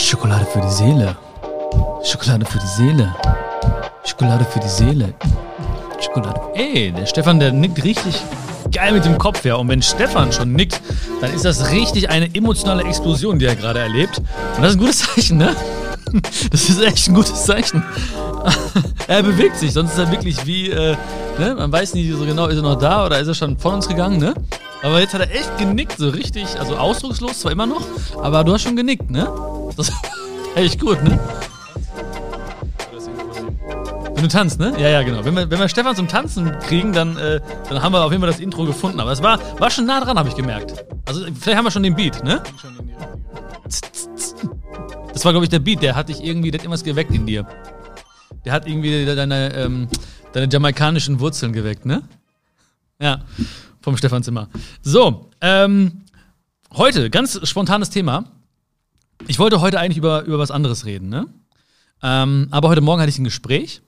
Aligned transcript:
Schokolade 0.00 0.46
für 0.46 0.60
die 0.60 0.70
Seele. 0.70 1.16
Schokolade 2.04 2.46
für 2.46 2.58
die 2.58 2.66
Seele. 2.66 3.14
Schokolade 4.04 4.44
für 4.44 4.60
die 4.60 4.68
Seele. 4.68 5.12
Schokolade. 6.00 6.40
Ey, 6.54 6.92
der 6.92 7.04
Stefan, 7.04 7.40
der 7.40 7.52
nickt 7.52 7.82
richtig 7.82 8.14
geil 8.70 8.92
mit 8.92 9.04
dem 9.04 9.18
Kopf, 9.18 9.44
ja. 9.44 9.56
Und 9.56 9.68
wenn 9.68 9.82
Stefan 9.82 10.32
schon 10.32 10.52
nickt, 10.52 10.80
dann 11.20 11.34
ist 11.34 11.44
das 11.44 11.72
richtig 11.72 12.08
eine 12.10 12.32
emotionale 12.34 12.84
Explosion, 12.84 13.38
die 13.38 13.46
er 13.46 13.56
gerade 13.56 13.80
erlebt. 13.80 14.18
Und 14.56 14.62
das 14.62 14.70
ist 14.70 14.76
ein 14.76 14.80
gutes 14.80 14.98
Zeichen, 14.98 15.38
ne? 15.38 15.56
Das 16.50 16.70
ist 16.70 16.80
echt 16.80 17.08
ein 17.08 17.14
gutes 17.14 17.44
Zeichen. 17.44 17.82
er 19.08 19.22
bewegt 19.22 19.58
sich, 19.58 19.72
sonst 19.72 19.92
ist 19.92 19.98
er 19.98 20.10
wirklich 20.10 20.46
wie, 20.46 20.70
äh, 20.70 20.96
ne? 21.38 21.54
Man 21.54 21.70
weiß 21.70 21.92
nicht 21.94 22.10
so 22.10 22.24
genau, 22.24 22.46
ist 22.46 22.56
er 22.56 22.62
noch 22.62 22.78
da 22.78 23.04
oder 23.04 23.18
ist 23.18 23.28
er 23.28 23.34
schon 23.34 23.58
von 23.58 23.74
uns 23.74 23.88
gegangen, 23.88 24.18
ne? 24.18 24.32
Aber 24.82 25.00
jetzt 25.00 25.12
hat 25.12 25.20
er 25.20 25.30
echt 25.34 25.58
genickt, 25.58 25.98
so 25.98 26.08
richtig, 26.08 26.46
also 26.58 26.76
ausdruckslos 26.76 27.40
zwar 27.40 27.52
immer 27.52 27.66
noch, 27.66 27.82
aber 28.22 28.44
du 28.44 28.54
hast 28.54 28.62
schon 28.62 28.76
genickt, 28.76 29.10
ne? 29.10 29.28
Das 29.76 29.88
ist 29.88 29.94
echt 30.54 30.80
gut, 30.80 31.02
ne? 31.02 31.18
Wenn 34.14 34.24
du 34.24 34.28
tanzt, 34.28 34.58
ne? 34.58 34.74
Ja, 34.80 34.88
ja, 34.88 35.02
genau. 35.02 35.24
Wenn 35.24 35.36
wir, 35.36 35.48
wenn 35.48 35.60
wir 35.60 35.68
Stefan 35.68 35.94
zum 35.94 36.08
Tanzen 36.08 36.50
kriegen, 36.58 36.92
dann, 36.92 37.16
äh, 37.16 37.40
dann 37.68 37.82
haben 37.82 37.92
wir 37.92 38.04
auf 38.04 38.10
jeden 38.10 38.20
Fall 38.20 38.30
das 38.30 38.40
Intro 38.40 38.64
gefunden. 38.64 38.98
Aber 38.98 39.12
es 39.12 39.22
war, 39.22 39.38
war 39.60 39.70
schon 39.70 39.86
nah 39.86 40.00
dran, 40.00 40.18
habe 40.18 40.28
ich 40.28 40.34
gemerkt. 40.34 40.74
Also 41.04 41.24
vielleicht 41.38 41.56
haben 41.56 41.64
wir 41.64 41.70
schon 41.70 41.84
den 41.84 41.94
Beat, 41.94 42.24
ne? 42.24 42.42
Das 45.12 45.24
war, 45.24 45.32
glaube 45.32 45.44
ich, 45.44 45.50
der 45.50 45.60
Beat. 45.60 45.82
Der 45.82 45.94
hat 45.94 46.08
dich 46.08 46.20
irgendwie, 46.22 46.50
der 46.50 46.58
hat 46.58 46.64
irgendwas 46.64 46.82
geweckt 46.82 47.14
in 47.14 47.26
dir. 47.26 47.46
Der 48.44 48.52
hat 48.52 48.66
irgendwie 48.66 49.04
deine, 49.04 49.54
ähm, 49.54 49.86
deine 50.32 50.48
jamaikanischen 50.50 51.20
Wurzeln 51.20 51.52
geweckt, 51.52 51.86
ne? 51.86 52.02
Ja, 53.00 53.20
vom 53.80 53.96
Stefan 53.96 54.24
Zimmer. 54.24 54.48
So, 54.82 55.30
ähm, 55.40 56.02
heute, 56.74 57.08
ganz 57.08 57.38
spontanes 57.48 57.90
Thema. 57.90 58.24
Ich 59.26 59.38
wollte 59.38 59.60
heute 59.60 59.80
eigentlich 59.80 59.98
über, 59.98 60.24
über 60.24 60.38
was 60.38 60.50
anderes 60.50 60.84
reden, 60.84 61.08
ne? 61.08 61.26
Ähm, 62.02 62.48
aber 62.50 62.68
heute 62.68 62.80
Morgen 62.80 63.00
hatte 63.00 63.10
ich 63.10 63.18
ein 63.18 63.24
Gespräch 63.24 63.82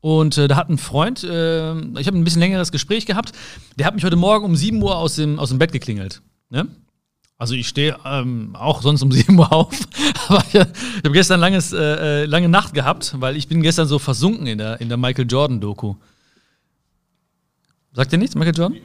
und 0.00 0.38
äh, 0.38 0.46
da 0.48 0.56
hat 0.56 0.68
ein 0.70 0.78
Freund, 0.78 1.24
äh, 1.24 1.72
ich 1.98 2.06
habe 2.06 2.16
ein 2.16 2.24
bisschen 2.24 2.40
längeres 2.40 2.70
Gespräch 2.70 3.06
gehabt, 3.06 3.32
der 3.76 3.86
hat 3.86 3.94
mich 3.94 4.04
heute 4.04 4.16
Morgen 4.16 4.44
um 4.44 4.54
7 4.54 4.80
Uhr 4.80 4.96
aus 4.96 5.16
dem, 5.16 5.38
aus 5.38 5.48
dem 5.48 5.58
Bett 5.58 5.72
geklingelt. 5.72 6.22
Ne? 6.48 6.68
Also 7.36 7.54
ich 7.54 7.68
stehe 7.68 7.98
ähm, 8.04 8.54
auch 8.54 8.82
sonst 8.82 9.02
um 9.02 9.10
7 9.12 9.36
Uhr 9.36 9.52
auf, 9.52 9.76
aber 10.28 10.44
ich, 10.46 10.54
ich 10.54 10.60
habe 10.60 11.12
gestern 11.12 11.40
langes, 11.40 11.72
äh, 11.72 12.22
äh, 12.22 12.24
lange 12.26 12.48
Nacht 12.48 12.72
gehabt, 12.72 13.14
weil 13.18 13.36
ich 13.36 13.48
bin 13.48 13.62
gestern 13.62 13.88
so 13.88 13.98
versunken 13.98 14.46
in 14.46 14.58
der, 14.58 14.80
in 14.80 14.88
der 14.88 14.96
Michael 14.96 15.26
Jordan-Doku. 15.28 15.96
Sagt 17.92 18.12
ihr 18.12 18.18
nichts, 18.18 18.36
Michael 18.36 18.56
Jordan? 18.56 18.78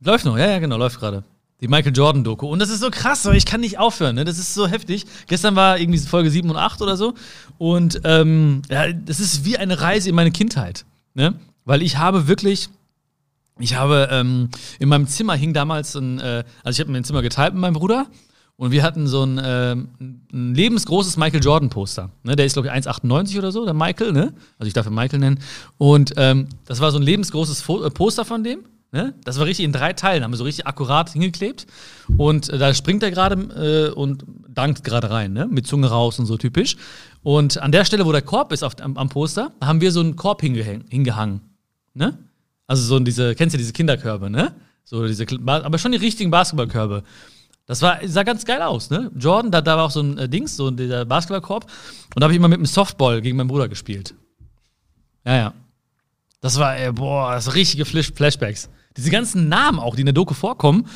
Läuft 0.00 0.24
noch, 0.24 0.38
ja, 0.38 0.48
ja, 0.48 0.58
genau, 0.58 0.78
läuft 0.78 0.98
gerade. 0.98 1.22
Die 1.62 1.68
Michael 1.68 1.92
Jordan-Doku. 1.94 2.46
Und 2.46 2.58
das 2.58 2.70
ist 2.70 2.80
so 2.80 2.90
krass, 2.90 3.24
ich 3.26 3.46
kann 3.46 3.60
nicht 3.60 3.78
aufhören. 3.78 4.16
Ne? 4.16 4.24
Das 4.24 4.38
ist 4.38 4.52
so 4.52 4.66
heftig. 4.66 5.06
Gestern 5.28 5.54
war 5.54 5.78
irgendwie 5.78 6.00
Folge 6.00 6.28
7 6.28 6.50
und 6.50 6.56
8 6.56 6.82
oder 6.82 6.96
so. 6.96 7.14
Und 7.56 8.00
ähm, 8.02 8.62
ja, 8.68 8.92
das 8.92 9.20
ist 9.20 9.44
wie 9.44 9.56
eine 9.56 9.80
Reise 9.80 10.08
in 10.08 10.16
meine 10.16 10.32
Kindheit. 10.32 10.84
Ne? 11.14 11.34
Weil 11.64 11.82
ich 11.82 11.98
habe 11.98 12.26
wirklich. 12.26 12.68
Ich 13.58 13.76
habe 13.76 14.08
ähm, 14.10 14.48
in 14.80 14.88
meinem 14.88 15.06
Zimmer 15.06 15.34
hing 15.34 15.52
damals 15.52 15.94
ein, 15.94 16.18
äh, 16.18 16.42
also 16.64 16.76
ich 16.76 16.80
habe 16.80 16.90
mir 16.90 16.98
ein 16.98 17.04
Zimmer 17.04 17.22
geteilt 17.22 17.52
mit 17.52 17.60
meinem 17.60 17.74
Bruder 17.74 18.06
und 18.56 18.70
wir 18.70 18.82
hatten 18.82 19.06
so 19.06 19.24
ein, 19.24 19.38
äh, 19.38 19.72
ein 19.72 20.54
lebensgroßes 20.54 21.16
Michael 21.16 21.42
Jordan 21.44 21.68
Poster. 21.68 22.10
Ne? 22.22 22.34
Der 22.34 22.46
ist 22.46 22.54
glaube 22.54 22.68
ich 22.68 22.74
1,98 22.74 23.38
oder 23.38 23.52
so, 23.52 23.64
der 23.64 23.74
Michael, 23.74 24.12
ne? 24.12 24.32
Also 24.58 24.68
ich 24.68 24.72
darf 24.72 24.86
ihn 24.86 24.94
Michael 24.94 25.20
nennen. 25.20 25.38
Und 25.78 26.14
ähm, 26.16 26.48
das 26.64 26.80
war 26.80 26.90
so 26.90 26.98
ein 26.98 27.02
lebensgroßes 27.02 27.60
Fo 27.60 27.84
äh, 27.84 27.90
Poster 27.90 28.24
von 28.24 28.42
dem. 28.42 28.60
Ne? 28.92 29.14
Das 29.24 29.38
war 29.38 29.46
richtig 29.46 29.64
in 29.64 29.72
drei 29.72 29.94
Teilen, 29.94 30.22
haben 30.22 30.32
wir 30.32 30.36
so 30.36 30.44
richtig 30.44 30.66
akkurat 30.66 31.10
hingeklebt. 31.10 31.66
Und 32.18 32.50
äh, 32.50 32.58
da 32.58 32.74
springt 32.74 33.02
er 33.02 33.10
gerade 33.10 33.88
äh, 33.90 33.90
und 33.90 34.24
dankt 34.48 34.84
gerade 34.84 35.10
rein, 35.10 35.32
ne? 35.32 35.46
mit 35.50 35.66
Zunge 35.66 35.88
raus 35.88 36.18
und 36.18 36.26
so 36.26 36.36
typisch. 36.36 36.76
Und 37.22 37.56
an 37.56 37.72
der 37.72 37.86
Stelle, 37.86 38.04
wo 38.04 38.12
der 38.12 38.20
Korb 38.20 38.52
ist 38.52 38.62
auf, 38.62 38.74
am, 38.80 38.98
am 38.98 39.08
Poster, 39.08 39.52
haben 39.62 39.80
wir 39.80 39.92
so 39.92 40.00
einen 40.00 40.14
Korb 40.16 40.42
hingehangen. 40.42 41.40
Ne? 41.94 42.18
Also 42.66 42.82
so 42.84 42.98
diese, 42.98 43.34
kennst 43.34 43.54
du 43.54 43.58
diese 43.58 43.72
Kinderkörbe, 43.72 44.28
ne? 44.30 44.54
So 44.84 45.06
diese, 45.06 45.26
aber 45.46 45.78
schon 45.78 45.92
die 45.92 45.98
richtigen 45.98 46.30
Basketballkörbe. 46.30 47.02
Das 47.66 47.80
war, 47.80 47.98
sah 48.06 48.24
ganz 48.24 48.44
geil 48.44 48.60
aus, 48.60 48.90
ne? 48.90 49.10
Jordan, 49.16 49.50
da, 49.50 49.60
da 49.60 49.76
war 49.76 49.84
auch 49.84 49.90
so 49.90 50.00
ein 50.00 50.18
äh, 50.18 50.28
Dings, 50.28 50.56
so 50.56 50.70
dieser 50.70 51.04
Basketballkorb. 51.04 51.64
Und 51.64 52.20
da 52.20 52.24
habe 52.24 52.32
ich 52.32 52.38
immer 52.38 52.48
mit 52.48 52.58
einem 52.58 52.66
Softball 52.66 53.22
gegen 53.22 53.36
meinen 53.36 53.48
Bruder 53.48 53.68
gespielt. 53.68 54.14
Ja, 55.24 55.36
ja. 55.36 55.54
Das 56.40 56.58
war, 56.58 56.76
ey, 56.76 56.92
boah, 56.92 57.32
das 57.32 57.54
richtige 57.54 57.84
Flash 57.84 58.12
Flashbacks. 58.12 58.68
Diese 58.96 59.10
ganzen 59.10 59.48
Namen 59.48 59.78
auch, 59.78 59.94
die 59.94 60.02
in 60.02 60.06
der 60.06 60.12
Doku 60.12 60.34
vorkommen, 60.34 60.86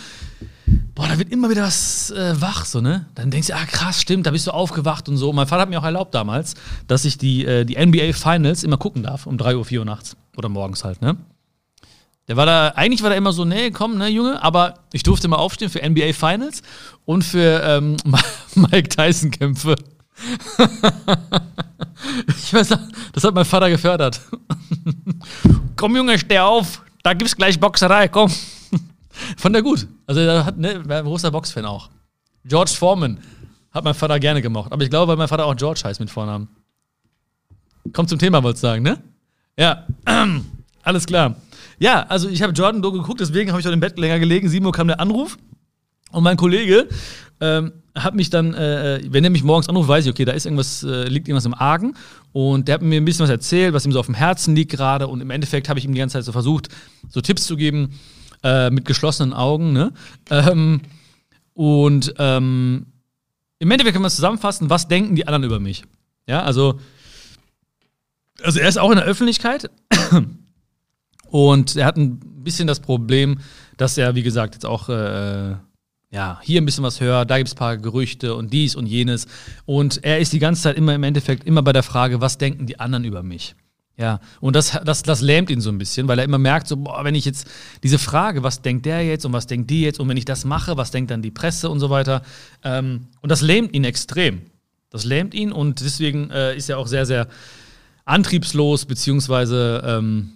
boah, 0.95 1.09
da 1.09 1.19
wird 1.19 1.31
immer 1.31 1.51
wieder 1.51 1.63
was 1.63 2.11
äh, 2.11 2.41
wach, 2.41 2.65
so, 2.65 2.81
ne? 2.81 3.07
Dann 3.15 3.31
denkst 3.31 3.49
du, 3.49 3.55
ah, 3.55 3.65
krass, 3.67 4.01
stimmt, 4.01 4.27
da 4.27 4.31
bist 4.31 4.47
du 4.47 4.51
aufgewacht 4.51 5.09
und 5.09 5.17
so. 5.17 5.33
Mein 5.33 5.47
Vater 5.47 5.63
hat 5.63 5.71
mir 5.71 5.79
auch 5.79 5.85
erlaubt 5.85 6.15
damals, 6.15 6.55
dass 6.87 7.05
ich 7.05 7.19
die, 7.19 7.45
äh, 7.45 7.65
die 7.65 7.77
NBA 7.77 8.13
Finals 8.13 8.65
immer 8.65 8.77
gucken 8.77 9.03
darf, 9.03 9.27
um 9.27 9.39
3 9.39 9.57
Uhr, 9.57 9.65
4 9.65 9.81
Uhr 9.81 9.85
nachts. 9.87 10.17
Oder 10.37 10.49
morgens 10.49 10.85
halt, 10.85 11.01
ne? 11.01 11.17
Der 12.29 12.37
war 12.37 12.47
da, 12.47 12.69
eigentlich 12.71 13.03
war 13.03 13.11
der 13.11 13.19
immer 13.19 13.33
so, 13.33 13.45
nee, 13.45 13.71
komm, 13.71 13.99
ne, 13.99 14.09
Junge, 14.09 14.43
aber 14.43 14.81
ich 14.93 15.05
durfte 15.05 15.29
mal 15.29 15.37
aufstehen 15.37 15.71
für 15.71 15.89
NBA 15.89 16.13
Finals 16.13 16.63
und 17.05 17.23
für 17.23 17.63
ähm, 17.63 17.97
Mike 18.57 18.89
Tyson-Kämpfe. 18.89 19.77
ich 22.29 22.53
weiß, 22.53 22.69
das 23.13 23.25
hat 23.25 23.35
mein 23.35 23.45
Vater 23.45 23.71
gefördert. 23.71 24.21
komm, 25.77 25.95
Junge, 25.95 26.19
steh 26.19 26.41
auf, 26.41 26.83
da 27.07 27.15
gibt's 27.15 27.37
gleich 27.37 27.61
Boxerei, 27.61 28.09
komm. 28.09 28.29
Fand 29.37 29.55
er 29.55 29.63
gut. 29.63 29.87
Also 30.09 30.21
er 30.21 30.45
hat, 30.45 30.59
ne, 30.59 30.83
war 30.89 30.99
ein 30.99 31.05
großer 31.05 31.31
Boxfan 31.31 31.65
auch. 31.65 31.89
George 32.45 32.73
Foreman 32.73 33.21
hat 33.71 33.85
mein 33.85 33.95
Vater 33.95 34.19
gerne 34.19 34.43
gemocht. 34.43 34.73
Aber 34.73 34.83
ich 34.83 34.91
glaube, 34.91 35.11
weil 35.11 35.17
mein 35.17 35.29
Vater 35.29 35.47
auch 35.47 35.55
George 35.55 35.83
heißt 35.85 36.01
mit 36.01 36.11
Vornamen. 36.11 36.49
Kommt 37.93 38.09
zum 38.09 38.19
Thema, 38.19 38.43
wollte 38.43 38.57
ich 38.57 38.61
sagen, 38.61 38.83
ne? 38.83 38.99
Ja, 39.57 39.87
alles 40.83 41.07
klar. 41.07 41.37
Ja, 41.79 42.03
also 42.09 42.29
ich 42.29 42.43
habe 42.43 42.53
Jordan 42.53 42.83
Doku 42.83 42.99
geguckt, 42.99 43.21
deswegen 43.21 43.51
habe 43.53 43.61
ich 43.61 43.67
heute 43.67 43.75
im 43.75 43.81
Bett 43.81 43.97
länger 43.99 44.19
gelegen. 44.19 44.49
7 44.49 44.67
Uhr 44.67 44.73
kam 44.73 44.89
der 44.89 44.99
Anruf 44.99 45.39
und 46.11 46.25
mein 46.25 46.37
Kollege 46.37 46.89
ähm, 47.41 47.73
hat 47.95 48.15
mich 48.15 48.31
dann, 48.31 48.55
äh, 48.55 49.01
wenn 49.09 49.25
er 49.25 49.31
mich 49.31 49.43
morgens 49.43 49.69
anruft, 49.69 49.89
weiß 49.89 50.05
ich, 50.05 50.11
okay, 50.11 50.25
da 50.25 50.33
ist 50.33 50.47
irgendwas, 50.47 50.83
äh, 50.83 51.05
liegt 51.05 51.29
irgendwas 51.29 51.47
im 51.47 51.55
Argen. 51.55 51.95
Und 52.33 52.69
der 52.69 52.75
hat 52.75 52.83
mir 52.83 53.01
ein 53.01 53.05
bisschen 53.05 53.25
was 53.25 53.31
erzählt, 53.31 53.73
was 53.73 53.87
ihm 53.87 53.93
so 53.93 54.01
auf 54.01 54.07
dem 54.07 54.15
Herzen 54.15 54.55
liegt 54.55 54.73
gerade. 54.73 55.09
Und 55.09 55.21
im 55.21 55.31
Endeffekt 55.31 55.69
habe 55.69 55.79
ich 55.79 55.85
ihm 55.85 55.93
die 55.93 55.99
ganze 55.99 56.15
Zeit 56.15 56.25
so 56.25 56.33
versucht, 56.33 56.69
so 57.09 57.21
Tipps 57.21 57.47
zu 57.47 57.57
geben, 57.57 57.99
äh, 58.43 58.71
mit 58.71 58.85
geschlossenen 58.85 59.33
Augen. 59.33 59.73
Ne? 59.73 59.93
Ähm, 60.31 60.83
und 61.55 62.15
ähm, 62.19 62.87
im 63.59 63.71
Endeffekt 63.71 63.95
kann 63.95 64.03
man 64.03 64.09
es 64.09 64.17
zusammenfassen, 64.17 64.69
was 64.69 64.89
denken 64.89 65.17
die 65.17 65.27
anderen 65.27 65.45
über 65.45 65.61
mich? 65.61 65.85
Ja, 66.27 66.43
also, 66.43 66.79
also 68.43 68.61
er 68.61 68.69
ist 68.69 68.79
auch 68.79 68.91
in 68.91 68.97
der 68.97 69.07
Öffentlichkeit 69.07 69.71
und 71.31 71.77
er 71.77 71.87
hat 71.87 71.97
ein 71.97 72.19
bisschen 72.43 72.67
das 72.67 72.81
Problem, 72.81 73.39
dass 73.77 73.97
er, 73.97 74.15
wie 74.15 74.23
gesagt, 74.23 74.55
jetzt 74.55 74.67
auch 74.67 74.89
äh, 74.89 75.55
ja, 76.17 76.41
hier 76.43 76.63
ein 76.63 76.65
bisschen 76.65 76.83
was 76.83 77.03
hört, 77.03 77.31
da 77.31 77.37
gibt 77.37 77.49
es 77.49 77.55
ein 77.55 77.59
paar 77.59 77.77
Gerüchte 77.77 78.35
und 78.37 78.51
dies 78.51 78.75
und 78.75 78.87
jenes. 78.87 79.27
Und 79.67 80.03
er 80.03 80.19
ist 80.19 80.33
die 80.33 80.39
ganze 80.39 80.63
Zeit 80.63 80.79
immer 80.79 80.95
im 80.95 81.03
Endeffekt 81.03 81.45
immer 81.45 81.61
bei 81.61 81.75
der 81.75 81.83
Frage, 81.83 82.23
was 82.23 82.39
denken 82.39 82.65
die 82.65 82.81
anderen 82.81 83.05
über 83.05 83.23
mich? 83.23 83.55
Ja, 83.99 84.21
und 84.41 84.57
das, 84.57 84.79
das, 84.83 85.03
das 85.03 85.21
lähmt 85.21 85.51
ihn 85.51 85.61
so 85.61 85.69
ein 85.69 85.77
bisschen, 85.77 86.09
weil 86.09 86.19
er 86.19 86.25
immer 86.25 86.39
merkt, 86.39 86.69
so, 86.69 86.79
boah, 86.79 87.05
wenn 87.05 87.15
ich 87.15 87.27
jetzt 87.27 87.47
diese 87.83 87.99
Frage, 87.99 88.43
was 88.43 88.63
denkt 88.63 88.87
der 88.87 89.05
jetzt 89.05 89.27
und 89.27 89.35
was 89.35 89.47
denkt 89.47 89.69
die 89.69 89.83
jetzt 89.83 90.01
und 90.01 90.09
wenn 90.09 90.17
ich 90.17 90.25
das 90.25 90.47
mache, 90.47 90.79
was 90.79 90.91
denkt 90.91 91.11
dann 91.11 91.21
die 91.21 91.31
Presse 91.31 91.69
und 91.69 91.81
so 91.81 91.91
weiter. 91.91 92.23
Ähm, 92.65 93.09
und 93.21 93.31
das 93.31 93.43
lähmt 93.43 93.75
ihn 93.75 93.85
extrem. 93.85 94.41
Das 94.89 95.05
lähmt 95.05 95.35
ihn 95.35 95.53
und 95.53 95.83
deswegen 95.83 96.31
äh, 96.31 96.57
ist 96.57 96.71
er 96.71 96.79
auch 96.79 96.87
sehr, 96.87 97.05
sehr 97.05 97.29
antriebslos, 98.07 98.87
beziehungsweise, 98.87 99.83
ähm, 99.85 100.31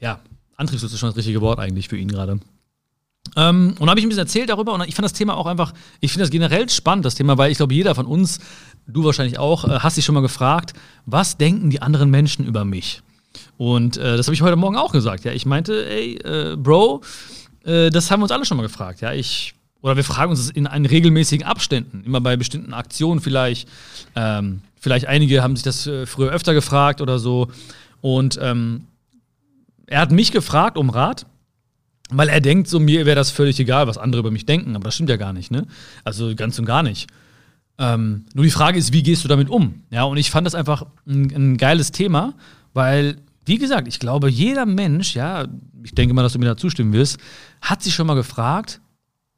ja, 0.00 0.18
antriebslos 0.56 0.92
ist 0.92 0.98
schon 0.98 1.10
das 1.10 1.16
richtige 1.16 1.40
Wort 1.40 1.60
eigentlich 1.60 1.86
für 1.86 1.96
ihn 1.96 2.08
gerade. 2.08 2.40
Ähm, 3.36 3.74
und 3.78 3.88
habe 3.88 3.98
ich 3.98 4.04
ein 4.04 4.08
bisschen 4.08 4.24
erzählt 4.24 4.50
darüber 4.50 4.74
und 4.74 4.86
ich 4.86 4.94
fand 4.94 5.04
das 5.04 5.12
Thema 5.12 5.36
auch 5.36 5.46
einfach, 5.46 5.72
ich 6.00 6.12
finde 6.12 6.24
das 6.24 6.30
generell 6.30 6.68
spannend, 6.68 7.04
das 7.04 7.14
Thema, 7.14 7.38
weil 7.38 7.50
ich 7.50 7.56
glaube, 7.56 7.72
jeder 7.74 7.94
von 7.94 8.06
uns, 8.06 8.40
du 8.86 9.04
wahrscheinlich 9.04 9.38
auch, 9.38 9.64
äh, 9.64 9.78
hast 9.78 9.96
dich 9.96 10.04
schon 10.04 10.14
mal 10.14 10.20
gefragt, 10.20 10.74
was 11.06 11.38
denken 11.38 11.70
die 11.70 11.80
anderen 11.80 12.10
Menschen 12.10 12.46
über 12.46 12.64
mich? 12.64 13.02
Und 13.56 13.96
äh, 13.96 14.16
das 14.16 14.26
habe 14.26 14.34
ich 14.34 14.42
heute 14.42 14.56
Morgen 14.56 14.76
auch 14.76 14.92
gesagt. 14.92 15.24
Ja, 15.24 15.32
ich 15.32 15.46
meinte, 15.46 15.88
ey, 15.88 16.16
äh, 16.16 16.56
Bro, 16.56 17.02
äh, 17.64 17.90
das 17.90 18.10
haben 18.10 18.20
wir 18.20 18.24
uns 18.24 18.32
alle 18.32 18.44
schon 18.44 18.56
mal 18.56 18.64
gefragt. 18.64 19.00
Ja, 19.00 19.12
ich 19.12 19.54
oder 19.82 19.96
wir 19.96 20.04
fragen 20.04 20.30
uns 20.30 20.46
das 20.46 20.50
in 20.50 20.66
einen 20.66 20.86
regelmäßigen 20.86 21.44
Abständen, 21.44 22.04
immer 22.04 22.20
bei 22.20 22.36
bestimmten 22.36 22.72
Aktionen 22.72 23.20
vielleicht. 23.20 23.68
Ähm, 24.14 24.62
vielleicht 24.78 25.06
einige 25.06 25.42
haben 25.42 25.56
sich 25.56 25.64
das 25.64 25.86
äh, 25.86 26.06
früher 26.06 26.30
öfter 26.30 26.54
gefragt 26.54 27.00
oder 27.00 27.18
so. 27.18 27.48
Und 28.00 28.38
ähm, 28.40 28.86
er 29.86 30.00
hat 30.00 30.12
mich 30.12 30.30
gefragt 30.30 30.78
um 30.78 30.88
Rat 30.88 31.26
weil 32.10 32.28
er 32.28 32.40
denkt, 32.40 32.68
so 32.68 32.80
mir 32.80 33.06
wäre 33.06 33.16
das 33.16 33.30
völlig 33.30 33.58
egal, 33.60 33.86
was 33.86 33.98
andere 33.98 34.20
über 34.20 34.30
mich 34.30 34.46
denken, 34.46 34.76
aber 34.76 34.84
das 34.84 34.94
stimmt 34.94 35.10
ja 35.10 35.16
gar 35.16 35.32
nicht, 35.32 35.50
ne? 35.50 35.66
Also 36.04 36.34
ganz 36.34 36.58
und 36.58 36.64
gar 36.64 36.82
nicht. 36.82 37.08
Ähm, 37.78 38.26
nur 38.34 38.44
die 38.44 38.50
Frage 38.50 38.78
ist, 38.78 38.92
wie 38.92 39.02
gehst 39.02 39.24
du 39.24 39.28
damit 39.28 39.48
um? 39.48 39.82
Ja, 39.90 40.04
und 40.04 40.16
ich 40.16 40.30
fand 40.30 40.46
das 40.46 40.54
einfach 40.54 40.84
ein, 41.06 41.32
ein, 41.34 41.56
geiles 41.56 41.90
Thema, 41.90 42.34
weil, 42.74 43.16
wie 43.46 43.58
gesagt, 43.58 43.88
ich 43.88 43.98
glaube, 43.98 44.28
jeder 44.28 44.66
Mensch, 44.66 45.14
ja, 45.14 45.46
ich 45.82 45.94
denke 45.94 46.14
mal, 46.14 46.22
dass 46.22 46.34
du 46.34 46.38
mir 46.38 46.46
da 46.46 46.56
zustimmen 46.56 46.92
wirst, 46.92 47.18
hat 47.60 47.82
sich 47.82 47.94
schon 47.94 48.06
mal 48.06 48.14
gefragt, 48.14 48.80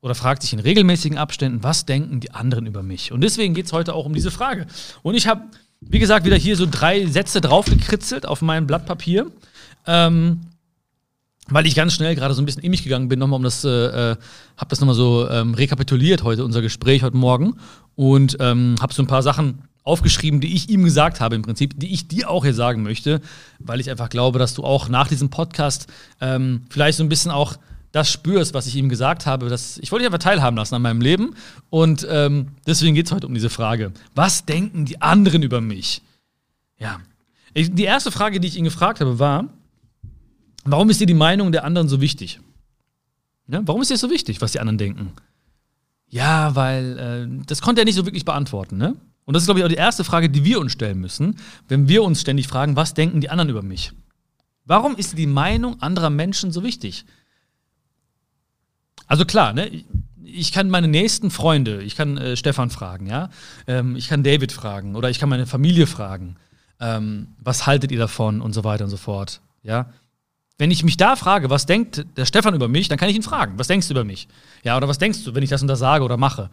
oder 0.05 0.15
fragt 0.15 0.43
sich 0.43 0.53
in 0.53 0.59
regelmäßigen 0.59 1.17
Abständen, 1.17 1.63
was 1.63 1.87
denken 1.87 2.21
die 2.21 2.33
anderen 2.33 2.67
über 2.67 2.83
mich? 2.83 3.11
Und 3.11 3.23
deswegen 3.23 3.55
geht 3.55 3.65
es 3.65 3.73
heute 3.73 3.95
auch 3.95 4.05
um 4.05 4.13
diese 4.13 4.31
Frage. 4.31 4.67
Und 5.03 5.15
ich 5.15 5.27
habe, 5.27 5.45
wie 5.81 5.99
gesagt, 5.99 6.27
wieder 6.27 6.37
hier 6.37 6.57
so 6.57 6.67
drei 6.71 7.07
Sätze 7.07 7.41
draufgekritzelt 7.41 8.27
auf 8.27 8.43
mein 8.43 8.67
Blatt 8.67 8.85
Papier. 8.85 9.31
Ähm, 9.87 10.41
weil 11.49 11.67
ich 11.67 11.75
ganz 11.75 11.93
schnell 11.93 12.15
gerade 12.15 12.35
so 12.35 12.43
ein 12.43 12.47
bisschen 12.47 12.63
in 12.63 12.71
mich 12.71 12.85
gegangen 12.85 13.09
bin, 13.09 13.19
nochmal 13.19 13.37
um 13.37 13.43
das, 13.43 13.65
äh, 13.65 13.69
äh 13.69 14.17
habe 14.57 14.71
das 14.71 14.81
nochmal 14.81 14.95
so 14.95 15.29
ähm, 15.29 15.55
rekapituliert 15.55 16.23
heute, 16.23 16.45
unser 16.45 16.63
Gespräch 16.63 17.03
heute 17.03 17.17
Morgen 17.17 17.57
und 17.97 18.37
ähm, 18.41 18.77
habe 18.81 18.95
so 18.95 19.03
ein 19.03 19.07
paar 19.07 19.23
Sachen 19.23 19.63
aufgeschrieben, 19.83 20.41
die 20.41 20.55
ich 20.55 20.71
ihm 20.71 20.85
gesagt 20.85 21.21
habe 21.21 21.35
im 21.35 21.43
Prinzip, 21.43 21.79
die 21.79 21.93
ich 21.93 22.09
dir 22.09 22.31
auch 22.31 22.45
hier 22.45 22.55
sagen 22.55 22.83
möchte, 22.83 23.21
weil 23.59 23.81
ich 23.81 23.91
einfach 23.91 24.09
glaube, 24.09 24.39
dass 24.39 24.55
du 24.55 24.65
auch 24.65 24.89
nach 24.89 25.09
diesem 25.09 25.29
Podcast 25.29 25.87
ähm, 26.21 26.63
vielleicht 26.71 26.99
so 26.99 27.05
ein 27.05 27.11
bisschen 27.11 27.31
auch 27.31 27.57
das 27.93 28.11
spürst, 28.11 28.55
was 28.55 28.67
ich 28.67 28.75
ihm 28.77 28.89
gesagt 28.89 29.27
habe. 29.27 29.49
Dass, 29.49 29.79
ich 29.79 29.93
wollte 29.93 30.03
dich 30.03 30.13
einfach 30.13 30.25
teilhaben 30.25 30.57
lassen 30.57 30.75
an 30.75 30.83
meinem 30.83 31.01
Leben 31.01 31.35
und 31.71 32.07
ähm, 32.11 32.49
deswegen 32.67 32.95
geht 32.95 33.07
es 33.07 33.13
heute 33.13 33.27
um 33.27 33.35
diese 33.35 33.51
Frage. 33.51 33.93
Was 34.15 34.47
denken 34.47 34.87
die 34.87 35.03
anderen 35.03 35.43
über 35.43 35.61
mich? 35.61 36.03
Ja. 36.79 37.01
Ich, 37.53 37.73
die 37.73 37.85
erste 37.85 38.11
Frage, 38.11 38.41
die 38.41 38.49
ich 38.49 38.57
ihn 38.57 38.65
gefragt 38.65 39.01
habe, 39.01 39.19
war, 39.19 39.49
warum 40.65 40.91
ist 40.91 41.01
dir 41.01 41.07
die 41.07 41.15
Meinung 41.15 41.53
der 41.53 41.65
anderen 41.65 41.89
so 41.89 42.01
wichtig? 42.01 42.41
Ja, 43.47 43.61
warum 43.65 43.83
ist 43.83 43.91
dir 43.91 43.97
so 43.97 44.11
wichtig, 44.11 44.41
was 44.41 44.53
die 44.53 44.61
anderen 44.61 44.79
denken? 44.79 45.13
Ja, 46.09 46.55
weil 46.55 46.99
äh, 46.99 47.45
das 47.47 47.61
konnte 47.61 47.83
er 47.83 47.85
nicht 47.85 47.97
so 47.97 48.07
wirklich 48.07 48.25
beantworten, 48.25 48.77
ne? 48.77 48.97
Und 49.25 49.35
das 49.35 49.43
ist, 49.43 49.47
glaube 49.47 49.61
ich, 49.61 49.65
auch 49.65 49.71
die 49.71 49.75
erste 49.75 50.05
Frage, 50.05 50.29
die 50.29 50.45
wir 50.45 50.61
uns 50.61 50.73
stellen 50.73 51.01
müssen, 51.01 51.37
wenn 51.67 51.89
wir 51.89 52.03
uns 52.03 52.21
ständig 52.21 52.47
fragen, 52.47 52.77
was 52.77 52.95
denken 52.95 53.21
die 53.21 53.31
anderen 53.31 53.49
über 53.49 53.63
mich? 53.63 53.93
Warum 54.67 54.97
ist 54.97 55.17
die 55.17 55.27
Meinung 55.27 55.81
anderer 55.81 56.11
Menschen 56.11 56.53
so 56.53 56.63
wichtig? 56.63 57.05
Also 59.07 59.25
klar, 59.25 59.53
ne? 59.53 59.71
Ich 60.23 60.53
kann 60.53 60.71
meine 60.71 60.89
nächsten 60.89 61.31
Freunde, 61.31 61.83
ich 61.83 61.97
kann 61.97 62.17
äh, 62.17 62.37
Stefan 62.37 62.71
fragen, 62.71 63.07
ja, 63.07 63.29
ähm, 63.67 63.95
ich 63.95 64.09
kann 64.09 64.23
David 64.25 64.53
fragen 64.53 64.97
oder 64.97 65.11
ich 65.11 65.19
kann 65.19 65.29
meine 65.29 65.47
Familie 65.47 65.87
fragen, 65.87 66.37
ähm, 66.81 67.29
was 67.39 67.67
haltet 67.67 67.93
ihr 67.93 67.99
davon 67.99 68.41
und 68.41 68.53
so 68.53 68.65
weiter 68.65 68.85
und 68.85 68.91
so 68.91 68.97
fort, 68.97 69.41
ja. 69.63 69.93
Wenn 70.57 70.71
ich 70.71 70.85
mich 70.85 70.97
da 70.97 71.17
frage, 71.17 71.51
was 71.51 71.67
denkt 71.67 72.07
der 72.17 72.27
Stefan 72.27 72.55
über 72.55 72.69
mich, 72.69 72.89
dann 72.89 72.99
kann 72.99 73.09
ich 73.09 73.17
ihn 73.17 73.23
fragen, 73.23 73.59
was 73.59 73.67
denkst 73.67 73.89
du 73.89 73.95
über 73.95 74.05
mich? 74.05 74.29
Ja, 74.63 74.77
oder 74.77 74.87
was 74.87 74.99
denkst 74.99 75.25
du, 75.25 75.35
wenn 75.35 75.43
ich 75.43 75.51
das 75.51 75.63
und 75.63 75.69
das 75.69 75.81
sage 75.81 76.05
oder 76.05 76.17
mache? 76.17 76.51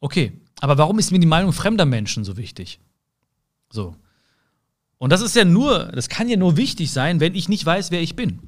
Okay, 0.00 0.32
aber 0.60 0.78
warum 0.78 0.98
ist 0.98 1.12
mir 1.12 1.20
die 1.20 1.26
Meinung 1.26 1.52
fremder 1.52 1.84
Menschen 1.84 2.24
so 2.24 2.36
wichtig? 2.36 2.80
So. 3.70 3.94
Und 4.98 5.10
das 5.10 5.20
ist 5.20 5.36
ja 5.36 5.44
nur, 5.44 5.84
das 5.94 6.08
kann 6.08 6.28
ja 6.28 6.36
nur 6.36 6.56
wichtig 6.56 6.90
sein, 6.90 7.20
wenn 7.20 7.34
ich 7.34 7.48
nicht 7.48 7.64
weiß, 7.64 7.92
wer 7.92 8.02
ich 8.02 8.16
bin. 8.16 8.40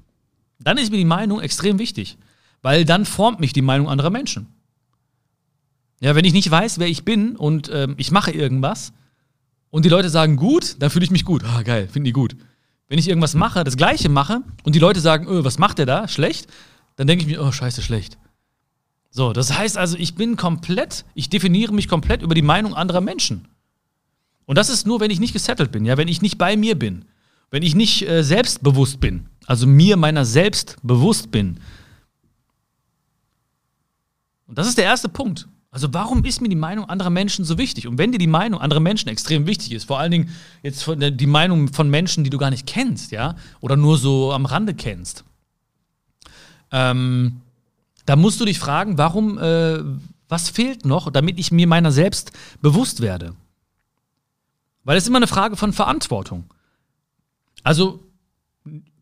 Dann 0.59 0.77
ist 0.77 0.91
mir 0.91 0.99
die 0.99 1.05
Meinung 1.05 1.41
extrem 1.41 1.79
wichtig, 1.79 2.19
weil 2.61 2.85
dann 2.85 3.07
formt 3.07 3.39
mich 3.39 3.53
die 3.53 3.63
Meinung 3.63 3.89
anderer 3.89 4.11
Menschen. 4.11 4.49
Ja, 6.01 6.15
wenn 6.15 6.25
ich 6.25 6.33
nicht 6.33 6.51
weiß, 6.51 6.79
wer 6.79 6.89
ich 6.89 7.05
bin 7.05 7.37
und 7.37 7.71
ähm, 7.73 7.95
ich 7.97 8.11
mache 8.11 8.33
irgendwas 8.33 8.93
und 9.71 9.85
die 9.85 9.89
Leute 9.89 10.11
sagen 10.11 10.37
gut, 10.37 10.77
dann 10.81 10.91
fühle 10.91 11.05
ich 11.05 11.11
mich 11.11 11.25
gut. 11.25 11.45
Ah, 11.45 11.63
geil, 11.63 11.87
finden 11.87 12.07
die 12.07 12.13
gut. 12.13 12.37
Wenn 12.91 12.99
ich 12.99 13.07
irgendwas 13.07 13.35
mache, 13.35 13.63
das 13.63 13.77
Gleiche 13.77 14.09
mache 14.09 14.43
und 14.65 14.75
die 14.75 14.81
Leute 14.81 14.99
sagen, 14.99 15.29
öh, 15.29 15.45
was 15.45 15.59
macht 15.59 15.79
der 15.79 15.87
da? 15.87 16.09
Schlecht, 16.09 16.49
dann 16.97 17.07
denke 17.07 17.23
ich 17.23 17.31
mir, 17.31 17.41
oh, 17.41 17.53
scheiße, 17.53 17.83
schlecht. 17.83 18.19
So, 19.13 19.33
das 19.33 19.57
heißt 19.57 19.79
also, 19.79 19.97
ich 19.97 20.17
bin 20.17 20.37
komplett, 20.37 21.05
ich 21.15 21.31
definiere 21.31 21.73
mich 21.73 21.87
komplett 21.87 22.21
über 22.21 22.35
die 22.35 22.43
Meinung 22.43 22.75
anderer 22.75 23.01
Menschen. 23.01 23.47
Und 24.45 24.59
das 24.59 24.69
ist 24.69 24.89
nur, 24.89 24.99
wenn 24.99 25.13
ich 25.13 25.21
nicht 25.21 25.33
gesettelt 25.33 25.71
bin, 25.71 25.85
ja, 25.85 25.97
wenn 25.99 26.09
ich 26.09 26.21
nicht 26.21 26.37
bei 26.37 26.57
mir 26.57 26.77
bin, 26.77 27.05
wenn 27.53 27.63
ich 27.63 27.77
nicht 27.77 28.09
äh, 28.09 28.25
selbstbewusst 28.25 28.99
bin, 28.99 29.29
also 29.47 29.69
mir 29.69 29.97
meiner 29.97 30.25
selbst 30.25 30.77
bewusst 30.83 31.31
bin. 31.31 31.61
Und 34.49 34.59
das 34.59 34.67
ist 34.67 34.79
der 34.79 34.85
erste 34.85 35.09
Punkt. 35.09 35.47
Also 35.73 35.95
warum 35.95 36.25
ist 36.25 36.41
mir 36.41 36.49
die 36.49 36.57
Meinung 36.57 36.89
anderer 36.89 37.11
Menschen 37.11 37.45
so 37.45 37.57
wichtig? 37.57 37.87
Und 37.87 37.97
wenn 37.97 38.11
dir 38.11 38.19
die 38.19 38.27
Meinung 38.27 38.61
anderer 38.61 38.81
Menschen 38.81 39.09
extrem 39.09 39.47
wichtig 39.47 39.73
ist, 39.73 39.85
vor 39.85 40.01
allen 40.01 40.11
Dingen 40.11 40.31
jetzt 40.63 40.83
von 40.83 40.99
der, 40.99 41.13
die 41.13 41.27
Meinung 41.27 41.73
von 41.73 41.89
Menschen, 41.89 42.25
die 42.25 42.31
du 42.31 42.39
gar 42.39 42.51
nicht 42.51 42.67
kennst, 42.67 43.13
ja, 43.13 43.37
oder 43.61 43.77
nur 43.77 43.97
so 43.97 44.33
am 44.33 44.47
Rande 44.47 44.75
kennst, 44.75 45.25
ähm, 46.73 47.41
da 48.05 48.17
musst 48.17 48.41
du 48.41 48.45
dich 48.45 48.59
fragen, 48.59 48.99
warum, 48.99 49.39
äh, 49.39 49.81
was 50.29 50.49
fehlt 50.49 50.85
noch, 50.85 51.11
damit 51.13 51.39
ich 51.39 51.53
mir 51.53 51.69
meiner 51.69 51.93
selbst 51.93 52.33
bewusst 52.61 53.01
werde? 53.01 53.37
Weil 54.83 54.97
es 54.97 55.05
ist 55.05 55.09
immer 55.09 55.19
eine 55.19 55.29
Frage 55.29 55.57
von 55.57 55.73
Verantwortung. 55.73 56.45
Also 57.63 58.03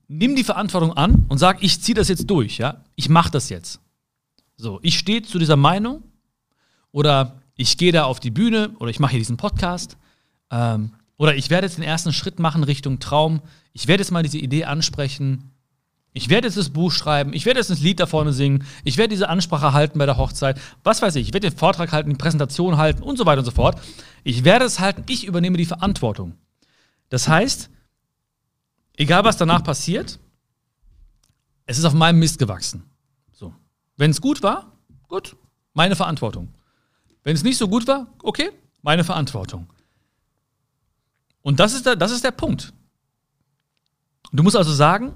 nimm 0.09 0.37
die 0.37 0.45
Verantwortung 0.45 0.93
an 0.93 1.25
und 1.29 1.39
sag, 1.39 1.63
ich 1.63 1.81
ziehe 1.81 1.95
das 1.95 2.09
jetzt 2.09 2.29
durch, 2.29 2.59
ja? 2.59 2.83
Ich 2.97 3.09
mache 3.09 3.31
das 3.31 3.49
jetzt. 3.49 3.81
So, 4.57 4.81
ich 4.83 4.99
stehe 4.99 5.23
zu 5.23 5.39
dieser 5.39 5.57
Meinung 5.57 6.03
oder 6.93 7.41
ich 7.57 7.77
gehe 7.77 7.93
da 7.93 8.05
auf 8.05 8.21
die 8.21 8.31
Bühne 8.31 8.71
oder 8.79 8.91
ich 8.91 9.01
mache 9.01 9.13
hier 9.13 9.21
diesen 9.21 9.37
Podcast 9.37 9.97
ähm, 10.51 10.93
oder 11.17 11.35
ich 11.35 11.51
werde 11.51 11.67
jetzt 11.67 11.77
den 11.79 11.85
ersten 11.85 12.13
Schritt 12.13 12.39
machen 12.39 12.65
Richtung 12.65 12.99
Traum. 13.01 13.41
Ich 13.73 13.89
werde 13.89 14.03
jetzt 14.03 14.11
mal 14.11 14.23
diese 14.23 14.39
Idee 14.39 14.65
ansprechen 14.65 15.51
ich 16.19 16.29
werde 16.29 16.49
jetzt 16.49 16.57
das 16.57 16.71
Buch 16.71 16.91
schreiben, 16.91 17.33
ich 17.33 17.47
werde 17.47 17.61
jetzt 17.61 17.71
das 17.71 17.81
Lied 17.81 18.01
da 18.01 18.07
vorne 18.07 18.33
singen, 18.33 18.65
ich 18.83 18.97
werde 18.97 19.11
diese 19.11 19.29
Ansprache 19.29 19.73
halten 19.73 19.99
bei 19.99 20.07
der 20.07 20.17
Hochzeit, 20.17 20.61
was 20.83 21.01
weiß 21.01 21.15
ich, 21.17 21.29
ich 21.29 21.35
werde 21.35 21.51
den 21.51 21.57
Vortrag 21.57 21.93
halten, 21.93 22.11
die 22.11 22.17
Präsentation 22.17 22.77
halten 22.77 23.03
und 23.03 23.17
so 23.17 23.25
weiter 23.25 23.41
und 23.41 23.45
so 23.45 23.51
fort. 23.51 23.81
Ich 24.25 24.45
werde 24.45 24.65
es 24.65 24.81
halten, 24.81 25.05
ich 25.07 25.25
übernehme 25.27 25.57
die 25.59 25.65
Verantwortung. 25.65 26.35
Das 27.09 27.29
heißt, 27.29 27.71
egal 28.97 29.25
was 29.25 29.37
danach 29.37 29.63
passiert, 29.63 30.19
es 31.67 31.79
ist 31.79 31.85
auf 31.85 31.95
meinem 31.95 32.19
Mist 32.19 32.39
gewachsen. 32.39 32.83
So. 33.31 33.55
Wenn 33.97 34.11
es 34.11 34.21
gut 34.21 34.43
war, 34.43 34.73
gut, 35.07 35.37
meine 35.75 35.95
Verantwortung. 35.95 36.49
Wenn 37.25 37.35
es 37.35 37.43
nicht 37.43 37.59
so 37.59 37.69
gut 37.69 37.87
war, 37.87 38.07
okay, 38.23 38.51
meine 38.83 39.05
Verantwortung. 39.05 39.69
Und 41.43 41.61
das 41.61 41.75
ist 41.75 41.87
der, 41.87 41.97
das 41.97 42.11
ist 42.11 42.25
der 42.25 42.31
Punkt. 42.31 42.73
Du 44.33 44.43
musst 44.43 44.57
also 44.57 44.73
sagen, 44.73 45.15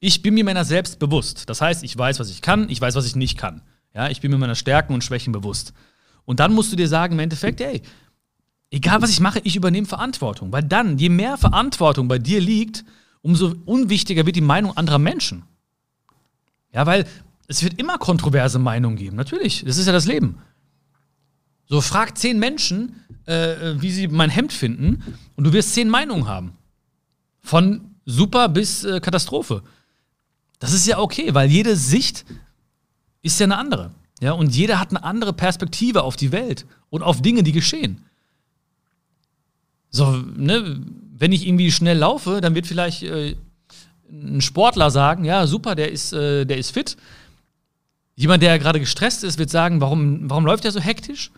ich 0.00 0.22
bin 0.22 0.34
mir 0.34 0.44
meiner 0.44 0.64
selbst 0.64 0.98
bewusst. 0.98 1.48
Das 1.48 1.60
heißt, 1.60 1.82
ich 1.82 1.96
weiß, 1.96 2.20
was 2.20 2.30
ich 2.30 2.42
kann, 2.42 2.68
ich 2.68 2.80
weiß, 2.80 2.94
was 2.94 3.06
ich 3.06 3.16
nicht 3.16 3.38
kann. 3.38 3.62
Ja, 3.94 4.08
ich 4.08 4.20
bin 4.20 4.30
mir 4.30 4.38
meiner 4.38 4.54
Stärken 4.54 4.94
und 4.94 5.04
Schwächen 5.04 5.32
bewusst. 5.32 5.72
Und 6.24 6.40
dann 6.40 6.52
musst 6.52 6.72
du 6.72 6.76
dir 6.76 6.88
sagen, 6.88 7.14
im 7.14 7.20
Endeffekt, 7.20 7.60
ey, 7.60 7.82
egal 8.70 9.02
was 9.02 9.10
ich 9.10 9.20
mache, 9.20 9.40
ich 9.44 9.56
übernehme 9.56 9.86
Verantwortung. 9.86 10.52
Weil 10.52 10.62
dann, 10.62 10.98
je 10.98 11.08
mehr 11.08 11.36
Verantwortung 11.36 12.06
bei 12.08 12.18
dir 12.18 12.40
liegt, 12.40 12.84
umso 13.22 13.54
unwichtiger 13.64 14.26
wird 14.26 14.36
die 14.36 14.40
Meinung 14.40 14.76
anderer 14.76 14.98
Menschen. 14.98 15.44
Ja, 16.72 16.86
weil 16.86 17.06
es 17.46 17.62
wird 17.62 17.78
immer 17.80 17.98
kontroverse 17.98 18.58
Meinungen 18.58 18.96
geben. 18.96 19.16
Natürlich, 19.16 19.64
das 19.64 19.78
ist 19.78 19.86
ja 19.86 19.92
das 19.92 20.06
Leben. 20.06 20.38
So, 21.68 21.80
frag 21.82 22.16
zehn 22.16 22.38
Menschen, 22.38 23.04
äh, 23.26 23.74
wie 23.76 23.90
sie 23.90 24.08
mein 24.08 24.30
Hemd 24.30 24.52
finden, 24.52 25.02
und 25.36 25.44
du 25.44 25.52
wirst 25.52 25.74
zehn 25.74 25.88
Meinungen 25.88 26.26
haben. 26.26 26.52
Von 27.42 27.94
super 28.06 28.48
bis 28.48 28.84
äh, 28.84 29.00
Katastrophe. 29.00 29.62
Das 30.58 30.72
ist 30.72 30.86
ja 30.86 30.98
okay, 30.98 31.34
weil 31.34 31.50
jede 31.50 31.76
Sicht 31.76 32.24
ist 33.22 33.38
ja 33.38 33.44
eine 33.44 33.58
andere. 33.58 33.90
Ja, 34.20 34.32
und 34.32 34.56
jeder 34.56 34.80
hat 34.80 34.90
eine 34.90 35.04
andere 35.04 35.32
Perspektive 35.32 36.02
auf 36.02 36.16
die 36.16 36.32
Welt 36.32 36.66
und 36.90 37.02
auf 37.02 37.22
Dinge, 37.22 37.42
die 37.42 37.52
geschehen. 37.52 38.04
So, 39.90 40.10
ne, 40.36 40.80
wenn 41.16 41.32
ich 41.32 41.46
irgendwie 41.46 41.70
schnell 41.70 41.98
laufe, 41.98 42.40
dann 42.40 42.54
wird 42.54 42.66
vielleicht 42.66 43.02
äh, 43.02 43.36
ein 44.10 44.40
Sportler 44.40 44.90
sagen, 44.90 45.24
ja, 45.24 45.46
super, 45.46 45.74
der 45.74 45.92
ist, 45.92 46.12
äh, 46.12 46.44
der 46.46 46.58
ist 46.58 46.70
fit. 46.70 46.96
Jemand, 48.16 48.42
der 48.42 48.58
gerade 48.58 48.80
gestresst 48.80 49.22
ist, 49.22 49.38
wird 49.38 49.50
sagen, 49.50 49.80
warum, 49.80 50.28
warum 50.28 50.44
läuft 50.44 50.64
er 50.64 50.72
so 50.72 50.80
hektisch? 50.80 51.30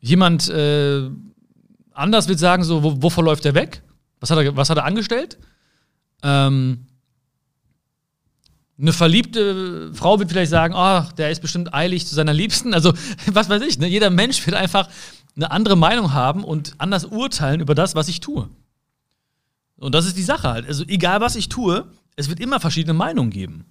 Jemand 0.00 0.48
äh, 0.48 1.10
anders 1.92 2.28
wird 2.28 2.38
sagen, 2.38 2.64
so, 2.64 2.82
wo, 2.82 3.02
wovor 3.02 3.24
läuft 3.24 3.44
er 3.44 3.54
weg? 3.54 3.82
Was 4.20 4.30
hat 4.30 4.38
er, 4.38 4.56
was 4.56 4.70
hat 4.70 4.78
er 4.78 4.84
angestellt? 4.84 5.38
Ähm, 6.22 6.86
eine 8.80 8.92
verliebte 8.92 9.92
Frau 9.92 10.18
wird 10.18 10.30
vielleicht 10.30 10.50
sagen, 10.50 10.74
ach, 10.74 11.12
der 11.12 11.30
ist 11.30 11.42
bestimmt 11.42 11.74
eilig 11.74 12.06
zu 12.06 12.14
seiner 12.14 12.32
Liebsten. 12.32 12.72
Also, 12.72 12.94
was 13.26 13.48
weiß 13.48 13.62
ich, 13.62 13.78
ne? 13.78 13.86
jeder 13.86 14.10
Mensch 14.10 14.44
wird 14.46 14.56
einfach 14.56 14.88
eine 15.36 15.50
andere 15.50 15.76
Meinung 15.76 16.12
haben 16.12 16.44
und 16.44 16.74
anders 16.78 17.04
urteilen 17.04 17.60
über 17.60 17.74
das, 17.74 17.94
was 17.94 18.08
ich 18.08 18.20
tue. 18.20 18.48
Und 19.76 19.94
das 19.94 20.06
ist 20.06 20.16
die 20.16 20.22
Sache 20.22 20.48
halt. 20.48 20.66
Also, 20.66 20.84
egal 20.84 21.20
was 21.20 21.36
ich 21.36 21.48
tue, 21.48 21.86
es 22.16 22.28
wird 22.28 22.40
immer 22.40 22.58
verschiedene 22.58 22.94
Meinungen 22.94 23.30
geben. 23.30 23.66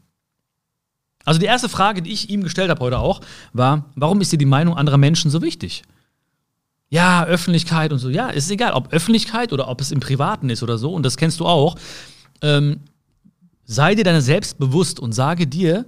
Also, 1.25 1.39
die 1.39 1.47
erste 1.47 1.69
Frage, 1.69 2.03
die 2.03 2.11
ich 2.11 2.29
ihm 2.29 2.43
gestellt 2.43 2.69
habe 2.69 2.81
heute 2.81 2.99
auch, 2.99 3.21
war: 3.51 3.85
Warum 3.95 4.21
ist 4.21 4.31
dir 4.31 4.37
die 4.37 4.45
Meinung 4.45 4.77
anderer 4.77 4.97
Menschen 4.97 5.31
so 5.31 5.41
wichtig? 5.41 5.83
Ja, 6.89 7.23
Öffentlichkeit 7.25 7.91
und 7.93 7.99
so. 7.99 8.09
Ja, 8.09 8.29
ist 8.29 8.49
egal, 8.49 8.73
ob 8.73 8.91
Öffentlichkeit 8.93 9.53
oder 9.53 9.67
ob 9.67 9.79
es 9.81 9.91
im 9.91 9.99
Privaten 9.99 10.49
ist 10.49 10.63
oder 10.63 10.77
so. 10.77 10.93
Und 10.93 11.03
das 11.03 11.17
kennst 11.17 11.39
du 11.39 11.45
auch. 11.45 11.75
Ähm, 12.41 12.81
Sei 13.71 13.93
dir 13.93 14.03
deiner 14.03 14.21
selbst 14.21 14.57
bewusst 14.57 14.99
und 14.99 15.11
sage 15.11 15.45
dir, 15.45 15.85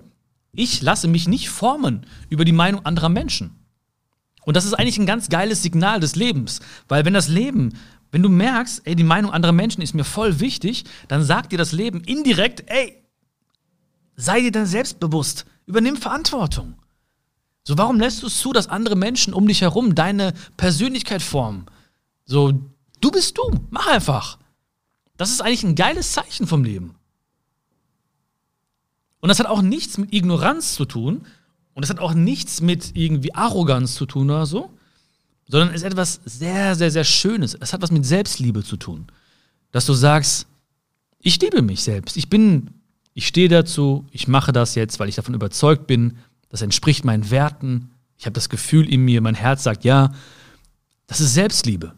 ich 0.51 0.83
lasse 0.83 1.07
mich 1.07 1.27
nicht 1.27 1.49
formen 1.49 2.05
über 2.29 2.45
die 2.45 2.51
Meinung 2.51 2.85
anderer 2.85 3.09
Menschen. 3.09 3.55
Und 4.45 4.55
das 4.55 4.65
ist 4.65 4.75
eigentlich 4.75 4.99
ein 4.99 5.07
ganz 5.07 5.29
geiles 5.29 5.63
Signal 5.63 5.99
des 5.99 6.15
Lebens, 6.15 6.59
weil 6.87 7.05
wenn 7.05 7.15
das 7.15 7.27
Leben, 7.27 7.73
wenn 8.11 8.21
du 8.21 8.29
merkst, 8.29 8.83
ey, 8.85 8.95
die 8.95 9.03
Meinung 9.03 9.31
anderer 9.31 9.51
Menschen 9.51 9.81
ist 9.81 9.95
mir 9.95 10.03
voll 10.03 10.39
wichtig, 10.39 10.83
dann 11.07 11.23
sagt 11.23 11.53
dir 11.53 11.57
das 11.57 11.71
Leben 11.71 12.01
indirekt, 12.01 12.65
ey, 12.67 13.01
sei 14.15 14.41
dir 14.41 14.51
dann 14.51 14.67
selbstbewusst, 14.67 15.47
übernimm 15.65 15.97
Verantwortung. 15.97 16.75
So, 17.63 17.77
warum 17.77 17.99
lässt 17.99 18.23
du 18.23 18.27
es 18.27 18.39
zu, 18.39 18.53
dass 18.53 18.67
andere 18.67 18.95
Menschen 18.95 19.33
um 19.33 19.47
dich 19.47 19.61
herum 19.61 19.93
deine 19.93 20.33
Persönlichkeit 20.57 21.21
formen? 21.21 21.65
So, 22.25 22.53
du 23.01 23.11
bist 23.11 23.37
du, 23.37 23.43
mach 23.69 23.87
einfach. 23.87 24.39
Das 25.17 25.31
ist 25.31 25.41
eigentlich 25.41 25.63
ein 25.63 25.75
geiles 25.75 26.13
Zeichen 26.13 26.47
vom 26.47 26.63
Leben. 26.63 26.95
Und 29.19 29.29
das 29.29 29.39
hat 29.39 29.45
auch 29.45 29.61
nichts 29.61 29.97
mit 29.97 30.13
Ignoranz 30.13 30.73
zu 30.73 30.85
tun 30.85 31.25
und 31.73 31.81
das 31.81 31.91
hat 31.91 31.99
auch 31.99 32.15
nichts 32.15 32.61
mit 32.61 32.95
irgendwie 32.95 33.35
Arroganz 33.35 33.93
zu 33.93 34.07
tun 34.07 34.29
oder 34.31 34.47
so, 34.47 34.71
sondern 35.47 35.75
ist 35.75 35.83
etwas 35.83 36.21
sehr, 36.25 36.75
sehr, 36.75 36.89
sehr 36.89 37.03
Schönes. 37.03 37.55
Es 37.59 37.73
hat 37.73 37.81
was 37.81 37.91
mit 37.91 38.05
Selbstliebe 38.05 38.63
zu 38.63 38.77
tun. 38.77 39.07
Dass 39.71 39.85
du 39.85 39.93
sagst, 39.93 40.47
ich 41.19 41.39
liebe 41.39 41.61
mich 41.61 41.83
selbst. 41.83 42.17
Ich 42.17 42.29
bin, 42.29 42.71
ich 43.13 43.27
stehe 43.27 43.47
dazu, 43.47 44.05
ich 44.11 44.27
mache 44.27 44.51
das 44.51 44.73
jetzt, 44.75 44.99
weil 44.99 45.09
ich 45.09 45.15
davon 45.15 45.35
überzeugt 45.35 45.85
bin, 45.85 46.17
das 46.51 46.61
entspricht 46.61 47.05
meinen 47.05 47.31
Werten. 47.31 47.91
Ich 48.17 48.25
habe 48.25 48.33
das 48.33 48.49
Gefühl 48.49 48.87
in 48.91 49.03
mir, 49.05 49.21
mein 49.21 49.35
Herz 49.35 49.63
sagt 49.63 49.85
ja. 49.85 50.11
Das 51.07 51.21
ist 51.21 51.33
Selbstliebe. 51.33 51.93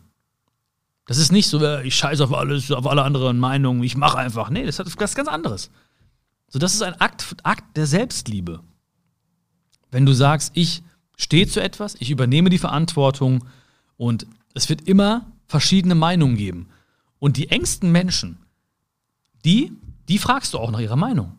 Das 1.06 1.18
ist 1.18 1.32
nicht 1.32 1.48
so, 1.50 1.62
äh, 1.64 1.86
ich 1.86 1.96
scheiße 1.96 2.24
auf 2.24 2.34
alles, 2.34 2.72
auf 2.72 2.88
alle 2.88 3.04
anderen 3.04 3.40
Meinungen, 3.40 3.84
ich 3.84 3.98
mache 3.98 4.18
einfach. 4.18 4.50
Nee, 4.50 4.66
das 4.66 4.80
ist 4.80 5.00
was 5.00 5.16
ganz 5.16 5.28
anderes. 5.28 5.70
So, 6.48 6.60
das 6.60 6.76
ist 6.76 6.84
ein 6.84 7.00
Akt, 7.02 7.36
Akt 7.44 7.76
der 7.76 7.88
Selbstliebe. 7.88 8.62
Wenn 9.92 10.06
du 10.06 10.14
sagst, 10.14 10.52
ich 10.56 10.84
stehe 11.18 11.48
zu 11.48 11.62
etwas, 11.62 11.96
ich 12.00 12.12
übernehme 12.12 12.50
die 12.50 12.60
Verantwortung 12.60 13.46
und 13.98 14.28
es 14.54 14.70
wird 14.70 14.88
immer 14.88 15.26
verschiedene 15.48 15.96
Meinungen 15.96 16.38
geben. 16.38 16.70
Und 17.20 17.38
die 17.38 17.50
engsten 17.50 17.92
Menschen, 17.92 18.38
die, 19.46 19.72
die 20.08 20.20
fragst 20.20 20.54
du 20.54 20.60
auch 20.60 20.72
nach 20.72 20.80
ihrer 20.80 20.96
Meinung. 20.96 21.38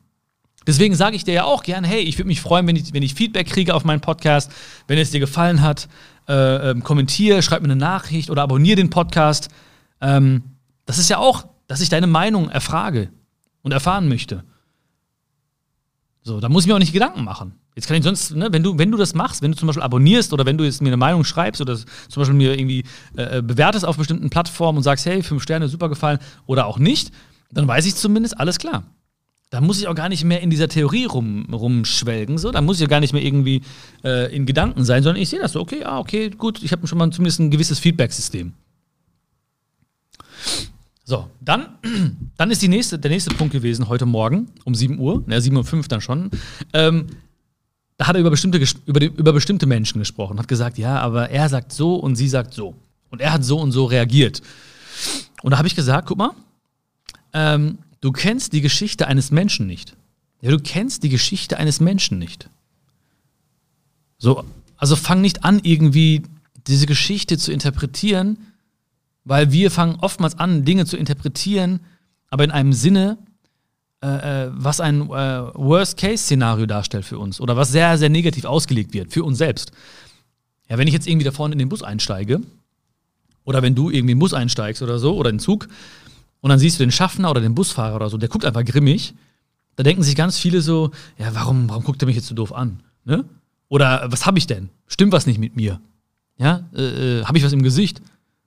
Deswegen 0.66 0.94
sage 0.94 1.16
ich 1.16 1.24
dir 1.24 1.34
ja 1.34 1.44
auch 1.44 1.62
gern, 1.62 1.84
hey, 1.84 2.00
ich 2.00 2.18
würde 2.18 2.28
mich 2.28 2.40
freuen, 2.40 2.66
wenn 2.66 2.76
ich, 2.76 2.94
wenn 2.94 3.02
ich 3.02 3.14
Feedback 3.14 3.46
kriege 3.48 3.74
auf 3.74 3.84
meinen 3.84 4.00
Podcast, 4.00 4.50
wenn 4.86 4.98
es 4.98 5.10
dir 5.10 5.20
gefallen 5.20 5.60
hat, 5.60 5.88
äh, 6.28 6.70
ähm, 6.70 6.82
kommentiere, 6.82 7.42
schreib 7.42 7.60
mir 7.60 7.66
eine 7.66 7.76
Nachricht 7.76 8.30
oder 8.30 8.42
abonniere 8.42 8.76
den 8.76 8.90
Podcast. 8.90 9.48
Ähm, 10.00 10.42
das 10.86 10.98
ist 10.98 11.10
ja 11.10 11.18
auch, 11.18 11.46
dass 11.66 11.80
ich 11.80 11.88
deine 11.88 12.06
Meinung 12.06 12.48
erfrage 12.50 13.10
und 13.62 13.72
erfahren 13.72 14.08
möchte. 14.08 14.44
So, 16.22 16.40
da 16.40 16.48
muss 16.48 16.64
ich 16.64 16.68
mir 16.68 16.74
auch 16.74 16.78
nicht 16.78 16.92
Gedanken 16.92 17.24
machen. 17.24 17.54
Jetzt 17.74 17.88
kann 17.88 17.96
ich 17.96 18.04
sonst, 18.04 18.34
ne, 18.34 18.48
wenn 18.52 18.62
du, 18.62 18.78
wenn 18.78 18.90
du 18.90 18.96
das 18.96 19.14
machst, 19.14 19.42
wenn 19.42 19.50
du 19.50 19.58
zum 19.58 19.66
Beispiel 19.66 19.82
abonnierst 19.82 20.32
oder 20.32 20.46
wenn 20.46 20.56
du 20.56 20.64
jetzt 20.64 20.80
mir 20.80 20.88
eine 20.88 20.96
Meinung 20.96 21.24
schreibst 21.24 21.60
oder 21.60 21.76
zum 21.76 21.86
Beispiel 22.14 22.36
mir 22.36 22.56
irgendwie 22.58 22.84
äh, 23.16 23.38
äh, 23.38 23.42
bewertest 23.42 23.84
auf 23.84 23.96
bestimmten 23.96 24.30
Plattformen 24.30 24.78
und 24.78 24.84
sagst, 24.84 25.06
hey, 25.06 25.22
fünf 25.22 25.42
Sterne, 25.42 25.68
super 25.68 25.88
gefallen 25.88 26.18
oder 26.46 26.66
auch 26.66 26.78
nicht, 26.78 27.10
dann 27.50 27.66
weiß 27.66 27.84
ich 27.86 27.96
zumindest, 27.96 28.38
alles 28.38 28.58
klar. 28.58 28.84
Da 29.54 29.60
muss 29.60 29.78
ich 29.78 29.86
auch 29.86 29.94
gar 29.94 30.08
nicht 30.08 30.24
mehr 30.24 30.40
in 30.40 30.50
dieser 30.50 30.66
Theorie 30.66 31.04
rum, 31.04 31.46
rumschwelgen, 31.52 32.38
so. 32.38 32.50
Da 32.50 32.60
muss 32.60 32.78
ich 32.78 32.80
ja 32.80 32.88
gar 32.88 32.98
nicht 32.98 33.12
mehr 33.12 33.22
irgendwie 33.22 33.62
äh, 34.02 34.34
in 34.34 34.46
Gedanken 34.46 34.84
sein, 34.84 35.04
sondern 35.04 35.22
ich 35.22 35.28
sehe 35.28 35.38
das 35.38 35.52
so, 35.52 35.60
okay, 35.60 35.84
ah, 35.84 36.00
okay, 36.00 36.30
gut, 36.30 36.60
ich 36.64 36.72
habe 36.72 36.84
schon 36.88 36.98
mal 36.98 37.08
zumindest 37.12 37.38
ein 37.38 37.52
gewisses 37.52 37.78
Feedback-System. 37.78 38.52
So, 41.04 41.30
dann, 41.40 41.68
dann 42.36 42.50
ist 42.50 42.62
die 42.62 42.68
nächste, 42.68 42.98
der 42.98 43.12
nächste 43.12 43.32
Punkt 43.32 43.52
gewesen, 43.52 43.86
heute 43.88 44.06
Morgen 44.06 44.48
um 44.64 44.74
7 44.74 44.98
Uhr, 44.98 45.22
ne, 45.28 45.40
7 45.40 45.56
Uhr 45.56 45.64
5 45.64 45.86
dann 45.86 46.00
schon. 46.00 46.32
Ähm, 46.72 47.06
da 47.96 48.08
hat 48.08 48.16
er 48.16 48.20
über 48.22 48.30
bestimmte, 48.30 48.58
über, 48.86 48.98
die, 48.98 49.06
über 49.06 49.32
bestimmte 49.32 49.66
Menschen 49.66 50.00
gesprochen, 50.00 50.36
hat 50.40 50.48
gesagt, 50.48 50.78
ja, 50.78 50.98
aber 50.98 51.30
er 51.30 51.48
sagt 51.48 51.72
so 51.72 51.94
und 51.94 52.16
sie 52.16 52.28
sagt 52.28 52.54
so. 52.54 52.74
Und 53.08 53.20
er 53.20 53.32
hat 53.32 53.44
so 53.44 53.60
und 53.60 53.70
so 53.70 53.84
reagiert. 53.84 54.42
Und 55.44 55.52
da 55.52 55.58
habe 55.58 55.68
ich 55.68 55.76
gesagt, 55.76 56.08
guck 56.08 56.18
mal, 56.18 56.32
ähm, 57.32 57.78
Du 58.04 58.12
kennst 58.12 58.52
die 58.52 58.60
Geschichte 58.60 59.08
eines 59.08 59.30
Menschen 59.30 59.66
nicht. 59.66 59.96
Ja, 60.42 60.50
du 60.50 60.58
kennst 60.58 61.04
die 61.04 61.08
Geschichte 61.08 61.56
eines 61.56 61.80
Menschen 61.80 62.18
nicht. 62.18 62.50
So, 64.18 64.44
also 64.76 64.94
fang 64.94 65.22
nicht 65.22 65.42
an, 65.42 65.60
irgendwie 65.62 66.20
diese 66.66 66.84
Geschichte 66.84 67.38
zu 67.38 67.50
interpretieren, 67.50 68.36
weil 69.24 69.52
wir 69.52 69.70
fangen 69.70 69.96
oftmals 70.02 70.38
an, 70.38 70.66
Dinge 70.66 70.84
zu 70.84 70.98
interpretieren, 70.98 71.80
aber 72.28 72.44
in 72.44 72.50
einem 72.50 72.74
Sinne, 72.74 73.16
äh, 74.02 74.08
äh 74.08 74.50
was 74.52 74.80
ein 74.80 75.08
äh, 75.08 75.08
Worst-Case-Szenario 75.54 76.66
darstellt 76.66 77.06
für 77.06 77.18
uns 77.18 77.40
oder 77.40 77.56
was 77.56 77.72
sehr, 77.72 77.96
sehr 77.96 78.10
negativ 78.10 78.44
ausgelegt 78.44 78.92
wird 78.92 79.14
für 79.14 79.24
uns 79.24 79.38
selbst. 79.38 79.72
Ja, 80.68 80.76
wenn 80.76 80.88
ich 80.88 80.92
jetzt 80.92 81.06
irgendwie 81.06 81.24
da 81.24 81.32
vorne 81.32 81.54
in 81.54 81.58
den 81.58 81.70
Bus 81.70 81.82
einsteige 81.82 82.42
oder 83.44 83.62
wenn 83.62 83.74
du 83.74 83.88
irgendwie 83.88 84.12
in 84.12 84.18
den 84.18 84.18
Bus 84.18 84.34
einsteigst 84.34 84.82
oder 84.82 84.98
so 84.98 85.16
oder 85.16 85.30
in 85.30 85.36
den 85.36 85.40
Zug, 85.40 85.68
und 86.44 86.50
dann 86.50 86.58
siehst 86.58 86.78
du 86.78 86.84
den 86.84 86.90
Schaffner 86.90 87.30
oder 87.30 87.40
den 87.40 87.54
Busfahrer 87.54 87.96
oder 87.96 88.10
so, 88.10 88.18
der 88.18 88.28
guckt 88.28 88.44
einfach 88.44 88.66
grimmig. 88.66 89.14
Da 89.76 89.82
denken 89.82 90.02
sich 90.02 90.14
ganz 90.14 90.38
viele 90.38 90.60
so, 90.60 90.90
ja, 91.16 91.34
warum, 91.34 91.70
warum 91.70 91.84
guckt 91.84 92.02
er 92.02 92.06
mich 92.06 92.16
jetzt 92.16 92.26
so 92.26 92.34
doof 92.34 92.52
an? 92.52 92.82
Ne? 93.06 93.24
Oder 93.70 94.12
was 94.12 94.26
habe 94.26 94.36
ich 94.36 94.46
denn? 94.46 94.68
Stimmt 94.86 95.12
was 95.12 95.24
nicht 95.24 95.38
mit 95.38 95.56
mir? 95.56 95.80
Ja, 96.36 96.68
äh, 96.74 97.20
äh 97.20 97.24
habe 97.24 97.38
ich 97.38 97.44
was 97.44 97.54
im 97.54 97.62
Gesicht? 97.62 98.02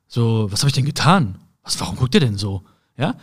So, 0.07 0.45
was 0.51 0.59
habe 0.59 0.69
ich 0.69 0.75
denn 0.75 0.85
getan? 0.85 1.39
Was, 1.63 1.79
warum 1.79 1.95
guckt 1.95 2.13
er 2.13 2.21
denn 2.21 2.37
so? 2.37 2.61
Ja? 2.97 3.15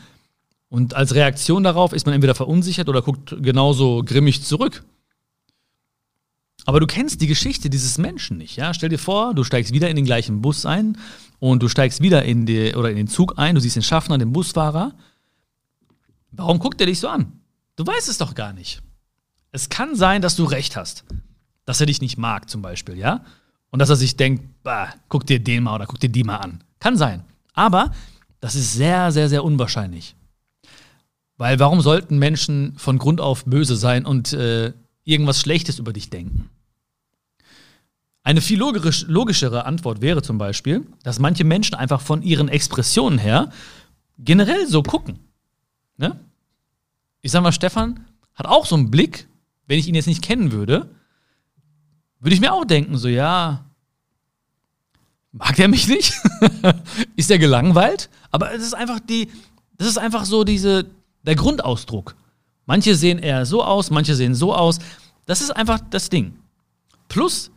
Und 0.71 0.95
als 0.95 1.15
Reaktion 1.15 1.63
darauf 1.63 1.93
ist 1.93 2.05
man 2.05 2.13
entweder 2.17 2.35
verunsichert 2.35 2.89
oder 2.89 3.01
guckt 3.01 3.37
genauso 3.41 4.03
grimmig 4.05 4.43
zurück. 4.43 4.83
Aber 6.67 6.81
du 6.81 6.89
kennst 6.89 7.21
die 7.21 7.29
Geschichte 7.29 7.71
dieses 7.71 7.97
Menschen 7.97 8.39
nicht, 8.39 8.57
ja? 8.57 8.75
Stell 8.75 8.89
dir 8.89 8.99
vor, 8.99 9.35
du 9.35 9.45
steigst 9.45 9.73
wieder 9.73 9.89
in 9.89 9.95
den 9.95 10.05
gleichen 10.05 10.43
Bus 10.43 10.67
ein 10.67 10.99
und 11.51 11.63
du 11.63 11.69
steigst 11.69 12.01
wieder 12.01 12.25
in, 12.25 12.47
die, 12.47 12.75
oder 12.75 12.89
in 12.89 12.97
den 12.97 13.07
Zug 13.07 13.35
ein, 13.37 13.55
du 13.55 13.61
siehst 13.61 13.77
den 13.77 13.83
Schaffner, 13.83 14.17
den 14.17 14.33
Busfahrer. 14.33 14.95
Warum 16.31 16.59
guckt 16.59 16.81
er 16.81 16.87
dich 16.87 17.01
so 17.01 17.09
an? 17.09 17.39
Du 17.77 17.87
weißt 17.87 18.09
es 18.09 18.17
doch 18.17 18.35
gar 18.35 18.55
nicht. 18.55 18.81
Es 19.53 19.69
kann 19.69 19.95
sein, 19.95 20.23
dass 20.23 20.37
du 20.37 20.45
recht 20.45 20.75
hast. 20.75 21.05
Dass 21.67 21.81
er 21.81 21.87
dich 21.87 22.01
nicht 22.01 22.17
mag, 22.17 22.49
zum 22.49 22.63
Beispiel, 22.63 22.97
ja? 22.97 23.27
Und 23.69 23.81
dass 23.81 23.91
er 23.91 23.97
sich 23.97 24.17
denkt, 24.17 24.63
bah, 24.63 24.95
guck 25.11 25.27
dir 25.27 25.39
den 25.39 25.65
mal 25.65 25.75
oder 25.75 25.87
guck 25.87 26.01
dir 26.01 26.09
die 26.09 26.25
mal 26.25 26.39
an. 26.39 26.65
Kann 26.81 26.97
sein. 26.97 27.25
Aber 27.53 27.93
das 28.41 28.55
ist 28.55 28.73
sehr, 28.73 29.13
sehr, 29.13 29.29
sehr 29.29 29.45
unwahrscheinlich. 29.45 30.17
Weil 31.37 31.59
warum 31.59 31.83
sollten 31.83 32.19
Menschen 32.19 32.73
von 32.79 32.97
Grund 32.97 33.21
auf 33.21 33.45
böse 33.45 33.77
sein 33.77 34.07
und 34.07 34.33
äh, 34.33 34.73
irgendwas 35.05 35.41
Schlechtes 35.41 35.79
über 35.79 35.93
dich 35.93 36.09
denken? 36.09 36.49
Eine 38.25 38.41
viel 38.41 38.59
logisch, 38.59 39.05
logischere 39.07 39.67
Antwort 39.67 40.01
wäre 40.01 40.23
zum 40.23 40.39
Beispiel, 40.39 40.87
dass 41.03 41.19
manche 41.19 41.45
Menschen 41.45 41.75
einfach 41.75 42.01
von 42.01 42.23
ihren 42.23 42.49
Expressionen 42.49 43.19
her 43.19 43.51
generell 44.19 44.67
so 44.67 44.83
gucken. 44.83 45.19
Ne? 45.99 46.19
Ich 47.21 47.33
sag 47.33 47.43
mal, 47.43 47.53
Stefan 47.53 48.07
hat 48.35 48.47
auch 48.47 48.65
so 48.65 48.77
einen 48.77 48.91
Blick, 48.91 49.29
wenn 49.67 49.79
ich 49.79 49.87
ihn 49.89 49.95
jetzt 49.95 50.07
nicht 50.07 50.23
kennen 50.23 50.53
würde, 50.53 50.89
würde 52.19 52.35
ich 52.35 52.41
mir 52.41 52.55
auch 52.55 52.65
denken, 52.65 52.97
so, 52.97 53.09
ja, 53.09 53.67
mag 55.33 55.55
der 55.57 55.69
mich 55.69 55.87
nicht? 55.87 56.15
ist 57.17 57.31
er 57.31 57.39
gelangweilt? 57.39 58.09
Aber 58.31 58.55
es 58.55 58.63
ist 58.63 58.75
einfach 58.75 59.01
die, 59.01 59.29
das 59.77 59.87
ist 59.87 59.99
einfach 59.99 60.25
so 60.25 60.45
diese, 60.45 60.87
der 61.25 61.35
Grundausdruck. 61.35 62.17
Manche 62.65 62.95
sehen 62.95 63.19
eher 63.19 63.45
so 63.45 63.63
aus, 63.63 63.91
manche 63.91 64.15
sehen 64.15 64.35
so 64.35 64.55
aus. 64.55 64.79
Das 65.27 65.43
ist 65.43 65.51
einfach 65.51 65.81
das 65.91 66.09
Ding. 66.09 66.39
Plus, 67.09 67.51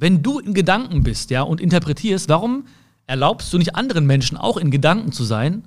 wenn 0.00 0.22
du 0.22 0.38
in 0.38 0.54
Gedanken 0.54 1.02
bist, 1.02 1.30
ja, 1.30 1.42
und 1.42 1.60
interpretierst, 1.60 2.30
warum 2.30 2.66
erlaubst 3.06 3.52
du 3.52 3.58
nicht 3.58 3.76
anderen 3.76 4.06
Menschen 4.06 4.38
auch 4.38 4.56
in 4.56 4.70
Gedanken 4.70 5.12
zu 5.12 5.24
sein 5.24 5.64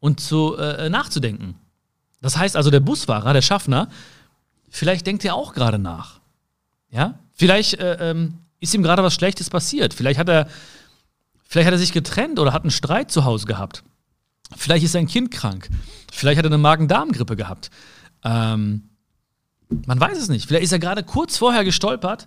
und 0.00 0.18
zu 0.18 0.56
äh, 0.56 0.90
nachzudenken? 0.90 1.54
Das 2.20 2.36
heißt 2.36 2.56
also, 2.56 2.70
der 2.70 2.80
Busfahrer, 2.80 3.32
der 3.32 3.42
Schaffner, 3.42 3.88
vielleicht 4.68 5.06
denkt 5.06 5.24
er 5.24 5.36
auch 5.36 5.54
gerade 5.54 5.78
nach. 5.78 6.20
Ja? 6.90 7.20
Vielleicht 7.32 7.74
äh, 7.78 8.10
ähm, 8.10 8.38
ist 8.58 8.74
ihm 8.74 8.82
gerade 8.82 9.04
was 9.04 9.14
Schlechtes 9.14 9.48
passiert. 9.50 9.94
Vielleicht 9.94 10.18
hat 10.18 10.28
er, 10.28 10.48
vielleicht 11.44 11.68
hat 11.68 11.74
er 11.74 11.78
sich 11.78 11.92
getrennt 11.92 12.40
oder 12.40 12.52
hat 12.52 12.62
einen 12.62 12.72
Streit 12.72 13.12
zu 13.12 13.24
Hause 13.24 13.46
gehabt. 13.46 13.84
Vielleicht 14.56 14.84
ist 14.84 14.92
sein 14.92 15.06
Kind 15.06 15.30
krank. 15.30 15.68
Vielleicht 16.12 16.38
hat 16.38 16.44
er 16.44 16.50
eine 16.50 16.58
Magen-Darm-Grippe 16.58 17.36
gehabt. 17.36 17.70
Ähm, 18.24 18.88
man 19.86 20.00
weiß 20.00 20.18
es 20.18 20.28
nicht. 20.28 20.48
Vielleicht 20.48 20.64
ist 20.64 20.72
er 20.72 20.80
gerade 20.80 21.04
kurz 21.04 21.38
vorher 21.38 21.62
gestolpert 21.64 22.26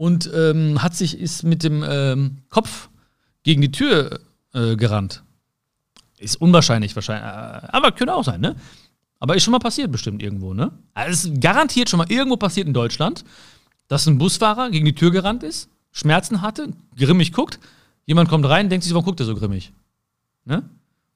und 0.00 0.30
ähm, 0.32 0.82
hat 0.82 0.96
sich 0.96 1.20
ist 1.20 1.42
mit 1.42 1.62
dem 1.62 1.84
ähm, 1.86 2.38
Kopf 2.48 2.88
gegen 3.42 3.60
die 3.60 3.70
Tür 3.70 4.20
äh, 4.54 4.74
gerannt. 4.74 5.22
Ist 6.16 6.40
unwahrscheinlich 6.40 6.96
wahrscheinlich, 6.96 7.26
äh, 7.26 7.66
aber 7.70 7.92
könnte 7.92 8.14
auch 8.14 8.24
sein, 8.24 8.40
ne? 8.40 8.56
Aber 9.18 9.36
ist 9.36 9.42
schon 9.42 9.52
mal 9.52 9.58
passiert 9.58 9.92
bestimmt 9.92 10.22
irgendwo, 10.22 10.54
ne? 10.54 10.72
Also 10.94 11.28
ist 11.28 11.42
garantiert 11.42 11.90
schon 11.90 11.98
mal 11.98 12.10
irgendwo 12.10 12.38
passiert 12.38 12.66
in 12.66 12.72
Deutschland, 12.72 13.26
dass 13.88 14.06
ein 14.06 14.16
Busfahrer 14.16 14.70
gegen 14.70 14.86
die 14.86 14.94
Tür 14.94 15.10
gerannt 15.10 15.42
ist, 15.42 15.68
Schmerzen 15.92 16.40
hatte, 16.40 16.70
grimmig 16.96 17.34
guckt, 17.34 17.60
jemand 18.06 18.30
kommt 18.30 18.48
rein, 18.48 18.70
denkt 18.70 18.84
sich, 18.84 18.94
warum 18.94 19.04
guckt 19.04 19.20
er 19.20 19.26
so 19.26 19.34
grimmig? 19.34 19.70
Ne? 20.46 20.62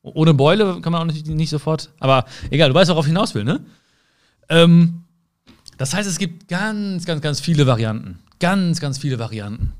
Ohne 0.02 0.34
Beule 0.34 0.82
kann 0.82 0.92
man 0.92 1.00
auch 1.00 1.10
nicht, 1.10 1.26
nicht 1.26 1.48
sofort, 1.48 1.90
aber 2.00 2.26
egal, 2.50 2.68
du 2.68 2.74
weißt, 2.74 2.90
worauf 2.90 3.06
ich 3.06 3.12
hinaus 3.12 3.34
will, 3.34 3.44
ne? 3.44 3.64
Ähm, 4.50 5.04
das 5.78 5.94
heißt, 5.94 6.06
es 6.06 6.18
gibt 6.18 6.48
ganz, 6.48 7.06
ganz, 7.06 7.22
ganz 7.22 7.40
viele 7.40 7.66
Varianten. 7.66 8.18
Ganz, 8.40 8.80
ganz 8.80 8.98
viele 8.98 9.18
Varianten. 9.18 9.72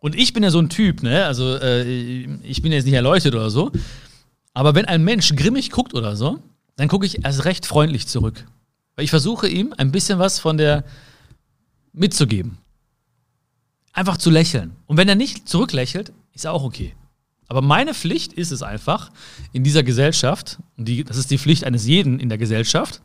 Und 0.00 0.14
ich 0.14 0.32
bin 0.32 0.42
ja 0.42 0.50
so 0.50 0.58
ein 0.60 0.68
Typ, 0.70 1.02
ne? 1.02 1.26
Also, 1.26 1.56
äh, 1.56 2.24
ich 2.42 2.62
bin 2.62 2.72
jetzt 2.72 2.84
nicht 2.84 2.94
erleuchtet 2.94 3.34
oder 3.34 3.50
so. 3.50 3.70
Aber 4.54 4.74
wenn 4.74 4.86
ein 4.86 5.04
Mensch 5.04 5.34
grimmig 5.36 5.70
guckt 5.70 5.94
oder 5.94 6.16
so, 6.16 6.42
dann 6.76 6.88
gucke 6.88 7.06
ich 7.06 7.24
erst 7.24 7.44
recht 7.44 7.66
freundlich 7.66 8.06
zurück. 8.06 8.46
Weil 8.96 9.04
ich 9.04 9.10
versuche 9.10 9.48
ihm 9.48 9.74
ein 9.76 9.92
bisschen 9.92 10.18
was 10.18 10.38
von 10.38 10.56
der 10.56 10.84
mitzugeben. 11.92 12.58
einfach 13.92 14.16
zu 14.16 14.30
lächeln. 14.30 14.76
Und 14.86 14.96
wenn 14.96 15.08
er 15.08 15.14
nicht 15.14 15.48
zurücklächelt, 15.48 16.12
ist 16.32 16.46
auch 16.46 16.62
okay. 16.62 16.94
Aber 17.48 17.62
meine 17.62 17.94
Pflicht 17.94 18.32
ist 18.32 18.52
es 18.52 18.62
einfach, 18.62 19.10
in 19.52 19.64
dieser 19.64 19.82
Gesellschaft, 19.82 20.58
und 20.76 20.86
die, 20.86 21.02
das 21.04 21.16
ist 21.16 21.30
die 21.30 21.38
Pflicht 21.38 21.64
eines 21.64 21.86
jeden 21.86 22.20
in 22.20 22.28
der 22.28 22.38
Gesellschaft, 22.38 23.02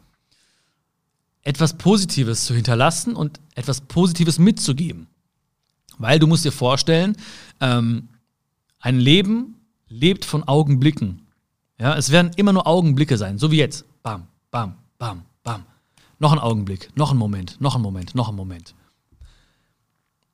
etwas 1.46 1.78
Positives 1.78 2.46
zu 2.46 2.54
hinterlassen 2.54 3.16
und 3.16 3.40
etwas 3.54 3.80
Positives 3.80 4.38
mitzugeben. 4.40 5.08
Weil 5.98 6.20
du 6.20 6.28
musst 6.28 6.44
dir 6.44 6.52
vorstellen, 6.52 7.16
ähm, 7.62 8.10
ein 8.80 9.00
Leben 9.00 9.56
lebt 9.88 10.25
von 10.25 10.44
Augenblicken. 10.44 11.22
Ja, 11.80 11.96
es 11.96 12.12
werden 12.12 12.32
immer 12.36 12.52
nur 12.52 12.68
Augenblicke 12.68 13.18
sein, 13.18 13.38
so 13.38 13.52
wie 13.52 13.58
jetzt. 13.58 13.86
Bam, 14.04 14.28
bam, 14.52 14.75
bam, 14.98 15.24
bam. 15.44 15.64
Noch 16.20 16.34
ein 16.34 16.40
Augenblick, 16.40 16.90
noch 16.96 17.12
ein 17.12 17.18
Moment, 17.18 17.62
noch 17.62 17.75
ein 17.75 17.82
Moment, 17.82 18.16
noch 18.16 18.30
ein 18.30 18.36
Moment. 18.36 18.74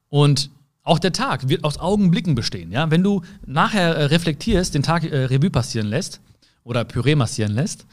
Und 0.10 0.50
auch 0.84 1.00
der 1.00 1.14
Tag 1.14 1.50
wird 1.50 1.64
aus 1.64 1.78
Augenblicken 1.78 2.36
bestehen. 2.36 2.72
Ja? 2.72 2.90
Wenn 2.90 3.04
du 3.04 3.22
nachher 3.46 3.96
äh, 3.96 4.06
reflektierst, 4.06 4.74
den 4.74 4.84
Tag 4.84 5.04
äh, 5.04 5.26
Revue 5.26 5.50
passieren 5.50 5.88
lässt 5.88 6.22
oder 6.64 6.86
Püree 6.86 7.16
massieren 7.16 7.54
lässt, 7.54 7.86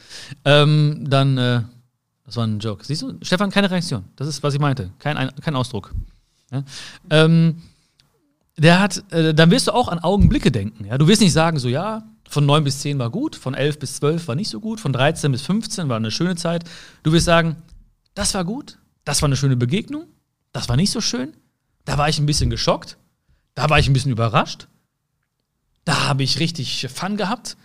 ähm, 0.45 1.05
dann, 1.07 1.37
äh, 1.37 1.61
das 2.29 2.37
war 2.37 2.45
ein 2.45 2.59
Joke. 2.59 2.85
Siehst 2.85 3.01
du, 3.01 3.17
Stefan, 3.23 3.49
keine 3.49 3.71
Reaktion. 3.71 4.05
Das 4.15 4.27
ist, 4.27 4.43
was 4.43 4.53
ich 4.53 4.59
meinte. 4.59 4.91
Kein, 4.99 5.31
kein 5.41 5.55
Ausdruck. 5.55 5.95
Ja? 6.51 6.63
Ähm, 7.09 7.63
der 8.55 8.79
hat, 8.79 9.03
äh, 9.11 9.33
dann 9.33 9.49
wirst 9.49 9.65
du 9.65 9.71
auch 9.71 9.87
an 9.87 9.97
Augenblicke 9.97 10.51
denken. 10.51 10.85
Ja? 10.85 10.99
Du 10.99 11.07
wirst 11.07 11.21
nicht 11.21 11.33
sagen, 11.33 11.57
so, 11.57 11.67
ja, 11.67 12.03
von 12.29 12.45
9 12.45 12.63
bis 12.63 12.81
10 12.81 12.99
war 12.99 13.09
gut, 13.09 13.35
von 13.35 13.55
11 13.55 13.79
bis 13.79 13.95
12 13.95 14.27
war 14.27 14.35
nicht 14.35 14.51
so 14.51 14.59
gut, 14.59 14.79
von 14.79 14.93
13 14.93 15.31
bis 15.31 15.41
15 15.41 15.89
war 15.89 15.97
eine 15.97 16.11
schöne 16.11 16.35
Zeit. 16.35 16.65
Du 17.01 17.11
wirst 17.13 17.25
sagen, 17.25 17.55
das 18.13 18.35
war 18.35 18.45
gut, 18.45 18.77
das 19.05 19.23
war 19.23 19.27
eine 19.27 19.35
schöne 19.35 19.55
Begegnung, 19.55 20.05
das 20.51 20.69
war 20.69 20.75
nicht 20.75 20.91
so 20.91 21.01
schön, 21.01 21.33
da 21.85 21.97
war 21.97 22.09
ich 22.09 22.19
ein 22.19 22.27
bisschen 22.27 22.51
geschockt, 22.51 22.97
da 23.55 23.71
war 23.71 23.79
ich 23.79 23.87
ein 23.87 23.93
bisschen 23.93 24.11
überrascht, 24.11 24.67
da 25.83 26.07
habe 26.07 26.21
ich 26.21 26.39
richtig 26.39 26.87
Fun 26.93 27.17
gehabt. 27.17 27.57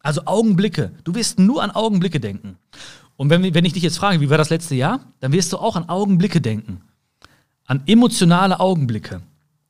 Also 0.00 0.26
Augenblicke, 0.26 0.92
du 1.04 1.14
wirst 1.14 1.38
nur 1.38 1.62
an 1.62 1.70
Augenblicke 1.70 2.20
denken. 2.20 2.58
Und 3.16 3.30
wenn, 3.30 3.54
wenn 3.54 3.64
ich 3.64 3.72
dich 3.72 3.82
jetzt 3.82 3.98
frage, 3.98 4.20
wie 4.20 4.30
war 4.30 4.38
das 4.38 4.50
letzte 4.50 4.74
Jahr, 4.74 5.00
dann 5.20 5.32
wirst 5.32 5.52
du 5.52 5.58
auch 5.58 5.76
an 5.76 5.88
Augenblicke 5.88 6.40
denken. 6.40 6.80
An 7.64 7.82
emotionale 7.86 8.60
Augenblicke, 8.60 9.22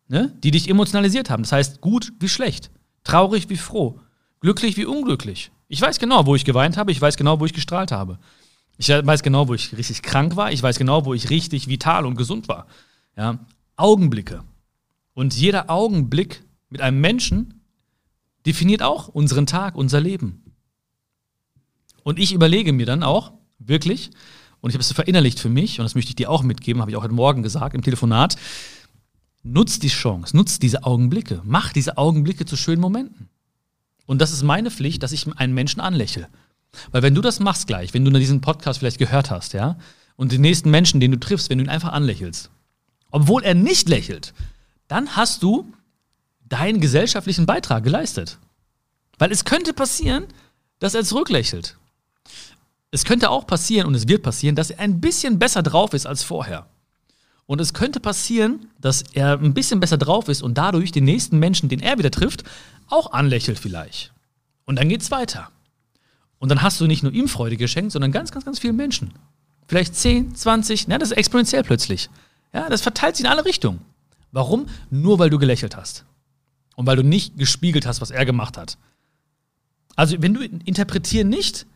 ne? 0.09 0.35
die 0.43 0.51
dich 0.51 0.69
emotionalisiert 0.69 1.31
haben. 1.31 1.43
Das 1.43 1.53
heißt, 1.53 1.81
gut 1.81 2.13
wie 2.21 2.29
schlecht, 2.29 2.71
traurig 3.05 3.49
wie 3.51 3.57
froh, 3.57 4.01
glücklich 4.41 4.77
wie 4.77 4.87
unglücklich. 4.87 5.51
Ich 5.69 5.81
weiß 5.81 5.99
genau, 5.99 6.27
wo 6.27 6.35
ich 6.35 6.45
geweint 6.45 6.77
habe, 6.77 6.91
ich 6.91 7.01
weiß 7.01 7.17
genau, 7.17 7.41
wo 7.41 7.45
ich 7.45 7.53
gestrahlt 7.53 7.93
habe. 7.93 8.19
Ich 8.77 8.89
weiß 8.89 9.23
genau, 9.23 9.47
wo 9.47 9.55
ich 9.55 9.77
richtig 9.77 10.03
krank 10.03 10.37
war, 10.37 10.51
ich 10.51 10.63
weiß 10.63 10.79
genau, 10.79 11.05
wo 11.05 11.15
ich 11.15 11.31
richtig 11.31 11.69
vital 11.69 12.07
und 12.07 12.17
gesund 12.17 12.49
war. 12.49 12.67
Ja? 13.17 13.39
Augenblicke. 13.77 14.43
Und 15.15 15.35
jeder 15.35 15.71
Augenblick 15.71 16.43
mit 16.71 16.81
einem 16.81 17.01
Menschen 17.01 17.61
definiert 18.47 18.83
auch 18.83 19.09
unseren 19.09 19.47
Tag, 19.47 19.77
unser 19.77 20.01
Leben. 20.01 20.44
Und 22.04 22.20
ich 22.20 22.32
überlege 22.32 22.73
mir 22.73 22.87
dann 22.87 23.02
auch, 23.02 23.32
wirklich, 23.58 24.11
und 24.61 24.70
ich 24.70 24.75
habe 24.75 24.82
es 24.82 24.92
verinnerlicht 24.92 25.40
für 25.40 25.49
mich, 25.49 25.80
und 25.80 25.84
das 25.84 25.96
möchte 25.96 26.11
ich 26.11 26.16
dir 26.16 26.30
auch 26.30 26.42
mitgeben, 26.44 26.80
habe 26.80 26.90
ich 26.90 26.96
auch 26.96 27.02
heute 27.02 27.14
Morgen 27.14 27.42
gesagt 27.42 27.75
im 27.75 27.82
Telefonat, 27.82 28.37
nutz 29.42 29.78
die 29.78 29.88
Chance, 29.88 30.37
nutz 30.37 30.58
diese 30.58 30.84
Augenblicke, 30.84 31.42
mach 31.44 31.73
diese 31.73 31.99
Augenblicke 31.99 32.46
zu 32.46 32.56
schönen 32.56 32.80
Momenten. 32.80 33.28
Und 34.06 34.20
das 34.20 34.32
ist 34.32 34.42
meine 34.42 34.70
Pflicht, 34.70 35.02
dass 35.02 35.12
ich 35.12 35.26
einen 35.37 35.54
Menschen 35.54 35.80
anlächle. 35.80 36.28
Weil 36.92 37.02
wenn 37.02 37.14
du 37.14 37.20
das 37.20 37.40
machst 37.40 37.66
gleich, 37.66 37.94
wenn 37.94 38.04
du 38.04 38.11
diesen 38.12 38.40
Podcast 38.40 38.78
vielleicht 38.78 38.99
gehört 38.99 39.30
hast, 39.30 39.52
ja, 39.52 39.78
und 40.16 40.30
den 40.30 40.42
nächsten 40.42 40.70
Menschen, 40.70 41.00
den 41.00 41.11
du 41.11 41.18
triffst, 41.18 41.50
wenn 41.50 41.58
du 41.58 41.64
ihn 41.64 41.70
einfach 41.70 41.92
anlächelst, 41.92 42.50
obwohl 43.11 43.42
er 43.42 43.54
nicht 43.54 43.88
lächelt, 43.88 44.34
dann 44.88 45.16
hast 45.16 45.42
du 45.42 45.73
deinen 46.44 46.80
gesellschaftlichen 46.80 47.46
Beitrag 47.46 47.82
geleistet. 47.82 48.38
Weil 49.18 49.32
es 49.32 49.44
könnte 49.44 49.73
passieren, 49.73 50.26
dass 50.78 50.95
er 50.95 51.04
zurücklächelt. 51.04 51.78
Es 52.95 53.04
könnte 53.04 53.28
auch 53.30 53.45
passieren, 53.45 53.89
und 53.89 53.97
es 53.97 54.07
wird 54.07 54.23
passieren, 54.23 54.54
dass 54.54 54.71
er 54.71 54.78
ein 54.78 55.00
bisschen 55.00 55.41
besser 55.41 55.65
drauf 55.65 55.95
ist 55.95 56.07
als 56.07 56.23
vorher. 56.23 56.69
Und 57.45 57.61
es 57.61 57.75
könnte 57.75 57.99
passieren, 57.99 58.69
dass 58.80 59.02
er 59.15 59.33
ein 59.33 59.52
bisschen 59.52 59.80
besser 59.80 59.99
drauf 59.99 60.28
ist 60.28 60.43
und 60.43 60.57
dadurch 60.57 60.93
den 60.93 61.02
nächsten 61.02 61.41
Menschen, 61.41 61.69
den 61.69 61.80
er 61.80 61.99
wieder 61.99 62.13
trifft, 62.13 62.45
auch 62.87 63.11
anlächelt 63.11 63.59
vielleicht. 63.59 64.13
Und 64.65 64.78
dann 64.78 64.89
geht's 64.89 65.11
weiter. 65.11 65.50
Und 66.39 66.50
dann 66.50 66.63
hast 66.63 66.80
du 66.80 66.87
nicht 66.87 67.02
nur 67.02 67.13
ihm 67.13 67.26
Freude 67.26 67.57
geschenkt, 67.57 67.91
sondern 67.91 68.13
ganz, 68.13 68.30
ganz, 68.30 68.45
ganz 68.45 68.61
vielen 68.61 68.76
Menschen. 68.76 69.13
Vielleicht 69.67 69.97
10, 69.97 70.37
20, 70.37 70.87
na, 70.87 70.97
das 70.97 71.11
ist 71.11 71.17
exponentiell 71.17 71.65
plötzlich. 71.65 72.09
Ja, 72.52 72.69
das 72.69 72.80
verteilt 72.83 73.17
sich 73.17 73.26
in 73.26 73.30
alle 73.33 73.45
Richtungen. 73.45 73.80
Warum? 74.30 74.67
Nur 74.91 75.19
weil 75.19 75.30
du 75.30 75.41
gelächelt 75.41 75.76
hast. 75.76 76.04
Und 76.76 76.87
weil 76.87 76.95
du 76.95 77.02
nicht 77.02 77.39
gespiegelt 77.39 77.87
hast, 77.87 78.00
was 78.00 78.13
er 78.13 78.25
gemacht 78.25 78.57
hat. 78.57 78.78
Also, 79.97 80.23
wenn 80.23 80.33
du 80.33 80.45
interpretieren 80.45 81.28
nicht, 81.28 81.67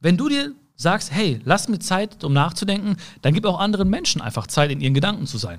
wenn 0.00 0.18
du 0.18 0.28
dir 0.28 0.54
sagst, 0.76 1.12
hey, 1.12 1.40
lass 1.44 1.68
mir 1.68 1.78
Zeit, 1.78 2.22
um 2.22 2.32
nachzudenken, 2.32 2.96
dann 3.22 3.34
gib 3.34 3.44
auch 3.46 3.58
anderen 3.58 3.88
Menschen 3.88 4.20
einfach 4.20 4.46
Zeit, 4.46 4.70
in 4.70 4.80
ihren 4.80 4.94
Gedanken 4.94 5.26
zu 5.26 5.38
sein. 5.38 5.58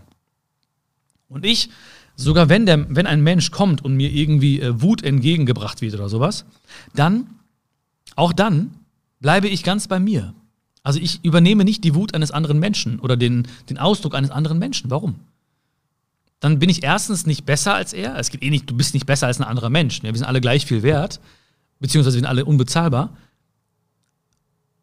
Und 1.27 1.45
ich, 1.45 1.69
sogar 2.15 2.49
wenn, 2.49 2.65
der, 2.65 2.95
wenn 2.95 3.08
ein 3.08 3.21
Mensch 3.21 3.51
kommt 3.51 3.84
und 3.84 3.95
mir 3.95 4.12
irgendwie 4.12 4.62
äh, 4.62 4.82
Wut 4.82 5.03
entgegengebracht 5.03 5.82
wird 5.82 5.95
oder 5.95 6.10
sowas, 6.10 6.45
dann, 6.95 7.27
auch 8.15 8.32
dann, 8.32 8.71
bleibe 9.19 9.47
ich 9.47 9.63
ganz 9.63 9.88
bei 9.88 9.99
mir. 9.99 10.34
Also 10.84 10.99
ich 10.99 11.23
übernehme 11.25 11.65
nicht 11.65 11.84
die 11.84 11.95
Wut 11.95 12.13
eines 12.13 12.32
anderen 12.32 12.60
Menschen 12.60 12.99
oder 12.99 13.17
den, 13.17 13.47
den 13.69 13.77
Ausdruck 13.77 14.15
eines 14.15 14.32
anderen 14.32 14.60
Menschen. 14.60 14.89
Warum? 14.89 15.15
Dann 16.39 16.60
bin 16.60 16.69
ich 16.69 16.84
erstens 16.84 17.25
nicht 17.25 17.45
besser 17.45 17.73
als 17.73 17.93
er. 17.93 18.15
Es 18.17 18.30
geht 18.30 18.43
eh 18.43 18.49
nicht, 18.49 18.69
du 18.69 18.75
bist 18.75 18.93
nicht 18.93 19.06
besser 19.06 19.27
als 19.27 19.39
ein 19.39 19.43
anderer 19.43 19.69
Mensch. 19.69 20.03
Wir 20.03 20.13
sind 20.13 20.25
alle 20.25 20.39
gleich 20.39 20.65
viel 20.65 20.84
wert, 20.84 21.19
beziehungsweise 21.80 22.15
wir 22.15 22.21
sind 22.21 22.30
alle 22.30 22.45
unbezahlbar. 22.45 23.10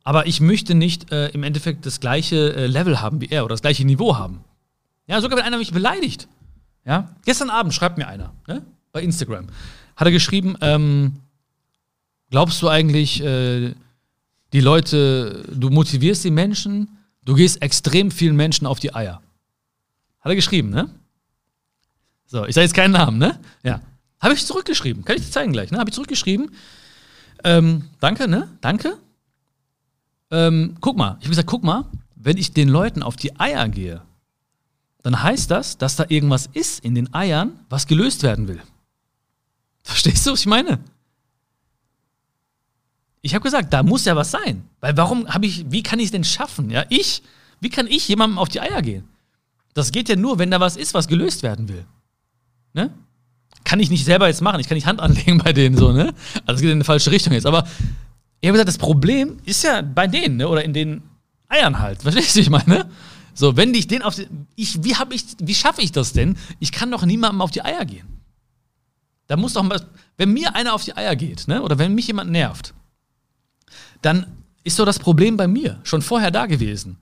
Aber 0.05 0.27
ich 0.27 0.40
möchte 0.40 0.75
nicht 0.75 1.11
äh, 1.11 1.29
im 1.29 1.43
Endeffekt 1.43 1.87
das 1.87 1.99
gleiche 1.99 2.55
äh, 2.55 2.67
Level 2.67 3.01
haben 3.01 3.23
wie 3.23 3.29
er 3.31 3.45
oder 3.45 3.55
das 3.55 3.62
gleiche 3.62 3.87
Niveau 3.87 4.17
haben. 4.17 4.45
Ja, 5.07 5.21
sogar 5.21 5.38
wenn 5.38 5.47
einer 5.47 5.57
mich 5.57 5.73
beleidigt. 5.73 6.29
Ja, 6.85 7.17
gestern 7.25 7.49
Abend 7.49 7.73
schreibt 7.73 7.97
mir 7.97 8.07
einer 8.07 8.35
ne, 8.47 8.64
bei 8.93 9.03
Instagram, 9.03 9.47
hat 9.97 10.07
er 10.07 10.12
geschrieben, 10.12 10.57
ähm, 10.61 11.14
glaubst 12.31 12.61
du 12.61 12.69
eigentlich, 12.69 13.23
äh, 13.23 13.75
die 14.53 14.61
Leute, 14.61 15.49
du 15.51 15.71
motivierst 15.71 16.23
die 16.23 16.31
Menschen, 16.31 16.99
du 17.25 17.35
gehst 17.35 17.62
extrem 17.62 18.11
vielen 18.11 18.37
Menschen 18.37 18.67
auf 18.67 18.79
die 18.79 18.95
Eier. 18.95 19.23
Hat 20.21 20.31
er 20.31 20.37
geschrieben, 20.37 20.69
ne? 20.69 20.90
So, 22.27 22.45
ich 22.45 22.55
sage 22.55 22.64
jetzt 22.64 22.75
keinen 22.75 22.93
Namen, 22.93 23.19
ne? 23.19 23.40
Ja. 23.62 23.81
Habe 24.21 24.35
ich 24.35 24.45
zurückgeschrieben. 24.47 25.05
Kann 25.05 25.17
ich 25.17 25.25
dir 25.25 25.31
zeigen 25.31 25.53
gleich, 25.53 25.71
ne? 25.71 25.79
Habe 25.79 25.90
ich 25.90 25.95
zurückgeschrieben. 25.95 26.51
Ähm, 27.43 27.87
danke, 28.01 28.29
ne? 28.29 28.49
Danke 28.61 28.99
ähm, 30.35 30.77
guck 30.81 30.97
mal, 30.97 31.16
ich 31.20 31.27
habe 31.27 31.31
gesagt, 31.31 31.49
guck 31.49 31.62
mal, 31.62 31.85
wenn 32.16 32.37
ich 32.37 32.53
den 32.53 32.68
Leuten 32.68 33.03
auf 33.03 33.16
die 33.16 33.38
Eier 33.38 33.68
gehe, 33.68 34.03
dann 35.03 35.23
heißt 35.23 35.51
das, 35.51 35.79
dass 35.79 35.97
da 35.97 36.07
irgendwas 36.09 36.49
ist 36.53 36.85
in 36.85 36.94
den 36.94 37.12
Eiern, 37.14 37.61
was 37.68 37.87
gelöst 37.87 38.23
werden 38.23 38.49
will. 38.49 38.61
Verstehst 39.83 40.27
du, 40.27 40.33
was 40.33 40.40
ich 40.40 40.47
meine? 40.47 40.81
Ich 43.20 43.35
habe 43.35 43.42
gesagt, 43.42 43.73
da 43.73 43.83
muss 43.83 44.07
ja 44.07 44.16
was 44.16 44.31
sein. 44.31 44.64
Weil 44.81 44.97
warum 44.97 45.29
habe 45.29 45.47
ich, 45.47 45.70
wie 45.70 45.83
kann 45.83 45.99
ich 45.99 46.07
es 46.07 46.11
denn 46.11 46.25
schaffen? 46.25 46.70
Ja, 46.70 46.85
ich, 46.88 47.23
wie 47.61 47.70
kann 47.70 47.87
ich 47.87 48.09
jemandem 48.09 48.38
auf 48.38 48.49
die 48.49 48.61
Eier 48.61 48.83
gehen? 48.83 49.05
Das 49.75 49.92
geht 49.92 50.09
ja 50.09 50.16
nur, 50.16 50.38
wenn 50.38 50.51
da 50.51 50.61
was 50.61 50.77
ist, 50.77 50.94
was 50.94 51.09
gelöst 51.09 51.42
werden 51.42 51.68
will. 51.68 51.85
Ne? 52.73 52.90
Kann 53.64 53.81
ich 53.81 53.90
nicht 53.90 54.05
selber 54.05 54.29
jetzt 54.29 54.42
machen. 54.42 54.61
Ich 54.61 54.68
kann 54.68 54.77
nicht 54.77 54.87
Hand 54.87 55.01
anlegen 55.01 55.38
bei 55.38 55.53
denen 55.53 55.77
so, 55.77 55.92
ne? 55.92 56.14
Also 56.47 56.57
es 56.57 56.61
geht 56.61 56.70
in 56.70 56.79
eine 56.79 56.85
falsche 56.85 57.11
Richtung 57.11 57.33
jetzt. 57.33 57.47
Aber 57.47 57.66
ich 58.40 58.49
habe 58.49 58.55
gesagt, 58.55 58.68
das 58.68 58.79
Problem 58.79 59.38
ist 59.44 59.64
ja 59.64 59.83
bei 59.83 60.07
denen, 60.07 60.37
ne? 60.37 60.49
oder 60.49 60.64
in 60.64 60.73
den 60.73 61.03
Eiern 61.49 61.79
halt. 61.79 62.03
Verstehst 62.03 62.37
du, 62.37 62.40
ich 62.40 62.51
meine? 62.51 62.90
So, 63.35 63.57
wenn 63.57 63.75
ich 63.75 63.88
den 63.88 64.03
auf 64.03 64.14
die, 64.14 64.29
ich, 64.55 64.85
wie 64.85 64.94
habe 64.94 65.14
ich, 65.14 65.25
wie 65.40 65.55
schaffe 65.55 65.83
ich 65.83 65.92
das 65.92 66.12
denn? 66.12 66.37
Ich 66.61 66.73
kann 66.73 66.90
doch 66.90 67.05
niemandem 67.05 67.40
auf 67.40 67.51
die 67.51 67.64
Eier 67.64 67.85
gehen. 67.85 68.07
Da 69.27 69.37
muss 69.37 69.55
doch 69.55 69.62
mal, 69.62 69.81
wenn 70.16 70.33
mir 70.33 70.55
einer 70.55 70.75
auf 70.75 70.85
die 70.85 70.97
Eier 70.97 71.16
geht, 71.16 71.49
ne? 71.49 71.62
oder 71.62 71.79
wenn 71.79 71.94
mich 71.94 72.07
jemand 72.07 72.31
nervt, 72.31 72.75
dann 74.03 74.27
ist 74.62 74.79
doch 74.79 74.85
das 74.85 74.99
Problem 74.99 75.37
bei 75.37 75.49
mir 75.49 75.81
schon 75.83 76.03
vorher 76.03 76.31
da 76.31 76.47
gewesen. 76.47 76.99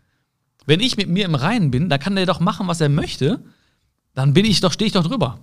Wenn 0.67 0.81
ich 0.81 0.97
mit 0.97 1.09
mir 1.09 1.25
im 1.25 1.35
Reinen 1.35 1.71
bin, 1.71 1.89
dann 1.89 1.99
kann 1.99 2.17
der 2.17 2.27
doch 2.27 2.41
machen, 2.41 2.69
was 2.69 2.81
er 2.81 2.89
möchte, 2.89 3.43
dann 4.15 4.33
bin 4.33 4.45
ich 4.45 4.61
doch, 4.61 4.73
stehe 4.73 4.87
ich 4.87 4.93
doch 4.93 5.07
drüber. 5.07 5.41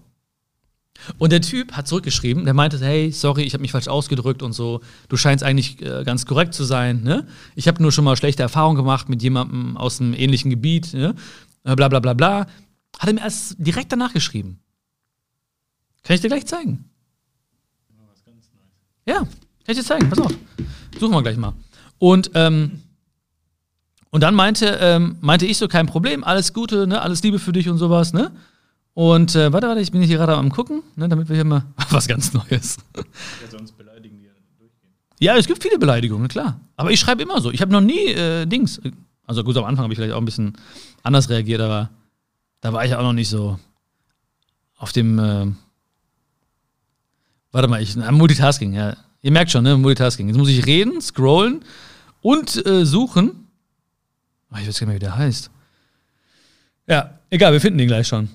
Und 1.17 1.31
der 1.31 1.41
Typ 1.41 1.73
hat 1.73 1.88
zurückgeschrieben, 1.88 2.45
der 2.45 2.53
meinte, 2.53 2.79
hey, 2.79 3.12
sorry, 3.12 3.43
ich 3.43 3.53
habe 3.53 3.62
mich 3.62 3.71
falsch 3.71 3.88
ausgedrückt 3.88 4.43
und 4.43 4.53
so. 4.53 4.81
Du 5.07 5.17
scheinst 5.17 5.43
eigentlich 5.43 5.81
äh, 5.81 6.03
ganz 6.03 6.25
korrekt 6.25 6.53
zu 6.53 6.63
sein. 6.63 7.03
Ne? 7.03 7.27
Ich 7.55 7.67
habe 7.67 7.81
nur 7.81 7.91
schon 7.91 8.03
mal 8.03 8.15
schlechte 8.15 8.43
Erfahrungen 8.43 8.75
gemacht 8.75 9.09
mit 9.09 9.23
jemandem 9.23 9.77
aus 9.77 10.01
einem 10.01 10.13
ähnlichen 10.13 10.49
Gebiet. 10.49 10.93
Ne? 10.93 11.15
Äh, 11.63 11.75
bla 11.75 11.88
bla 11.88 11.99
bla 11.99 12.13
bla. 12.13 12.47
Hat 12.97 13.07
er 13.07 13.13
mir 13.13 13.21
erst 13.21 13.55
direkt 13.57 13.91
danach 13.91 14.13
geschrieben. 14.13 14.59
Kann 16.03 16.15
ich 16.15 16.21
dir 16.21 16.27
gleich 16.27 16.45
zeigen? 16.45 16.85
Ja, 19.05 19.19
kann 19.19 19.29
ich 19.67 19.77
dir 19.77 19.83
zeigen. 19.83 20.09
Pass 20.09 20.19
auf. 20.19 20.33
Suchen 20.99 21.13
wir 21.13 21.23
gleich 21.23 21.38
mal. 21.38 21.53
Und, 21.97 22.31
ähm, 22.33 22.81
und 24.12 24.21
dann 24.21 24.35
meinte, 24.35 24.77
ähm, 24.81 25.17
meinte 25.21 25.45
ich 25.45 25.57
so, 25.57 25.67
kein 25.67 25.85
Problem, 25.85 26.23
alles 26.23 26.53
Gute, 26.53 26.88
ne? 26.88 27.01
alles 27.01 27.21
Liebe 27.23 27.39
für 27.39 27.51
dich 27.51 27.69
und 27.69 27.77
sowas. 27.77 28.13
Ne? 28.13 28.31
Und 28.93 29.36
äh, 29.36 29.54
warte, 29.54 29.67
warte, 29.67 29.82
ich 29.82 29.91
bin 29.91 30.02
hier 30.02 30.17
gerade 30.17 30.36
am 30.36 30.52
gucken, 30.52 30.84
ne, 30.95 31.08
damit 31.08 31.30
wir 31.30 31.36
hier 31.36 31.45
mal 31.45 31.65
was 31.89 32.08
ganz 32.08 32.34
Neues. 32.34 32.78
Ja, 32.95 33.04
sonst 33.49 33.78
beleidigen 33.78 34.17
die 34.17 34.25
ja 34.25 34.32
durchgehend. 34.58 34.93
Ja, 35.19 35.38
es 35.38 35.47
gibt 35.47 35.62
viele 35.62 35.80
Beleidigungen, 35.80 36.28
klar. 36.28 36.60
Aber 36.75 36.91
ich 36.91 36.99
schreibe 36.99 37.21
immer 37.21 37.39
so. 37.41 37.52
Ich 37.52 37.62
habe 37.62 37.71
noch 37.71 37.82
nie 37.82 38.08
äh, 38.08 38.45
Dings. 38.45 38.82
Also 39.25 39.43
gut, 39.43 39.56
am 39.58 39.65
Anfang 39.65 39.84
habe 39.84 39.93
ich 39.93 39.99
vielleicht 39.99 40.13
auch 40.13 40.19
ein 40.19 40.25
bisschen 40.25 40.54
anders 41.04 41.30
reagiert, 41.30 41.62
aber 41.62 41.89
da 42.62 42.73
war 42.73 42.84
ich 42.84 42.95
auch 42.95 43.04
noch 43.04 43.13
nicht 43.13 43.30
so 43.30 43.60
auf 44.78 44.91
dem. 44.91 45.19
Äh, 45.19 45.47
warte 47.52 47.67
mal, 47.67 47.82
ich. 47.82 47.95
Multitasking, 47.95 48.73
ja. 48.73 48.95
Ihr 49.21 49.32
merkt 49.32 49.52
schon, 49.52 49.63
ne? 49.63 49.78
Multitasking. 49.78 50.28
Jetzt 50.28 50.38
muss 50.38 50.49
ich 50.49 50.65
reden, 50.65 51.02
scrollen 51.02 51.63
und 52.21 52.65
äh, 52.65 52.86
suchen. 52.86 53.47
Oh, 54.52 54.58
ich 54.60 54.67
weiß 54.67 54.80
gar 54.80 54.88
nicht 54.88 54.88
mehr, 54.88 54.95
wie 54.95 54.99
der 54.99 55.15
heißt. 55.15 55.52
Ja, 56.88 57.19
egal, 57.30 57.54
wir 57.54 57.62
finden 57.62 57.78
den 57.78 57.88
gleich 57.88 58.08
schon. 58.08 58.30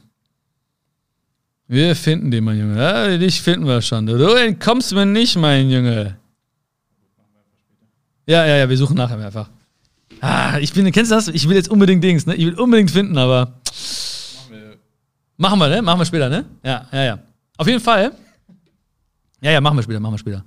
Wir 1.67 1.97
finden 1.97 2.31
den, 2.31 2.45
mein 2.45 2.59
Junge. 2.59 2.77
Ja, 2.77 3.17
dich 3.17 3.41
finden 3.41 3.67
wir 3.67 3.81
schon. 3.81 4.07
Du 4.07 4.35
entkommst 4.35 4.93
mir 4.93 5.07
nicht, 5.07 5.37
mein 5.37 5.71
Junge. 5.71 6.19
Ja, 8.27 8.47
ja, 8.47 8.57
ja, 8.57 8.69
wir 8.69 8.77
suchen 8.77 8.97
nachher 8.97 9.19
einfach. 9.19 9.49
Ah, 10.21 10.59
ich 10.59 10.73
bin, 10.73 10.91
kennst 10.93 11.11
du 11.11 11.15
das? 11.15 11.29
Ich 11.29 11.49
will 11.49 11.57
jetzt 11.57 11.69
unbedingt 11.71 12.03
Dings, 12.05 12.27
ne? 12.27 12.35
Ich 12.35 12.47
will 12.47 12.59
unbedingt 12.59 12.91
finden, 12.91 13.17
aber. 13.17 13.61
Machen 15.37 15.59
wir. 15.59 15.69
Ne? 15.69 15.83
Machen 15.83 16.01
wir 16.01 16.05
später, 16.05 16.29
ne? 16.29 16.45
Ja, 16.63 16.87
ja, 16.93 17.03
ja. 17.03 17.19
Auf 17.57 17.67
jeden 17.67 17.81
Fall. 17.81 18.13
Ja, 19.41 19.51
ja, 19.53 19.61
machen 19.61 19.77
wir 19.77 19.83
später, 19.83 20.01
machen 20.01 20.15
wir 20.15 20.19
später. 20.19 20.45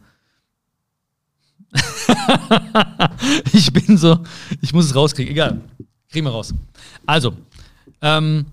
ich 3.54 3.72
bin 3.72 3.98
so, 3.98 4.20
ich 4.62 4.74
muss 4.74 4.86
es 4.86 4.96
rauskriegen. 4.96 5.32
Egal. 5.32 5.62
Kriegen 6.10 6.26
wir 6.26 6.32
raus. 6.32 6.54
Also, 7.06 7.34
ähm, 8.02 8.46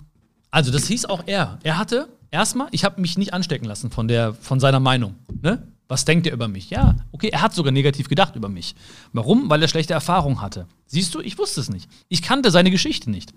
also 0.50 0.70
das 0.70 0.86
hieß 0.86 1.06
auch 1.06 1.22
er. 1.26 1.58
Er 1.62 1.78
hatte 1.78 2.08
erstmal, 2.34 2.68
ich 2.72 2.84
habe 2.84 3.00
mich 3.00 3.16
nicht 3.16 3.32
anstecken 3.32 3.64
lassen 3.64 3.90
von 3.90 4.08
der, 4.08 4.34
von 4.34 4.60
seiner 4.60 4.80
Meinung. 4.80 5.14
Ne? 5.40 5.66
Was 5.88 6.04
denkt 6.04 6.26
er 6.26 6.32
über 6.32 6.48
mich? 6.48 6.68
Ja, 6.70 6.96
okay, 7.12 7.28
er 7.28 7.42
hat 7.42 7.54
sogar 7.54 7.72
negativ 7.72 8.08
gedacht 8.08 8.36
über 8.36 8.48
mich. 8.48 8.74
Warum? 9.12 9.48
Weil 9.48 9.62
er 9.62 9.68
schlechte 9.68 9.94
Erfahrungen 9.94 10.40
hatte. 10.40 10.66
Siehst 10.86 11.14
du, 11.14 11.20
ich 11.20 11.38
wusste 11.38 11.60
es 11.60 11.70
nicht. 11.70 11.88
Ich 12.08 12.22
kannte 12.22 12.50
seine 12.50 12.70
Geschichte 12.70 13.10
nicht. 13.10 13.32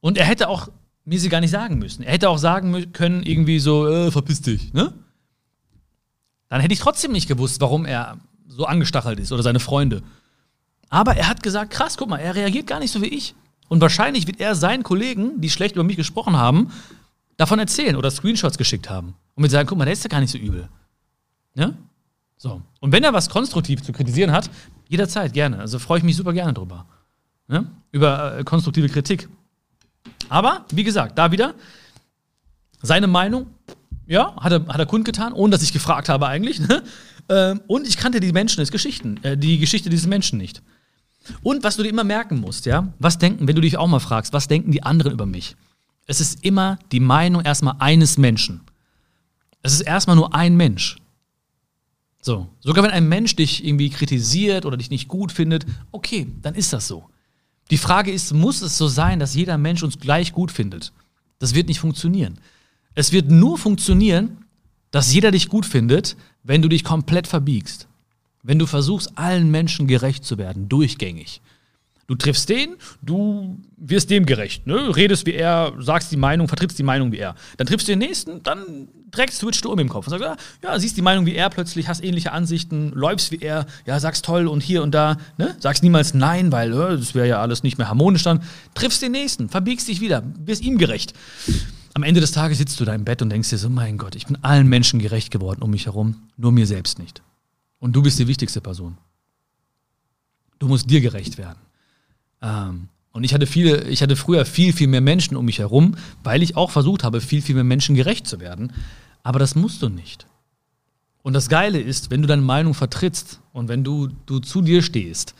Und 0.00 0.18
er 0.18 0.24
hätte 0.24 0.48
auch 0.48 0.68
mir 1.04 1.20
sie 1.20 1.28
gar 1.28 1.40
nicht 1.40 1.50
sagen 1.50 1.78
müssen. 1.78 2.02
Er 2.02 2.12
hätte 2.12 2.28
auch 2.28 2.38
sagen 2.38 2.92
können, 2.92 3.22
irgendwie 3.22 3.60
so, 3.60 3.88
äh, 3.88 4.10
verpiss 4.10 4.40
dich, 4.40 4.72
ne? 4.72 4.92
Dann 6.48 6.60
hätte 6.60 6.74
ich 6.74 6.80
trotzdem 6.80 7.12
nicht 7.12 7.28
gewusst, 7.28 7.60
warum 7.60 7.86
er 7.86 8.18
so 8.46 8.66
angestachelt 8.66 9.18
ist 9.20 9.32
oder 9.32 9.42
seine 9.42 9.60
Freunde. 9.60 10.02
Aber 10.90 11.16
er 11.16 11.28
hat 11.28 11.42
gesagt, 11.42 11.72
krass, 11.72 11.96
guck 11.96 12.08
mal, 12.08 12.18
er 12.18 12.34
reagiert 12.34 12.66
gar 12.66 12.78
nicht 12.78 12.92
so 12.92 13.00
wie 13.00 13.06
ich. 13.06 13.34
Und 13.68 13.80
wahrscheinlich 13.80 14.26
wird 14.26 14.40
er 14.40 14.54
seinen 14.54 14.82
Kollegen, 14.82 15.40
die 15.40 15.48
schlecht 15.48 15.76
über 15.76 15.84
mich 15.84 15.96
gesprochen 15.96 16.36
haben, 16.36 16.70
davon 17.36 17.58
erzählen 17.58 17.96
oder 17.96 18.10
Screenshots 18.10 18.58
geschickt 18.58 18.90
haben. 18.90 19.14
Und 19.34 19.42
mir 19.42 19.50
sagen, 19.50 19.68
guck 19.68 19.78
mal, 19.78 19.84
der 19.84 19.94
ist 19.94 20.04
ja 20.04 20.08
gar 20.08 20.20
nicht 20.20 20.30
so 20.30 20.38
übel. 20.38 20.68
Ne? 21.54 21.76
So. 22.36 22.62
Und 22.80 22.92
wenn 22.92 23.04
er 23.04 23.12
was 23.12 23.28
konstruktiv 23.28 23.82
zu 23.82 23.92
kritisieren 23.92 24.32
hat, 24.32 24.50
jederzeit 24.88 25.32
gerne. 25.32 25.58
Also 25.58 25.78
freue 25.78 25.98
ich 25.98 26.04
mich 26.04 26.16
super 26.16 26.32
gerne 26.32 26.52
drüber. 26.52 26.86
Ne? 27.48 27.70
Über 27.90 28.38
äh, 28.38 28.44
konstruktive 28.44 28.88
Kritik. 28.88 29.28
Aber, 30.28 30.64
wie 30.70 30.84
gesagt, 30.84 31.18
da 31.18 31.30
wieder, 31.30 31.54
seine 32.82 33.06
Meinung, 33.06 33.46
ja, 34.06 34.34
hat 34.36 34.52
er, 34.52 34.66
hat 34.66 34.78
er 34.78 34.86
kundgetan, 34.86 35.32
ohne 35.32 35.52
dass 35.52 35.62
ich 35.62 35.72
gefragt 35.72 36.08
habe 36.08 36.26
eigentlich. 36.26 36.60
Ne? 36.60 36.82
Ähm, 37.28 37.60
und 37.66 37.86
ich 37.86 37.96
kannte 37.96 38.20
die 38.20 38.32
Menschen, 38.32 38.60
des 38.60 38.70
Geschichten, 38.70 39.22
äh, 39.22 39.36
die 39.36 39.58
Geschichte 39.58 39.90
dieses 39.90 40.06
Menschen 40.06 40.38
nicht. 40.38 40.62
Und 41.42 41.62
was 41.62 41.76
du 41.76 41.82
dir 41.82 41.90
immer 41.90 42.04
merken 42.04 42.40
musst, 42.40 42.66
ja, 42.66 42.92
was 42.98 43.18
denken, 43.18 43.46
wenn 43.46 43.54
du 43.54 43.62
dich 43.62 43.76
auch 43.76 43.86
mal 43.86 44.00
fragst, 44.00 44.32
was 44.32 44.48
denken 44.48 44.72
die 44.72 44.82
anderen 44.82 45.12
über 45.12 45.26
mich? 45.26 45.56
Es 46.06 46.20
ist 46.20 46.44
immer 46.44 46.78
die 46.90 47.00
Meinung 47.00 47.42
erstmal 47.42 47.76
eines 47.78 48.18
Menschen. 48.18 48.60
Es 49.62 49.72
ist 49.72 49.82
erstmal 49.82 50.16
nur 50.16 50.34
ein 50.34 50.56
Mensch. 50.56 50.96
So, 52.20 52.48
sogar 52.60 52.84
wenn 52.84 52.90
ein 52.90 53.08
Mensch 53.08 53.34
dich 53.34 53.64
irgendwie 53.64 53.90
kritisiert 53.90 54.64
oder 54.64 54.76
dich 54.76 54.90
nicht 54.90 55.08
gut 55.08 55.32
findet, 55.32 55.66
okay, 55.90 56.28
dann 56.40 56.54
ist 56.54 56.72
das 56.72 56.86
so. 56.86 57.08
Die 57.70 57.78
Frage 57.78 58.12
ist, 58.12 58.32
muss 58.32 58.62
es 58.62 58.76
so 58.76 58.86
sein, 58.86 59.18
dass 59.18 59.34
jeder 59.34 59.58
Mensch 59.58 59.82
uns 59.82 59.98
gleich 59.98 60.32
gut 60.32 60.52
findet? 60.52 60.92
Das 61.38 61.54
wird 61.54 61.68
nicht 61.68 61.80
funktionieren. 61.80 62.38
Es 62.94 63.12
wird 63.12 63.30
nur 63.30 63.58
funktionieren, 63.58 64.44
dass 64.90 65.12
jeder 65.12 65.30
dich 65.30 65.48
gut 65.48 65.66
findet, 65.66 66.16
wenn 66.42 66.62
du 66.62 66.68
dich 66.68 66.84
komplett 66.84 67.26
verbiegst. 67.26 67.88
Wenn 68.42 68.58
du 68.58 68.66
versuchst, 68.66 69.16
allen 69.16 69.50
Menschen 69.50 69.86
gerecht 69.86 70.24
zu 70.24 70.38
werden, 70.38 70.68
durchgängig. 70.68 71.40
Du 72.12 72.16
triffst 72.16 72.50
den, 72.50 72.76
du 73.00 73.58
wirst 73.78 74.10
dem 74.10 74.26
gerecht, 74.26 74.66
ne? 74.66 74.94
redest 74.94 75.24
wie 75.24 75.32
er, 75.32 75.72
sagst 75.78 76.12
die 76.12 76.18
Meinung, 76.18 76.46
vertrittst 76.46 76.78
die 76.78 76.82
Meinung 76.82 77.10
wie 77.10 77.16
er. 77.16 77.34
Dann 77.56 77.66
triffst 77.66 77.88
du 77.88 77.92
den 77.92 78.00
nächsten, 78.00 78.42
dann 78.42 78.88
direkt 79.14 79.32
switchst 79.32 79.64
du 79.64 79.72
um 79.72 79.78
im 79.78 79.88
Kopf 79.88 80.08
und 80.08 80.10
sagst, 80.10 80.38
ja, 80.62 80.78
siehst 80.78 80.98
die 80.98 81.00
Meinung 81.00 81.24
wie 81.24 81.34
er 81.34 81.48
plötzlich, 81.48 81.88
hast 81.88 82.04
ähnliche 82.04 82.32
Ansichten, 82.32 82.90
läufst 82.90 83.32
wie 83.32 83.38
er, 83.38 83.64
ja, 83.86 83.98
sagst 83.98 84.26
toll 84.26 84.46
und 84.46 84.62
hier 84.62 84.82
und 84.82 84.94
da, 84.94 85.16
ne? 85.38 85.56
sagst 85.58 85.82
niemals 85.82 86.12
nein, 86.12 86.52
weil 86.52 86.74
äh, 86.74 86.98
das 86.98 87.14
wäre 87.14 87.26
ja 87.26 87.40
alles 87.40 87.62
nicht 87.62 87.78
mehr 87.78 87.88
harmonisch 87.88 88.24
dann. 88.24 88.42
Triffst 88.74 89.00
den 89.00 89.12
nächsten, 89.12 89.48
verbiegst 89.48 89.88
dich 89.88 90.02
wieder, 90.02 90.22
wirst 90.44 90.60
ihm 90.60 90.76
gerecht. 90.76 91.14
Am 91.94 92.02
Ende 92.02 92.20
des 92.20 92.32
Tages 92.32 92.58
sitzt 92.58 92.78
du 92.78 92.84
da 92.84 92.94
im 92.94 93.06
Bett 93.06 93.22
und 93.22 93.30
denkst 93.30 93.48
dir 93.48 93.56
so, 93.56 93.70
mein 93.70 93.96
Gott, 93.96 94.16
ich 94.16 94.26
bin 94.26 94.36
allen 94.42 94.68
Menschen 94.68 95.00
gerecht 95.00 95.30
geworden 95.30 95.62
um 95.62 95.70
mich 95.70 95.86
herum, 95.86 96.28
nur 96.36 96.52
mir 96.52 96.66
selbst 96.66 96.98
nicht. 96.98 97.22
Und 97.78 97.96
du 97.96 98.02
bist 98.02 98.18
die 98.18 98.28
wichtigste 98.28 98.60
Person. 98.60 98.98
Du 100.58 100.68
musst 100.68 100.90
dir 100.90 101.00
gerecht 101.00 101.38
werden. 101.38 101.71
Ähm, 102.42 102.88
und 103.12 103.24
ich 103.24 103.34
hatte 103.34 103.46
viele, 103.46 103.84
ich 103.88 104.02
hatte 104.02 104.16
früher 104.16 104.44
viel, 104.44 104.72
viel 104.72 104.88
mehr 104.88 105.00
Menschen 105.00 105.36
um 105.36 105.44
mich 105.44 105.58
herum, 105.58 105.96
weil 106.24 106.42
ich 106.42 106.56
auch 106.56 106.70
versucht 106.70 107.04
habe, 107.04 107.20
viel, 107.20 107.42
viel 107.42 107.54
mehr 107.54 107.64
Menschen 107.64 107.94
gerecht 107.94 108.26
zu 108.26 108.40
werden. 108.40 108.72
Aber 109.22 109.38
das 109.38 109.54
musst 109.54 109.82
du 109.82 109.88
nicht. 109.88 110.26
Und 111.22 111.34
das 111.34 111.48
Geile 111.48 111.80
ist, 111.80 112.10
wenn 112.10 112.22
du 112.22 112.28
deine 112.28 112.42
Meinung 112.42 112.74
vertrittst 112.74 113.40
und 113.52 113.68
wenn 113.68 113.84
du, 113.84 114.08
du 114.26 114.40
zu 114.40 114.60
dir 114.60 114.82
stehst, 114.82 115.34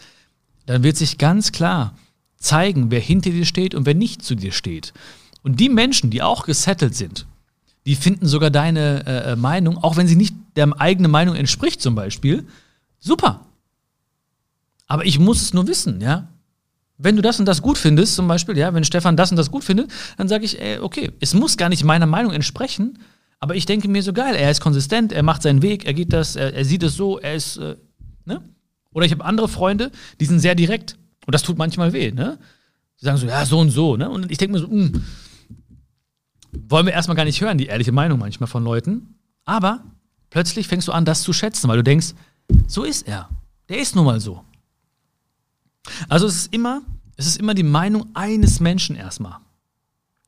dann 0.67 0.83
wird 0.83 0.97
sich 0.97 1.19
ganz 1.19 1.51
klar 1.51 1.97
zeigen, 2.37 2.91
wer 2.91 3.01
hinter 3.01 3.31
dir 3.31 3.47
steht 3.47 3.75
und 3.75 3.87
wer 3.87 3.95
nicht 3.95 4.23
zu 4.23 4.35
dir 4.35 4.53
steht. 4.53 4.93
Und 5.43 5.59
die 5.59 5.69
Menschen, 5.69 6.11
die 6.11 6.23
auch 6.23 6.45
gesettelt 6.45 6.95
sind, 6.95 7.27
die 7.85 7.97
finden 7.97 8.27
sogar 8.27 8.51
deine 8.51 9.07
äh, 9.07 9.37
Meinung, 9.37 9.79
auch 9.79 9.97
wenn 9.97 10.07
sie 10.07 10.15
nicht 10.15 10.35
der 10.55 10.81
eigenen 10.81 11.11
Meinung 11.11 11.35
entspricht, 11.35 11.81
zum 11.81 11.97
Beispiel, 11.97 12.47
super. 13.01 13.47
Aber 14.87 15.05
ich 15.05 15.19
muss 15.19 15.43
es 15.43 15.53
nur 15.55 15.67
wissen, 15.67 16.01
ja. 16.01 16.29
Wenn 16.99 17.17
du 17.17 17.23
das 17.23 17.41
und 17.41 17.47
das 17.47 17.63
gut 17.63 17.79
findest, 17.79 18.15
zum 18.15 18.29
Beispiel, 18.29 18.57
ja, 18.57 18.73
wenn 18.75 18.85
Stefan 18.85 19.17
das 19.17 19.31
und 19.31 19.37
das 19.37 19.51
gut 19.51 19.65
findet, 19.65 19.91
dann 20.19 20.29
sage 20.29 20.45
ich, 20.45 20.61
ey, 20.61 20.79
okay, 20.79 21.13
es 21.21 21.35
muss 21.35 21.57
gar 21.57 21.69
nicht 21.69 21.85
meiner 21.85 22.07
Meinung 22.07 22.33
entsprechen, 22.33 22.99
aber 23.41 23.57
ich 23.57 23.67
denke 23.67 23.89
mir 23.89 24.03
so 24.03 24.13
geil, 24.13 24.37
er 24.37 24.51
ist 24.51 24.61
konsistent, 24.61 25.13
er 25.13 25.23
macht 25.23 25.43
seinen 25.43 25.63
Weg, 25.63 25.85
er 25.85 25.95
geht 25.95 26.13
das, 26.13 26.37
er, 26.37 26.55
er 26.55 26.65
sieht 26.65 26.83
es 26.83 26.95
so, 26.95 27.19
er 27.19 27.35
ist, 27.35 27.57
äh, 27.57 27.77
ne? 28.25 28.43
Oder 28.93 29.07
ich 29.07 29.13
habe 29.13 29.25
andere 29.25 29.49
Freunde, 29.49 29.91
die 30.21 30.27
sind 30.27 30.39
sehr 30.39 30.55
direkt 30.55 30.97
und 31.27 31.35
das 31.35 31.43
tut 31.43 31.59
manchmal 31.59 31.93
weh, 31.93 32.13
ne? 32.13 32.39
Die 33.01 33.05
sagen 33.05 33.17
so, 33.19 33.27
ja, 33.27 33.45
so 33.45 33.59
und 33.59 33.71
so, 33.71 33.97
ne? 33.97 34.09
Und 34.09 34.31
ich 34.31 34.39
denke 34.39 34.53
mir 34.53 34.61
so, 34.61 34.69
mh, 34.69 35.01
wollen 36.69 36.87
wir 36.87 36.93
erstmal 36.93 37.17
gar 37.17 37.25
nicht 37.25 37.41
hören, 37.41 37.59
die 37.59 37.67
ehrliche 37.67 37.93
Meinung 37.93 38.19
manchmal 38.19 38.47
von 38.47 38.63
Leuten. 38.63 39.15
Aber 39.45 39.83
plötzlich 40.31 40.69
fängst 40.69 40.87
du 40.89 40.93
an, 40.93 41.05
das 41.05 41.23
zu 41.23 41.33
schätzen, 41.33 41.69
weil 41.69 41.79
du 41.79 41.83
denkst, 41.83 42.15
so 42.69 42.85
ist 42.85 43.09
er. 43.09 43.29
Der 43.69 43.79
ist 43.79 43.97
nun 43.97 44.05
mal 44.05 44.21
so. 44.21 44.45
Also 46.09 46.27
es 46.27 46.37
ist 46.37 46.55
immer, 46.55 46.83
es 47.17 47.27
ist 47.27 47.39
immer 47.39 47.55
die 47.55 47.63
Meinung 47.63 48.07
eines 48.15 48.61
Menschen 48.61 48.97
erstmal. 48.97 49.39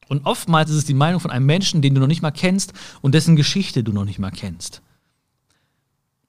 Und 0.09 0.27
oftmals 0.27 0.71
ist 0.71 0.77
es 0.77 0.85
die 0.85 0.95
Meinung 0.95 1.21
von 1.21 1.31
einem 1.31 1.47
Menschen, 1.47 1.83
den 1.83 1.95
du 1.95 2.01
noch 2.01 2.07
nicht 2.07 2.23
mal 2.23 2.31
kennst 2.31 2.73
und 3.01 3.15
dessen 3.15 3.37
Geschichte 3.37 3.83
du 3.83 3.93
noch 3.93 4.05
nicht 4.05 4.19
mal 4.19 4.31
kennst. 4.31 4.83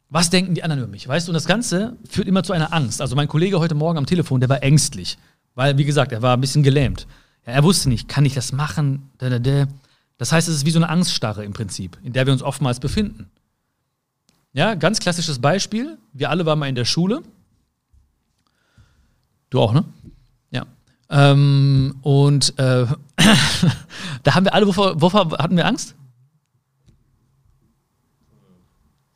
Was 0.09 0.29
denken 0.29 0.53
die 0.55 0.63
anderen 0.63 0.83
über 0.83 0.91
mich? 0.91 1.07
Weißt 1.07 1.27
du, 1.27 1.31
und 1.31 1.33
das 1.33 1.45
Ganze 1.45 1.97
führt 2.07 2.27
immer 2.27 2.43
zu 2.43 2.53
einer 2.53 2.73
Angst. 2.73 3.01
Also 3.01 3.15
mein 3.15 3.27
Kollege 3.27 3.59
heute 3.59 3.75
Morgen 3.75 3.97
am 3.97 4.05
Telefon, 4.05 4.39
der 4.39 4.49
war 4.49 4.63
ängstlich, 4.63 5.17
weil, 5.55 5.77
wie 5.77 5.85
gesagt, 5.85 6.11
er 6.11 6.21
war 6.21 6.37
ein 6.37 6.41
bisschen 6.41 6.63
gelähmt. 6.63 7.07
Ja, 7.45 7.53
er 7.53 7.63
wusste 7.63 7.89
nicht, 7.89 8.07
kann 8.07 8.25
ich 8.25 8.33
das 8.33 8.51
machen? 8.51 9.09
Da, 9.17 9.29
da, 9.29 9.39
da. 9.39 9.67
Das 10.17 10.31
heißt, 10.31 10.47
es 10.47 10.55
ist 10.55 10.65
wie 10.65 10.71
so 10.71 10.79
eine 10.79 10.89
Angststarre 10.89 11.43
im 11.43 11.53
Prinzip, 11.53 11.97
in 12.03 12.13
der 12.13 12.25
wir 12.25 12.33
uns 12.33 12.43
oftmals 12.43 12.79
befinden. 12.79 13.29
Ja, 14.53 14.75
ganz 14.75 14.99
klassisches 14.99 15.39
Beispiel. 15.39 15.97
Wir 16.13 16.29
alle 16.29 16.45
waren 16.45 16.59
mal 16.59 16.69
in 16.69 16.75
der 16.75 16.85
Schule. 16.85 17.21
Du 19.49 19.59
auch, 19.61 19.73
ne? 19.73 19.85
Ja. 20.51 20.65
Ähm, 21.09 21.95
und 22.01 22.57
äh, 22.59 22.87
da 24.23 24.35
haben 24.35 24.45
wir 24.45 24.53
alle, 24.53 24.67
wovor, 24.67 24.99
wovor 25.01 25.31
hatten 25.37 25.55
wir 25.55 25.65
Angst? 25.65 25.95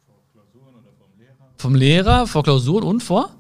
Vor 0.06 0.22
Klausuren 0.32 0.76
oder 0.76 0.92
vom 0.98 1.20
Lehrer. 1.20 1.54
Vom 1.58 1.76
Lehrer, 1.76 2.28
vor 2.28 2.44
Klausuren 2.44 2.84
und 2.84 3.02
vor? 3.02 3.36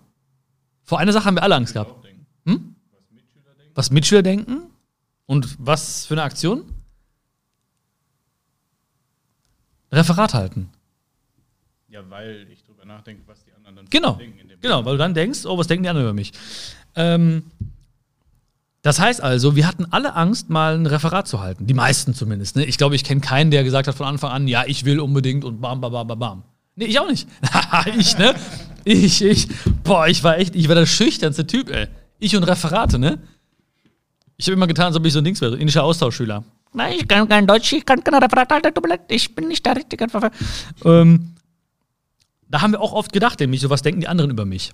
Vor 0.84 0.99
einer 0.99 1.13
Sache 1.13 1.25
haben 1.25 1.36
wir 1.36 1.43
alle 1.43 1.56
Angst 1.56 1.73
gehabt. 1.73 1.93
Hm? 2.45 2.75
Was 2.91 3.02
Mitschüler 3.12 3.54
denken. 3.54 3.71
Was 3.75 3.91
Mitschüler 3.91 4.23
denken 4.23 4.62
und 5.28 5.56
was 5.60 6.06
für 6.06 6.15
eine 6.15 6.23
Aktion? 6.23 6.63
Referat 9.91 10.34
halten. 10.34 10.69
Ja, 11.88 12.08
weil 12.10 12.47
ich 12.52 12.63
drüber 12.63 12.86
nachdenke, 12.86 13.23
was 13.25 13.43
die 13.43 13.52
anderen 13.65 13.89
Genau, 13.89 14.13
denken. 14.13 14.49
Genau, 14.62 14.86
weil 14.86 14.93
du 14.93 14.97
dann 14.99 15.13
denkst, 15.13 15.45
oh, 15.45 15.58
was 15.58 15.67
denken 15.67 15.84
die 15.84 15.89
anderen 15.89 16.08
über 16.08 16.13
mich? 16.13 16.32
Ähm, 16.95 17.43
Das 18.82 18.99
heißt 18.99 19.21
also, 19.21 19.56
wir 19.56 19.67
hatten 19.67 19.86
alle 19.91 20.15
Angst, 20.15 20.49
mal 20.49 20.75
ein 20.75 20.86
Referat 20.86 21.28
zu 21.28 21.41
halten. 21.41 21.67
Die 21.67 21.73
meisten 21.73 22.13
zumindest. 22.13 22.56
Ne? 22.56 22.65
Ich 22.65 22.78
glaube, 22.78 22.95
ich 22.95 23.04
kenne 23.04 23.19
keinen, 23.21 23.52
der 23.52 23.63
gesagt 23.63 23.88
hat 23.88 23.95
von 23.95 24.08
Anfang 24.08 24.32
an, 24.32 24.47
ja, 24.47 24.63
ich 24.65 24.86
will 24.86 24.99
unbedingt 24.99 25.43
und 25.43 25.60
bam, 25.60 25.82
bam, 25.82 25.91
bam, 25.91 26.08
bam, 26.08 26.19
bam. 26.19 26.43
Nee, 26.75 26.86
ich 26.86 26.99
auch 26.99 27.10
nicht. 27.10 27.28
ich, 27.97 28.17
ne? 28.17 28.36
Ich, 28.86 29.21
ich. 29.21 29.49
Boah, 29.84 30.08
ich 30.08 30.23
war 30.23 30.38
echt, 30.38 30.56
ich 30.56 30.69
war 30.69 30.75
der 30.75 30.86
schüchternste 30.86 31.45
Typ, 31.45 31.69
ey. 31.69 31.88
Ich 32.19 32.36
und 32.36 32.43
Referate, 32.43 32.97
ne? 32.99 33.19
Ich 34.38 34.47
habe 34.47 34.54
immer 34.54 34.67
getan, 34.67 34.86
als 34.88 34.95
ob 34.95 35.06
ich 35.06 35.12
so 35.12 35.19
ein 35.19 35.25
Dings 35.25 35.41
wäre, 35.41 35.58
indischer 35.58 35.84
Austauschschüler. 35.84 36.45
Nein, 36.71 36.93
ich 36.97 37.08
kann 37.08 37.28
kein 37.28 37.45
Deutsch, 37.45 37.73
ich 37.73 37.86
kann 37.86 38.02
keine 38.02 38.21
Referate 38.21 38.56
halten, 38.56 38.73
tut 38.73 38.88
mir 38.88 38.97
ich 39.10 39.36
bin 39.36 39.49
nicht 39.49 39.65
der 39.65 39.75
richtige 39.75 40.06
Referat. 40.06 40.32
Ähm, 40.86 41.36
da 42.47 42.62
haben 42.62 42.71
wir 42.71 42.80
auch 42.80 42.93
oft 42.93 43.12
gedacht, 43.12 43.39
nämlich, 43.41 43.60
so 43.60 43.69
was 43.69 43.82
denken 43.82 43.99
die 43.99 44.08
anderen 44.08 44.32
über 44.32 44.45
mich. 44.45 44.71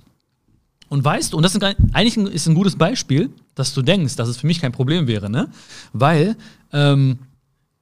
Und 0.89 1.04
weißt 1.04 1.34
du, 1.34 1.38
und 1.38 1.43
das 1.43 1.56
ist 1.56 1.63
eigentlich 1.63 2.17
ein, 2.17 2.28
ist 2.28 2.48
ein 2.48 2.56
gutes 2.56 2.76
Beispiel, 2.76 3.32
dass 3.56 3.74
du 3.74 3.82
denkst, 3.82 4.15
dass 4.15 4.30
es 4.30 4.38
für 4.38 4.48
mich 4.48 4.62
kein 4.62 4.71
Problem 4.71 5.08
wäre, 5.08 5.30
ne? 5.30 5.50
Weil 5.93 6.36
ähm, 6.71 7.19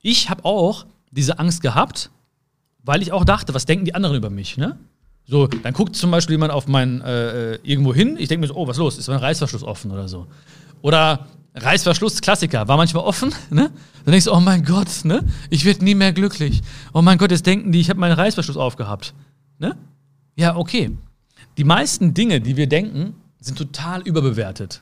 ich 0.02 0.30
habe 0.30 0.46
auch 0.46 0.86
diese 1.12 1.40
Angst 1.40 1.62
gehabt, 1.62 2.10
weil 2.84 3.02
ich 3.02 3.12
auch 3.12 3.26
dachte, 3.26 3.54
was 3.54 3.66
denken 3.66 3.86
die 3.86 3.96
anderen 3.96 4.16
über 4.16 4.30
mich, 4.30 4.58
ne? 4.58 4.78
So, 5.26 5.48
dann 5.48 5.74
guckt 5.74 5.96
zum 5.96 6.12
Beispiel 6.12 6.34
jemand 6.34 6.52
auf 6.52 6.68
mein 6.68 7.02
äh, 7.02 7.56
irgendwo 7.64 7.94
hin, 7.94 8.18
ich 8.20 8.28
denke 8.28 8.42
mir 8.42 8.48
so, 8.48 8.56
oh, 8.56 8.68
was 8.68 8.78
los? 8.78 8.98
Ist 8.98 9.08
mein 9.08 9.20
Reißverschluss 9.20 9.64
offen 9.64 9.92
oder 9.92 10.08
so? 10.08 10.28
Oder 10.82 11.28
Reißverschluss, 11.56 12.20
Klassiker, 12.22 12.68
war 12.68 12.78
manchmal 12.78 13.04
offen, 13.04 13.34
ne? 13.50 13.72
Dann 14.04 14.12
denkst 14.12 14.26
du, 14.26 14.34
oh 14.34 14.40
mein 14.40 14.66
Gott, 14.66 15.06
ne? 15.06 15.24
Ich 15.50 15.66
werde 15.66 15.84
nie 15.84 15.96
mehr 15.96 16.14
glücklich. 16.14 16.62
Oh 16.94 17.02
mein 17.02 17.18
Gott, 17.18 17.32
jetzt 17.32 17.46
denken 17.46 17.72
die, 17.72 17.80
ich 17.80 17.90
habe 17.90 18.00
meinen 18.00 18.14
Reißverschluss 18.14 18.58
aufgehabt. 18.58 19.14
Ne? 19.60 19.78
Ja, 20.36 20.56
okay. 20.58 20.92
Die 21.58 21.64
meisten 21.64 22.14
Dinge, 22.14 22.42
die 22.42 22.58
wir 22.58 22.68
denken, 22.68 23.16
sind 23.40 23.58
total 23.58 24.02
überbewertet. 24.02 24.82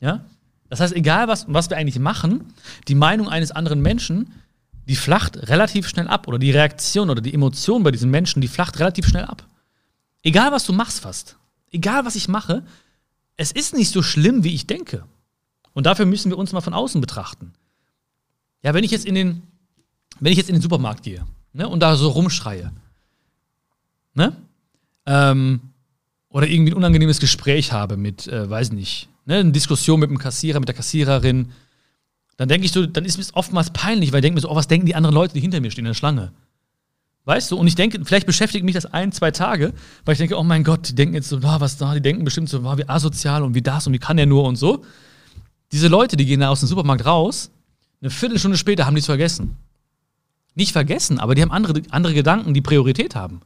Ja? 0.00 0.24
Das 0.68 0.80
heißt, 0.80 0.94
egal 0.94 1.28
was, 1.28 1.46
was 1.48 1.70
wir 1.70 1.76
eigentlich 1.76 1.98
machen, 1.98 2.52
die 2.88 2.94
Meinung 2.94 3.28
eines 3.28 3.50
anderen 3.50 3.80
Menschen, 3.80 4.32
die 4.86 4.96
flacht 4.96 5.48
relativ 5.48 5.88
schnell 5.88 6.08
ab. 6.08 6.28
Oder 6.28 6.38
die 6.38 6.50
Reaktion 6.50 7.10
oder 7.10 7.20
die 7.20 7.34
Emotion 7.34 7.82
bei 7.82 7.90
diesen 7.90 8.10
Menschen, 8.10 8.40
die 8.40 8.48
flacht 8.48 8.78
relativ 8.78 9.06
schnell 9.06 9.24
ab. 9.24 9.46
Egal, 10.22 10.52
was 10.52 10.64
du 10.64 10.72
machst 10.72 11.00
fast. 11.00 11.36
Egal, 11.70 12.04
was 12.04 12.16
ich 12.16 12.28
mache, 12.28 12.64
es 13.36 13.52
ist 13.52 13.74
nicht 13.74 13.90
so 13.90 14.02
schlimm, 14.02 14.44
wie 14.44 14.54
ich 14.54 14.66
denke. 14.66 15.04
Und 15.72 15.86
dafür 15.86 16.06
müssen 16.06 16.30
wir 16.30 16.38
uns 16.38 16.52
mal 16.52 16.60
von 16.60 16.74
außen 16.74 17.00
betrachten. 17.00 17.52
Ja, 18.62 18.74
wenn 18.74 18.84
ich 18.84 18.90
jetzt 18.90 19.06
in 19.06 19.14
den, 19.14 19.42
wenn 20.18 20.32
ich 20.32 20.38
jetzt 20.38 20.48
in 20.48 20.56
den 20.56 20.62
Supermarkt 20.62 21.04
gehe 21.04 21.24
ne, 21.52 21.68
und 21.68 21.80
da 21.80 21.96
so 21.96 22.10
rumschreie, 22.10 22.72
ne? 24.14 24.36
Ähm, 25.06 25.69
oder 26.30 26.46
irgendwie 26.46 26.72
ein 26.72 26.76
unangenehmes 26.76 27.20
Gespräch 27.20 27.72
habe 27.72 27.96
mit, 27.96 28.26
äh, 28.28 28.48
weiß 28.48 28.72
nicht, 28.72 29.08
ne, 29.26 29.36
eine 29.36 29.52
Diskussion 29.52 30.00
mit 30.00 30.10
dem 30.10 30.18
Kassierer, 30.18 30.60
mit 30.60 30.68
der 30.68 30.76
Kassiererin, 30.76 31.52
dann 32.36 32.48
denke 32.48 32.64
ich 32.64 32.72
so, 32.72 32.86
dann 32.86 33.04
ist 33.04 33.18
mir 33.18 33.24
oftmals 33.34 33.70
peinlich, 33.70 34.12
weil 34.12 34.20
ich 34.20 34.22
denke 34.22 34.36
mir 34.36 34.40
so, 34.40 34.50
oh, 34.50 34.56
was 34.56 34.68
denken 34.68 34.86
die 34.86 34.94
anderen 34.94 35.14
Leute, 35.14 35.34
die 35.34 35.40
hinter 35.40 35.60
mir 35.60 35.70
stehen 35.70 35.84
in 35.84 35.90
der 35.90 35.94
Schlange? 35.94 36.32
Weißt 37.26 37.50
du? 37.50 37.56
Und 37.56 37.66
ich 37.66 37.74
denke, 37.74 38.00
vielleicht 38.04 38.26
beschäftigt 38.26 38.64
mich 38.64 38.74
das 38.74 38.86
ein, 38.86 39.12
zwei 39.12 39.30
Tage, 39.30 39.74
weil 40.04 40.12
ich 40.12 40.18
denke, 40.18 40.38
oh 40.38 40.42
mein 40.42 40.64
Gott, 40.64 40.88
die 40.88 40.94
denken 40.94 41.14
jetzt 41.14 41.28
so, 41.28 41.36
oh, 41.36 41.60
was 41.60 41.76
da, 41.76 41.92
die 41.92 42.00
denken 42.00 42.24
bestimmt 42.24 42.48
so, 42.48 42.60
oh, 42.60 42.78
wie 42.78 42.88
asozial 42.88 43.42
und 43.42 43.54
wie 43.54 43.62
das 43.62 43.86
und 43.86 43.92
wie 43.92 43.98
kann 43.98 44.16
der 44.16 44.26
nur 44.26 44.44
und 44.44 44.56
so. 44.56 44.84
Diese 45.72 45.88
Leute, 45.88 46.16
die 46.16 46.24
gehen 46.24 46.40
da 46.40 46.48
aus 46.48 46.60
dem 46.60 46.68
Supermarkt 46.68 47.04
raus, 47.04 47.50
eine 48.00 48.10
Viertelstunde 48.10 48.56
später 48.56 48.86
haben 48.86 48.94
die 48.94 49.00
es 49.00 49.06
vergessen. 49.06 49.56
Nicht 50.54 50.72
vergessen, 50.72 51.20
aber 51.20 51.34
die 51.34 51.42
haben 51.42 51.52
andere, 51.52 51.82
andere 51.90 52.14
Gedanken, 52.14 52.54
die 52.54 52.62
Priorität 52.62 53.14
haben. 53.14 53.42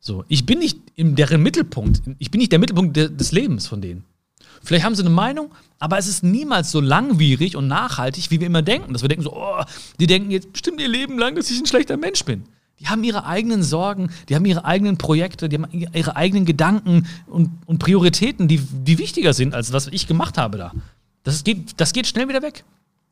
So, 0.00 0.24
ich 0.28 0.46
bin 0.46 0.60
nicht 0.60 0.78
in 0.94 1.16
deren 1.16 1.42
Mittelpunkt. 1.42 2.02
Ich 2.18 2.30
bin 2.30 2.38
nicht 2.38 2.52
der 2.52 2.58
Mittelpunkt 2.58 2.96
de 2.96 3.08
des 3.08 3.32
Lebens 3.32 3.66
von 3.66 3.80
denen. 3.80 4.04
Vielleicht 4.62 4.84
haben 4.84 4.94
sie 4.94 5.02
eine 5.02 5.10
Meinung, 5.10 5.52
aber 5.78 5.98
es 5.98 6.08
ist 6.08 6.24
niemals 6.24 6.70
so 6.70 6.80
langwierig 6.80 7.56
und 7.56 7.68
nachhaltig, 7.68 8.30
wie 8.30 8.40
wir 8.40 8.46
immer 8.46 8.62
denken. 8.62 8.92
Dass 8.92 9.02
wir 9.02 9.08
denken 9.08 9.24
so, 9.24 9.32
oh, 9.34 9.62
die 10.00 10.06
denken 10.06 10.30
jetzt 10.30 10.52
bestimmt 10.52 10.80
ihr 10.80 10.88
Leben 10.88 11.18
lang, 11.18 11.34
dass 11.36 11.50
ich 11.50 11.58
ein 11.58 11.66
schlechter 11.66 11.96
Mensch 11.96 12.24
bin. 12.24 12.44
Die 12.80 12.88
haben 12.88 13.02
ihre 13.02 13.26
eigenen 13.26 13.62
Sorgen, 13.62 14.10
die 14.28 14.36
haben 14.36 14.44
ihre 14.44 14.64
eigenen 14.64 14.98
Projekte, 14.98 15.48
die 15.48 15.56
haben 15.56 15.68
ihre 15.70 16.14
eigenen 16.14 16.44
Gedanken 16.44 17.08
und, 17.26 17.50
und 17.66 17.78
Prioritäten, 17.78 18.46
die, 18.46 18.58
die 18.58 18.98
wichtiger 18.98 19.32
sind, 19.32 19.52
als 19.54 19.72
was 19.72 19.88
ich 19.88 20.06
gemacht 20.06 20.38
habe 20.38 20.58
da. 20.58 20.72
Das 21.24 21.42
geht, 21.42 21.80
das 21.80 21.92
geht 21.92 22.06
schnell 22.06 22.28
wieder 22.28 22.42
weg. 22.42 22.64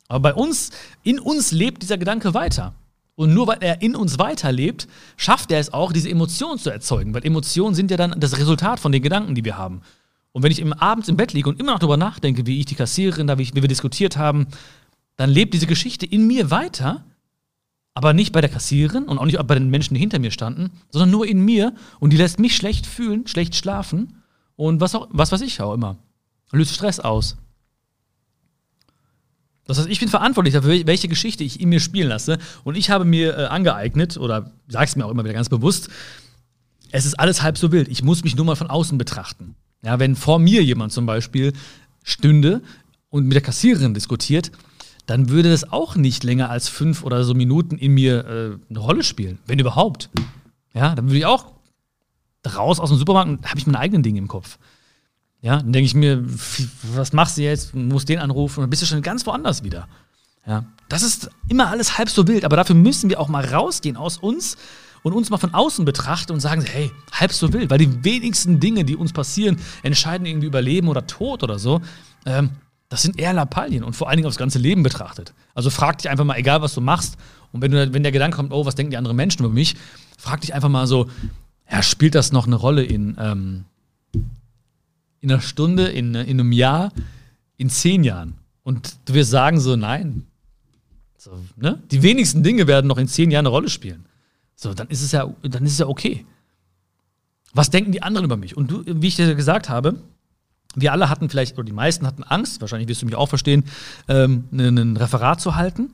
Aber 0.07 0.31
bei 0.31 0.33
uns, 0.33 0.71
in 1.03 1.19
uns 1.19 1.51
lebt 1.51 1.83
dieser 1.83 1.97
Gedanke 1.97 2.33
weiter. 2.33 2.73
Und 3.17 3.33
nur 3.33 3.47
weil 3.47 3.57
er 3.61 3.81
in 3.81 3.95
uns 3.95 4.19
weiterlebt, 4.19 4.87
schafft 5.17 5.51
er 5.51 5.59
es 5.59 5.73
auch, 5.73 5.91
diese 5.91 6.07
Emotionen 6.07 6.59
zu 6.59 6.69
erzeugen. 6.69 7.15
Weil 7.15 7.25
Emotionen 7.25 7.73
sind 7.73 7.89
ja 7.89 7.97
dann 7.97 8.19
das 8.19 8.37
Resultat 8.37 8.79
von 8.79 8.91
den 8.91 9.01
Gedanken, 9.01 9.33
die 9.33 9.43
wir 9.43 9.57
haben. 9.57 9.81
Und 10.33 10.43
wenn 10.43 10.51
ich 10.51 10.63
abends 10.79 11.09
im 11.09 11.17
Bett 11.17 11.33
liege 11.33 11.49
und 11.49 11.59
immer 11.59 11.71
noch 11.71 11.79
darüber 11.79 11.97
nachdenke, 11.97 12.45
wie 12.45 12.59
ich 12.59 12.67
die 12.67 12.75
Kassiererin 12.75 13.27
wie, 13.27 13.55
wie 13.55 13.61
wir 13.63 13.67
diskutiert 13.67 14.17
haben, 14.17 14.45
dann 15.15 15.31
lebt 15.31 15.55
diese 15.55 15.65
Geschichte 15.65 16.05
in 16.05 16.27
mir 16.27 16.51
weiter, 16.51 17.05
aber 17.95 18.13
nicht 18.13 18.33
bei 18.33 18.41
der 18.41 18.51
Kassiererin 18.51 19.05
und 19.05 19.17
auch 19.17 19.25
nicht 19.25 19.39
bei 19.47 19.55
den 19.55 19.71
Menschen, 19.71 19.95
die 19.95 19.99
hinter 19.99 20.19
mir 20.19 20.29
standen, 20.29 20.69
sondern 20.91 21.09
nur 21.09 21.25
in 21.25 21.43
mir 21.43 21.73
und 21.99 22.13
die 22.13 22.17
lässt 22.17 22.37
mich 22.37 22.55
schlecht 22.55 22.85
fühlen, 22.85 23.25
schlecht 23.25 23.55
schlafen 23.55 24.21
und 24.55 24.79
was 24.79 24.93
auch, 24.93 25.07
was 25.09 25.31
weiß 25.31 25.41
ich 25.41 25.59
auch 25.59 25.73
immer. 25.73 25.97
Löst 26.51 26.75
Stress 26.75 26.99
aus. 26.99 27.35
Das 29.67 29.77
heißt, 29.77 29.89
ich 29.89 29.99
bin 29.99 30.09
verantwortlich 30.09 30.53
dafür, 30.53 30.85
welche 30.85 31.07
Geschichte 31.07 31.43
ich 31.43 31.59
in 31.59 31.69
mir 31.69 31.79
spielen 31.79 32.07
lasse. 32.07 32.37
Und 32.63 32.75
ich 32.75 32.89
habe 32.89 33.05
mir 33.05 33.37
äh, 33.37 33.45
angeeignet, 33.45 34.17
oder 34.17 34.51
sage 34.67 34.85
es 34.85 34.95
mir 34.95 35.05
auch 35.05 35.11
immer 35.11 35.23
wieder 35.23 35.33
ganz 35.33 35.49
bewusst, 35.49 35.89
es 36.91 37.05
ist 37.05 37.19
alles 37.19 37.41
halb 37.41 37.57
so 37.57 37.71
wild. 37.71 37.89
Ich 37.89 38.03
muss 38.03 38.23
mich 38.23 38.35
nur 38.35 38.45
mal 38.45 38.55
von 38.55 38.69
außen 38.69 38.97
betrachten. 38.97 39.55
Ja, 39.83 39.99
wenn 39.99 40.15
vor 40.15 40.39
mir 40.39 40.63
jemand 40.63 40.93
zum 40.93 41.05
Beispiel 41.05 41.53
stünde 42.03 42.61
und 43.09 43.25
mit 43.25 43.35
der 43.35 43.41
Kassiererin 43.41 43.93
diskutiert, 43.93 44.51
dann 45.05 45.29
würde 45.29 45.49
das 45.49 45.71
auch 45.71 45.95
nicht 45.95 46.23
länger 46.23 46.49
als 46.49 46.69
fünf 46.69 47.03
oder 47.03 47.23
so 47.23 47.33
Minuten 47.33 47.77
in 47.77 47.93
mir 47.93 48.25
äh, 48.25 48.69
eine 48.69 48.79
Rolle 48.79 49.03
spielen, 49.03 49.39
wenn 49.45 49.59
überhaupt. 49.59 50.09
Ja, 50.73 50.95
dann 50.95 51.05
würde 51.07 51.17
ich 51.17 51.25
auch 51.25 51.53
raus 52.55 52.79
aus 52.79 52.89
dem 52.89 52.97
Supermarkt 52.97 53.45
habe 53.45 53.59
ich 53.59 53.65
meine 53.65 53.79
eigenen 53.79 54.03
Dinge 54.03 54.19
im 54.19 54.27
Kopf. 54.27 54.57
Ja, 55.41 55.57
dann 55.57 55.71
denke 55.71 55.85
ich 55.85 55.93
mir, 55.93 56.23
was 56.95 57.13
machst 57.13 57.37
du 57.37 57.43
jetzt? 57.43 57.75
Muss 57.75 58.05
den 58.05 58.19
anrufen 58.19 58.59
und 58.59 58.63
dann 58.63 58.69
bist 58.69 58.81
du 58.81 58.85
schon 58.85 59.01
ganz 59.01 59.25
woanders 59.25 59.63
wieder. 59.63 59.87
Ja, 60.45 60.65
das 60.89 61.03
ist 61.03 61.29
immer 61.49 61.69
alles 61.69 61.97
halb 61.97 62.09
so 62.09 62.27
wild, 62.27 62.45
aber 62.45 62.55
dafür 62.55 62.75
müssen 62.75 63.09
wir 63.09 63.19
auch 63.19 63.27
mal 63.27 63.45
rausgehen 63.45 63.97
aus 63.97 64.17
uns 64.17 64.57
und 65.03 65.13
uns 65.13 65.29
mal 65.29 65.37
von 65.37 65.53
außen 65.53 65.85
betrachten 65.85 66.31
und 66.31 66.39
sagen, 66.39 66.63
hey, 66.63 66.91
halb 67.11 67.33
so 67.33 67.51
wild, 67.53 67.69
weil 67.69 67.77
die 67.77 68.03
wenigsten 68.03 68.59
Dinge, 68.59 68.83
die 68.83 68.95
uns 68.95 69.13
passieren, 69.13 69.59
entscheiden 69.83 70.25
irgendwie 70.25 70.47
über 70.47 70.61
Leben 70.61 70.87
oder 70.87 71.05
Tod 71.05 71.43
oder 71.43 71.59
so. 71.59 71.81
Ähm, 72.25 72.51
das 72.89 73.01
sind 73.01 73.19
eher 73.19 73.33
Lappalien 73.33 73.83
und 73.83 73.95
vor 73.95 74.07
allen 74.07 74.17
Dingen 74.17 74.27
aufs 74.27 74.37
ganze 74.37 74.59
Leben 74.59 74.81
betrachtet. 74.81 75.33
Also 75.53 75.69
frag 75.69 75.97
dich 75.97 76.09
einfach 76.09 76.23
mal, 76.23 76.37
egal 76.37 76.61
was 76.61 76.73
du 76.73 76.81
machst, 76.81 77.17
und 77.51 77.61
wenn, 77.61 77.71
du, 77.71 77.93
wenn 77.93 78.03
der 78.03 78.11
Gedanke 78.11 78.37
kommt, 78.37 78.51
oh, 78.51 78.65
was 78.65 78.75
denken 78.75 78.91
die 78.91 78.97
anderen 78.97 79.15
Menschen 79.15 79.43
über 79.43 79.53
mich, 79.53 79.75
frag 80.17 80.41
dich 80.41 80.53
einfach 80.53 80.69
mal 80.69 80.87
so, 80.87 81.09
ja, 81.69 81.81
spielt 81.81 82.15
das 82.15 82.31
noch 82.31 82.47
eine 82.47 82.55
Rolle 82.55 82.83
in, 82.83 83.17
ähm, 83.19 83.65
in 85.27 85.33
einer 85.33 85.41
Stunde, 85.41 85.87
in, 85.87 86.15
in 86.15 86.39
einem 86.39 86.53
Jahr, 86.53 86.93
in 87.57 87.69
zehn 87.69 88.05
Jahren. 88.05 88.35
Und 88.63 88.95
du 89.05 89.13
wirst 89.13 89.29
sagen 89.29 89.59
so, 89.59 89.75
nein. 89.75 90.25
So, 91.17 91.31
ne? 91.57 91.83
Die 91.91 92.01
wenigsten 92.01 92.43
Dinge 92.43 92.65
werden 92.67 92.87
noch 92.87 92.97
in 92.97 93.09
zehn 93.09 93.29
Jahren 93.29 93.45
eine 93.45 93.49
Rolle 93.49 93.69
spielen. 93.69 94.05
So, 94.55 94.73
dann 94.73 94.87
ist 94.87 95.01
es 95.01 95.11
ja, 95.11 95.33
dann 95.43 95.65
ist 95.65 95.73
es 95.73 95.79
ja 95.79 95.87
okay. 95.87 96.25
Was 97.53 97.69
denken 97.69 97.91
die 97.91 98.01
anderen 98.03 98.25
über 98.25 98.37
mich? 98.37 98.55
Und 98.55 98.71
du, 98.71 98.83
wie 98.85 99.07
ich 99.07 99.17
dir 99.17 99.35
gesagt 99.35 99.67
habe, 99.67 99.99
wir 100.75 100.93
alle 100.93 101.09
hatten 101.09 101.29
vielleicht, 101.29 101.55
oder 101.57 101.65
die 101.65 101.73
meisten 101.73 102.07
hatten 102.07 102.23
Angst, 102.23 102.61
wahrscheinlich 102.61 102.87
wirst 102.87 103.01
du 103.01 103.05
mich 103.05 103.15
auch 103.15 103.29
verstehen, 103.29 103.65
ähm, 104.07 104.45
ein 104.51 104.95
Referat 104.95 105.41
zu 105.41 105.55
halten. 105.55 105.93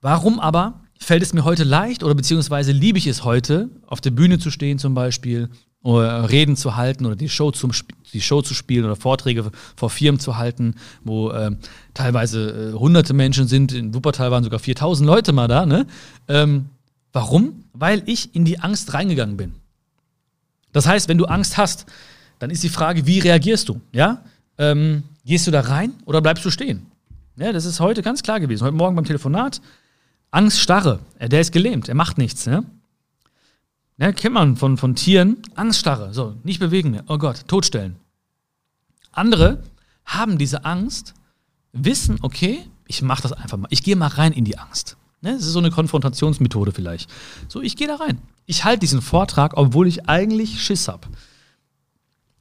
Warum 0.00 0.40
aber 0.40 0.80
fällt 0.98 1.22
es 1.22 1.32
mir 1.32 1.44
heute 1.44 1.64
leicht 1.64 2.02
oder 2.02 2.14
beziehungsweise 2.14 2.72
liebe 2.72 2.98
ich 2.98 3.06
es 3.06 3.24
heute, 3.24 3.70
auf 3.86 4.00
der 4.00 4.10
Bühne 4.10 4.38
zu 4.38 4.50
stehen 4.50 4.78
zum 4.78 4.94
Beispiel 4.94 5.48
Reden 5.84 6.56
zu 6.56 6.76
halten 6.76 7.06
oder 7.06 7.16
die 7.16 7.28
Show, 7.28 7.50
zum, 7.50 7.72
die 8.12 8.20
Show 8.20 8.42
zu 8.42 8.54
spielen 8.54 8.84
oder 8.84 8.94
Vorträge 8.94 9.50
vor 9.74 9.90
Firmen 9.90 10.20
zu 10.20 10.36
halten, 10.36 10.76
wo 11.02 11.30
äh, 11.30 11.50
teilweise 11.92 12.70
äh, 12.70 12.78
hunderte 12.78 13.14
Menschen 13.14 13.48
sind. 13.48 13.72
In 13.72 13.92
Wuppertal 13.94 14.30
waren 14.30 14.44
sogar 14.44 14.60
4000 14.60 15.06
Leute 15.06 15.32
mal 15.32 15.48
da. 15.48 15.66
Ne? 15.66 15.86
Ähm, 16.28 16.66
warum? 17.12 17.64
Weil 17.72 18.02
ich 18.06 18.34
in 18.34 18.44
die 18.44 18.60
Angst 18.60 18.94
reingegangen 18.94 19.36
bin. 19.36 19.54
Das 20.72 20.86
heißt, 20.86 21.08
wenn 21.08 21.18
du 21.18 21.24
Angst 21.24 21.56
hast, 21.56 21.86
dann 22.38 22.50
ist 22.50 22.62
die 22.62 22.68
Frage, 22.68 23.06
wie 23.06 23.18
reagierst 23.18 23.68
du? 23.68 23.80
Ja? 23.92 24.22
Ähm, 24.58 25.02
gehst 25.24 25.46
du 25.46 25.50
da 25.50 25.60
rein 25.60 25.94
oder 26.04 26.20
bleibst 26.20 26.44
du 26.44 26.50
stehen? 26.50 26.86
Ja, 27.36 27.52
das 27.52 27.64
ist 27.64 27.80
heute 27.80 28.02
ganz 28.02 28.22
klar 28.22 28.40
gewesen. 28.40 28.64
Heute 28.64 28.76
Morgen 28.76 28.94
beim 28.94 29.04
Telefonat. 29.04 29.60
Angst, 30.30 30.60
Starre. 30.60 31.00
Der 31.20 31.40
ist 31.40 31.52
gelähmt, 31.52 31.88
er 31.88 31.94
macht 31.94 32.18
nichts. 32.18 32.46
Ne? 32.46 32.64
Ja, 33.98 34.12
kennt 34.12 34.34
man 34.34 34.56
von, 34.56 34.76
von 34.76 34.94
Tieren. 34.94 35.38
Angststarre. 35.54 36.12
So, 36.14 36.34
nicht 36.44 36.60
bewegen 36.60 36.90
mehr. 36.90 37.04
Oh 37.08 37.18
Gott, 37.18 37.46
totstellen. 37.46 37.96
Andere 39.12 39.62
haben 40.04 40.38
diese 40.38 40.64
Angst, 40.64 41.14
wissen, 41.72 42.18
okay, 42.22 42.60
ich 42.86 43.02
mache 43.02 43.22
das 43.22 43.32
einfach 43.32 43.58
mal. 43.58 43.68
Ich 43.70 43.82
gehe 43.82 43.96
mal 43.96 44.08
rein 44.08 44.32
in 44.32 44.44
die 44.44 44.58
Angst. 44.58 44.96
Ne? 45.20 45.34
Das 45.34 45.42
ist 45.42 45.52
so 45.52 45.58
eine 45.58 45.70
Konfrontationsmethode 45.70 46.72
vielleicht. 46.72 47.10
So, 47.48 47.62
ich 47.62 47.76
gehe 47.76 47.86
da 47.86 47.96
rein. 47.96 48.18
Ich 48.46 48.64
halte 48.64 48.80
diesen 48.80 49.02
Vortrag, 49.02 49.56
obwohl 49.56 49.86
ich 49.86 50.08
eigentlich 50.08 50.62
Schiss 50.62 50.88
habe. 50.88 51.08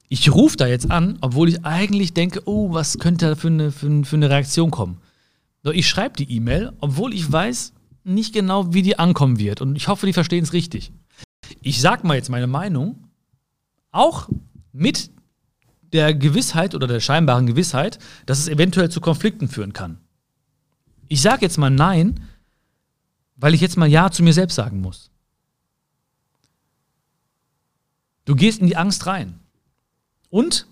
Ich 0.10 0.34
rufe 0.34 0.58
da 0.58 0.68
jetzt 0.68 0.92
an, 0.92 1.18
obwohl 1.22 1.48
ich 1.48 1.64
eigentlich 1.64 2.14
denke, 2.14 2.42
oh, 2.46 2.74
was 2.74 2.98
könnte 3.00 3.28
da 3.30 3.36
für 3.36 3.48
eine, 3.48 3.72
für, 3.72 4.04
für 4.04 4.16
eine 4.16 4.30
Reaktion 4.30 4.72
kommen. 4.72 4.98
Doch 5.64 5.72
ich 5.72 5.88
schreibe 5.88 6.18
die 6.18 6.30
E-Mail, 6.36 6.74
obwohl 6.80 7.14
ich 7.14 7.32
weiß 7.32 7.74
nicht 8.04 8.34
genau, 8.34 8.74
wie 8.74 8.82
die 8.82 8.98
ankommen 8.98 9.38
wird. 9.40 9.62
Und 9.62 9.76
ich 9.76 9.88
hoffe, 9.88 10.08
die 10.08 10.14
verstehen 10.14 10.44
es 10.44 10.54
richtig. 10.54 10.92
Ich 11.62 11.82
sag 11.82 12.04
mal 12.04 12.16
jetzt 12.16 12.30
meine 12.30 12.48
Meinung, 12.48 13.08
auch 13.92 14.30
mit 14.72 15.12
der 15.94 16.14
Gewissheit 16.14 16.74
oder 16.76 16.88
der 16.88 17.00
scheinbaren 17.00 17.46
Gewissheit, 17.46 18.00
dass 18.26 18.40
es 18.40 18.48
eventuell 18.48 18.90
zu 18.90 19.02
Konflikten 19.02 19.48
führen 19.48 19.74
kann. 19.74 20.00
Ich 21.08 21.22
sage 21.22 21.42
jetzt 21.42 21.58
mal 21.58 21.70
Nein, 21.70 22.22
weil 23.36 23.54
ich 23.54 23.62
jetzt 23.62 23.78
mal 23.78 23.88
Ja 23.88 24.12
zu 24.12 24.24
mir 24.24 24.34
selbst 24.34 24.56
sagen 24.56 24.82
muss. 24.82 25.10
Du 28.26 28.36
gehst 28.36 28.62
in 28.62 28.68
die 28.68 28.78
Angst 28.78 29.08
rein. 29.08 29.40
Und 30.30 30.68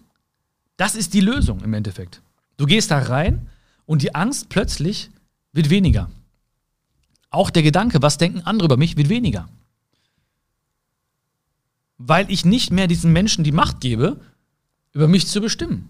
das 0.77 0.95
ist 0.95 1.13
die 1.13 1.19
Lösung 1.19 1.61
im 1.61 1.73
Endeffekt. 1.73 2.21
Du 2.55 2.65
gehst 2.65 2.91
da 2.91 2.99
rein 2.99 3.49
und 3.85 4.01
die 4.01 4.15
Angst 4.15 4.47
plötzlich 4.47 5.09
wird 5.51 5.69
weniger. 5.69 6.09
Auch 7.31 7.49
der 7.49 7.63
Gedanke, 7.63 8.01
was 8.01 8.17
denken 8.17 8.41
andere 8.41 8.67
über 8.67 8.77
mich, 8.77 8.95
wird 8.95 9.09
weniger. 9.09 9.49
Weil 11.99 12.31
ich 12.31 12.43
nicht 12.43 12.71
mehr 12.71 12.88
diesen 12.88 13.13
Menschen 13.13 13.43
die 13.43 13.51
Macht 13.51 13.79
gebe, 13.81 14.19
über 14.93 15.07
mich 15.07 15.27
zu 15.27 15.39
bestimmen. 15.39 15.89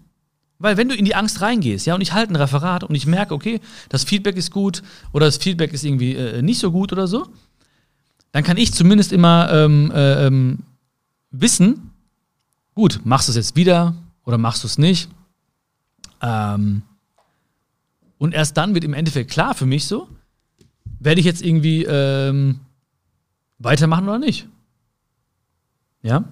Weil 0.58 0.76
wenn 0.76 0.90
du 0.90 0.94
in 0.94 1.06
die 1.06 1.14
Angst 1.14 1.40
reingehst, 1.40 1.86
ja, 1.86 1.94
und 1.94 2.02
ich 2.02 2.12
halte 2.12 2.34
ein 2.34 2.36
Referat 2.36 2.84
und 2.84 2.94
ich 2.94 3.06
merke, 3.06 3.32
okay, 3.32 3.60
das 3.88 4.04
Feedback 4.04 4.36
ist 4.36 4.50
gut 4.50 4.82
oder 5.12 5.24
das 5.24 5.38
Feedback 5.38 5.72
ist 5.72 5.84
irgendwie 5.84 6.14
äh, 6.14 6.42
nicht 6.42 6.58
so 6.58 6.70
gut 6.70 6.92
oder 6.92 7.06
so, 7.06 7.26
dann 8.32 8.44
kann 8.44 8.58
ich 8.58 8.74
zumindest 8.74 9.10
immer 9.12 9.50
ähm, 9.50 9.90
äh, 9.94 10.26
ähm, 10.26 10.58
wissen, 11.30 11.92
gut, 12.74 13.00
machst 13.04 13.28
du 13.28 13.32
es 13.32 13.36
jetzt 13.36 13.56
wieder 13.56 13.94
oder 14.24 14.36
machst 14.36 14.62
du 14.62 14.66
es 14.66 14.76
nicht? 14.76 15.08
Ähm, 16.20 16.82
und 18.18 18.34
erst 18.34 18.58
dann 18.58 18.74
wird 18.74 18.84
im 18.84 18.92
Endeffekt 18.92 19.30
klar 19.30 19.54
für 19.54 19.64
mich 19.64 19.86
so, 19.86 20.08
werde 20.98 21.20
ich 21.20 21.26
jetzt 21.26 21.40
irgendwie 21.40 21.84
ähm, 21.84 22.60
weitermachen 23.58 24.06
oder 24.06 24.18
nicht. 24.18 24.46
Ja? 26.02 26.24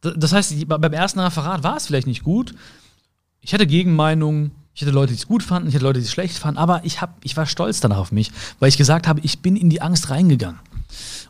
Das 0.00 0.32
heißt, 0.32 0.68
beim 0.68 0.92
ersten 0.92 1.20
Referat 1.20 1.62
war 1.64 1.76
es 1.76 1.86
vielleicht 1.86 2.06
nicht 2.06 2.22
gut. 2.22 2.54
Ich 3.40 3.54
hatte 3.54 3.66
Gegenmeinungen, 3.66 4.52
ich 4.74 4.82
hatte 4.82 4.92
Leute, 4.92 5.12
die 5.12 5.18
es 5.18 5.26
gut 5.26 5.42
fanden, 5.42 5.68
ich 5.68 5.74
hatte 5.74 5.84
Leute, 5.84 6.00
die 6.00 6.04
es 6.04 6.12
schlecht 6.12 6.36
fanden, 6.36 6.58
aber 6.58 6.84
ich, 6.84 7.00
hab, 7.00 7.16
ich 7.24 7.36
war 7.36 7.46
stolz 7.46 7.80
danach 7.80 7.98
auf 7.98 8.12
mich, 8.12 8.30
weil 8.60 8.68
ich 8.68 8.76
gesagt 8.76 9.08
habe, 9.08 9.20
ich 9.22 9.40
bin 9.40 9.56
in 9.56 9.70
die 9.70 9.82
Angst 9.82 10.10
reingegangen. 10.10 10.60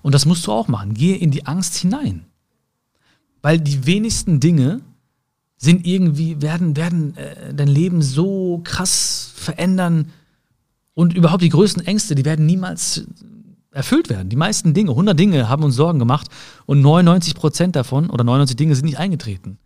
Und 0.03 0.15
das 0.15 0.27
musst 0.27 0.47
du 0.47 0.53
auch 0.53 0.69
machen. 0.69 0.95
Gehe 0.95 1.17
in 1.17 1.31
die 1.31 1.47
Angst 1.47 1.77
hinein. 1.77 2.27
Weil 3.43 3.61
die 3.61 3.87
wenigsten 3.87 4.41
Dinge 4.41 4.81
sind 5.57 5.87
irgendwie, 5.87 6.43
werden, 6.43 6.77
werden 6.77 7.17
äh, 7.17 7.55
dein 7.55 7.69
Leben 7.69 8.03
so 8.03 8.61
krass 8.63 9.33
verändern. 9.35 10.13
Und 10.95 11.15
überhaupt 11.15 11.43
die 11.43 11.49
größten 11.49 11.87
Ängste, 11.87 12.15
die 12.15 12.25
werden 12.25 12.47
niemals 12.47 13.07
erfüllt 13.77 14.09
werden. 14.09 14.29
Die 14.29 14.37
meisten 14.37 14.75
Dinge, 14.75 14.91
100 14.91 15.19
Dinge 15.19 15.49
haben 15.49 15.63
uns 15.63 15.77
Sorgen 15.77 15.99
gemacht 15.99 16.29
und 16.65 16.81
99 16.81 17.35
Prozent 17.35 17.77
davon 17.77 18.11
oder 18.11 18.25
99 18.25 18.57
Dinge 18.57 18.75
sind 18.75 18.87
nicht 18.87 18.99
eingetreten. 18.99 19.59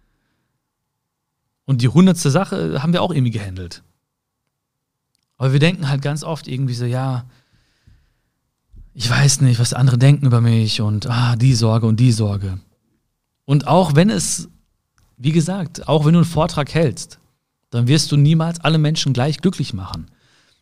Und 1.64 1.83
die 1.83 1.88
hundertste 1.88 2.31
Sache 2.31 2.83
haben 2.83 2.92
wir 2.92 3.03
auch 3.03 3.12
irgendwie 3.12 3.31
gehandelt. 3.31 3.83
Aber 5.38 5.53
wir 5.53 5.61
denken 5.61 5.88
halt 5.88 6.03
ganz 6.03 6.25
oft 6.25 6.49
irgendwie 6.49 6.75
so, 6.75 6.85
ja, 6.85 7.25
ich 8.92 9.09
weiß 9.09 9.40
nicht, 9.42 9.61
was 9.61 9.73
andere 9.73 9.96
denken 9.96 10.27
über 10.27 10.40
mich 10.40 10.81
und 10.81 11.09
ah, 11.09 11.37
die 11.37 11.55
Sorge 11.55 11.87
und 11.87 12.01
die 12.01 12.12
Sorge. 12.12 12.59
Und 13.44 13.68
auch 13.68 13.94
wenn 13.94 14.11
es, 14.11 14.49
wie 15.16 15.33
gesagt, 15.33 15.88
auch 15.88 16.05
wenn 16.05 16.14
du 16.14 16.18
einen 16.18 16.29
Vortrag 16.29 16.75
hältst, 16.75 17.20
dann 17.70 17.87
wirst 17.87 18.11
du 18.11 18.16
niemals 18.16 18.61
alle 18.61 18.79
Menschen 18.79 19.12
gleich 19.12 19.38
glücklich 19.38 19.73
machen. 19.73 20.11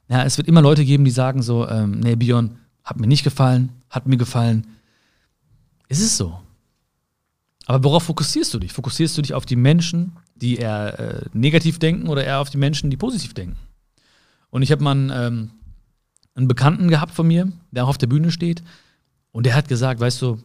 Ja, 0.09 0.25
es 0.25 0.37
wird 0.37 0.47
immer 0.47 0.61
Leute 0.63 0.85
geben, 0.85 1.05
die 1.05 1.11
sagen 1.11 1.43
so, 1.43 1.67
ähm, 1.67 2.01
nee, 2.01 2.17
Björn, 2.17 2.59
hat 2.89 2.99
mir 2.99 3.07
nicht 3.07 3.23
gefallen, 3.23 3.71
hat 3.91 4.07
mir 4.07 4.17
gefallen. 4.17 4.67
Es 5.89 6.01
ist 6.01 6.17
so. 6.17 6.41
Aber 7.67 7.85
worauf 7.85 8.05
fokussierst 8.05 8.55
du 8.55 8.59
dich? 8.59 8.73
Fokussierst 8.73 9.19
du 9.19 9.21
dich 9.21 9.35
auf 9.35 9.45
die 9.45 9.57
Menschen, 9.57 10.13
die 10.37 10.57
eher 10.57 10.99
äh, 10.99 11.27
negativ 11.35 11.79
denken 11.79 12.09
oder 12.09 12.25
eher 12.25 12.41
auf 12.41 12.49
die 12.49 12.57
Menschen, 12.57 12.89
die 12.89 12.97
positiv 12.97 13.35
denken? 13.35 13.59
Und 14.49 14.63
ich 14.63 14.73
habe 14.73 14.83
mal 14.83 14.93
einen, 14.93 15.11
ähm, 15.11 15.51
einen 16.35 16.49
Bekannten 16.49 16.89
gehabt 16.89 17.13
von 17.13 17.29
mir, 17.29 17.53
der 17.73 17.85
auch 17.85 17.89
auf 17.89 17.99
der 17.99 18.07
Bühne 18.07 18.31
steht, 18.31 18.63
und 19.33 19.45
der 19.45 19.55
hat 19.55 19.69
gesagt, 19.69 20.01
weißt 20.01 20.23
du, 20.23 20.39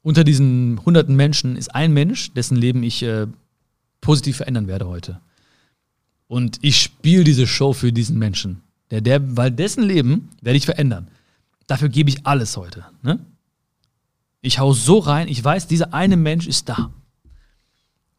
unter 0.00 0.24
diesen 0.24 0.80
hunderten 0.86 1.16
Menschen 1.16 1.54
ist 1.54 1.74
ein 1.74 1.92
Mensch, 1.92 2.32
dessen 2.32 2.56
Leben 2.56 2.82
ich 2.82 3.02
äh, 3.02 3.26
positiv 4.00 4.38
verändern 4.38 4.68
werde 4.68 4.88
heute. 4.88 5.20
Und 6.28 6.58
ich 6.62 6.80
spiele 6.80 7.24
diese 7.24 7.46
Show 7.46 7.74
für 7.74 7.92
diesen 7.92 8.18
Menschen. 8.18 8.62
Der, 8.90 9.02
der, 9.02 9.36
weil 9.36 9.50
dessen 9.50 9.82
Leben 9.82 10.30
werde 10.40 10.56
ich 10.56 10.64
verändern. 10.64 11.08
Dafür 11.68 11.90
gebe 11.90 12.10
ich 12.10 12.26
alles 12.26 12.56
heute. 12.56 12.84
Ne? 13.02 13.20
Ich 14.40 14.58
hau 14.58 14.72
so 14.72 14.98
rein, 14.98 15.28
ich 15.28 15.42
weiß, 15.44 15.68
dieser 15.68 15.94
eine 15.94 16.16
Mensch 16.16 16.48
ist 16.48 16.68
da. 16.68 16.90